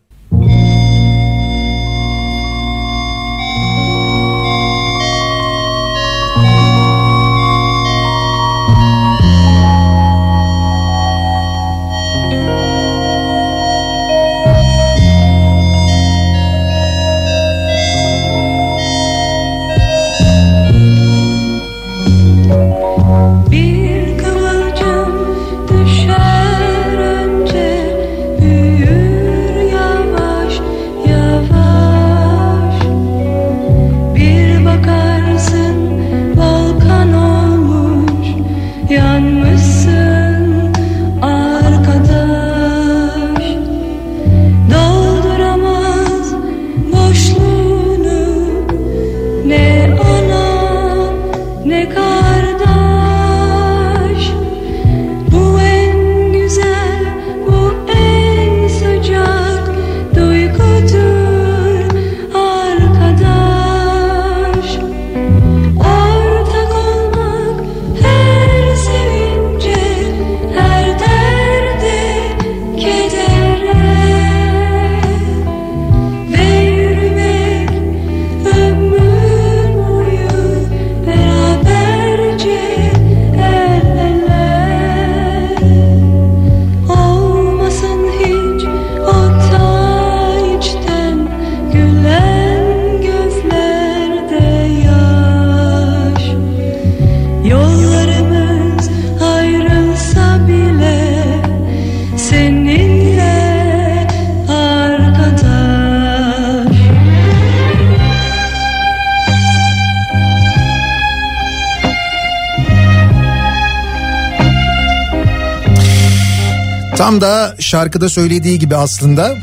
Tam 117.04 117.22
da 117.22 117.56
şarkıda 117.60 118.10
söylediği 118.10 118.60
gibi 118.60 118.76
aslında 118.76 119.36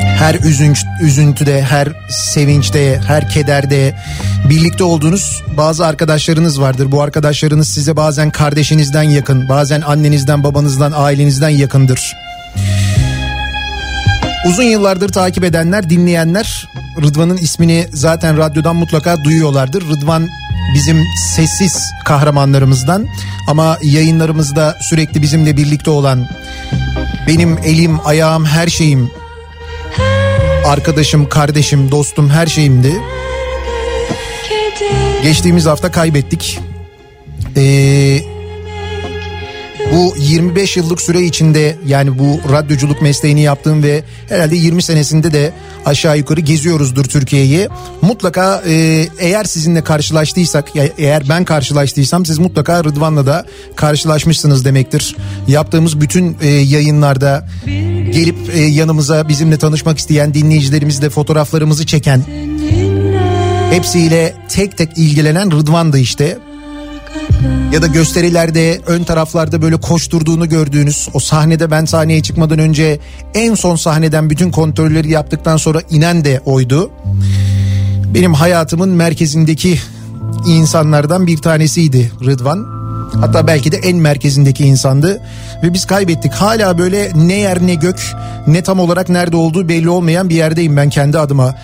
her 0.00 0.34
üzünç, 0.34 0.84
üzüntüde, 1.02 1.62
her 1.62 1.88
sevinçte, 2.10 3.00
her 3.06 3.28
kederde 3.28 3.96
birlikte 4.48 4.84
olduğunuz 4.84 5.42
bazı 5.56 5.86
arkadaşlarınız 5.86 6.60
vardır. 6.60 6.92
Bu 6.92 7.02
arkadaşlarınız 7.02 7.68
size 7.68 7.96
bazen 7.96 8.30
kardeşinizden 8.30 9.02
yakın, 9.02 9.48
bazen 9.48 9.80
annenizden, 9.80 10.44
babanızdan, 10.44 10.92
ailenizden 10.96 11.48
yakındır. 11.48 12.16
Uzun 14.48 14.62
yıllardır 14.62 15.08
takip 15.08 15.44
edenler, 15.44 15.90
dinleyenler 15.90 16.68
Rıdvan'ın 17.02 17.36
ismini 17.36 17.86
zaten 17.92 18.38
radyodan 18.38 18.76
mutlaka 18.76 19.24
duyuyorlardır. 19.24 19.82
Rıdvan 19.88 20.28
bizim 20.74 21.04
sessiz 21.36 21.82
kahramanlarımızdan 22.04 23.06
ama 23.48 23.78
yayınlarımızda 23.82 24.76
sürekli 24.80 25.22
bizimle 25.22 25.56
birlikte 25.56 25.90
olan 25.90 26.28
benim 27.28 27.58
elim, 27.64 27.98
ayağım, 28.04 28.44
her 28.44 28.66
şeyim 28.66 29.10
arkadaşım, 30.64 31.28
kardeşim, 31.28 31.90
dostum 31.90 32.30
her 32.30 32.46
şeyimdi. 32.46 32.92
Geçtiğimiz 35.22 35.66
hafta 35.66 35.90
kaybettik. 35.90 36.58
Ee, 37.56 38.20
bu 39.98 40.14
25 40.18 40.76
yıllık 40.76 41.00
süre 41.00 41.22
içinde 41.22 41.76
yani 41.86 42.18
bu 42.18 42.40
radyoculuk 42.52 43.02
mesleğini 43.02 43.40
yaptığım 43.40 43.82
ve 43.82 44.02
herhalde 44.28 44.56
20 44.56 44.82
senesinde 44.82 45.32
de 45.32 45.52
aşağı 45.86 46.18
yukarı 46.18 46.40
geziyoruzdur 46.40 47.04
Türkiye'yi. 47.04 47.68
Mutlaka 48.02 48.62
e, 48.66 49.06
eğer 49.18 49.44
sizinle 49.44 49.84
karşılaştıysak 49.84 50.76
ya 50.76 50.84
eğer 50.98 51.28
ben 51.28 51.44
karşılaştıysam 51.44 52.26
siz 52.26 52.38
mutlaka 52.38 52.84
Rıdvan'la 52.84 53.26
da 53.26 53.46
karşılaşmışsınız 53.76 54.64
demektir. 54.64 55.16
Yaptığımız 55.48 56.00
bütün 56.00 56.36
e, 56.40 56.48
yayınlarda 56.48 57.48
gelip 58.12 58.36
e, 58.54 58.60
yanımıza 58.60 59.28
bizimle 59.28 59.58
tanışmak 59.58 59.98
isteyen 59.98 60.34
dinleyicilerimizle 60.34 61.10
fotoğraflarımızı 61.10 61.86
çeken 61.86 62.22
hepsiyle 63.70 64.34
tek 64.48 64.76
tek 64.76 64.98
ilgilenen 64.98 65.50
Rıdvan'dı 65.50 65.98
işte 65.98 66.38
ya 67.72 67.82
da 67.82 67.86
gösterilerde 67.86 68.80
ön 68.86 69.04
taraflarda 69.04 69.62
böyle 69.62 69.76
koşturduğunu 69.76 70.48
gördüğünüz 70.48 71.08
o 71.14 71.20
sahnede 71.20 71.70
ben 71.70 71.84
sahneye 71.84 72.22
çıkmadan 72.22 72.58
önce 72.58 72.98
en 73.34 73.54
son 73.54 73.76
sahneden 73.76 74.30
bütün 74.30 74.50
kontrolleri 74.50 75.10
yaptıktan 75.10 75.56
sonra 75.56 75.80
inen 75.90 76.24
de 76.24 76.40
oydu. 76.44 76.90
Benim 78.14 78.34
hayatımın 78.34 78.88
merkezindeki 78.88 79.78
insanlardan 80.46 81.26
bir 81.26 81.36
tanesiydi 81.36 82.12
Rıdvan. 82.24 82.78
Hatta 83.20 83.46
belki 83.46 83.72
de 83.72 83.76
en 83.76 83.96
merkezindeki 83.96 84.64
insandı 84.64 85.20
ve 85.62 85.74
biz 85.74 85.86
kaybettik. 85.86 86.32
Hala 86.32 86.78
böyle 86.78 87.10
ne 87.14 87.34
yer 87.34 87.66
ne 87.66 87.74
gök 87.74 88.14
ne 88.46 88.62
tam 88.62 88.80
olarak 88.80 89.08
nerede 89.08 89.36
olduğu 89.36 89.68
belli 89.68 89.88
olmayan 89.88 90.28
bir 90.28 90.34
yerdeyim 90.34 90.76
ben 90.76 90.90
kendi 90.90 91.18
adıma. 91.18 91.54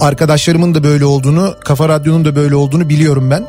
Arkadaşlarımın 0.00 0.74
da 0.74 0.84
böyle 0.84 1.04
olduğunu, 1.04 1.54
Kafa 1.64 1.88
Radyo'nun 1.88 2.24
da 2.24 2.36
böyle 2.36 2.54
olduğunu 2.54 2.88
biliyorum 2.88 3.30
ben. 3.30 3.46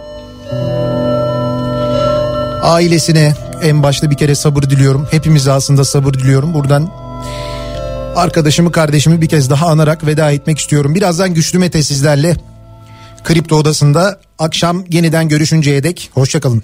Ailesine 2.62 3.34
en 3.64 3.84
başta 3.84 4.12
bir 4.12 4.18
kere 4.18 4.36
sabır 4.36 4.64
diliyorum. 4.64 5.08
Hepimize 5.12 5.52
aslında 5.52 5.86
sabır 5.86 6.14
diliyorum. 6.14 6.54
Buradan 6.54 6.90
arkadaşımı 8.16 8.72
kardeşimi 8.72 9.22
bir 9.22 9.30
kez 9.30 9.50
daha 9.50 9.68
anarak 9.68 10.06
veda 10.06 10.32
etmek 10.32 10.60
istiyorum. 10.60 10.96
Birazdan 10.96 11.34
güçlü 11.34 11.60
Mete 11.60 11.84
sizlerle 11.84 12.36
Kripto 13.24 13.56
Odası'nda 13.56 14.20
akşam 14.40 14.84
yeniden 14.90 15.30
görüşünceye 15.30 15.84
dek 15.84 16.10
hoşçakalın. 16.14 16.64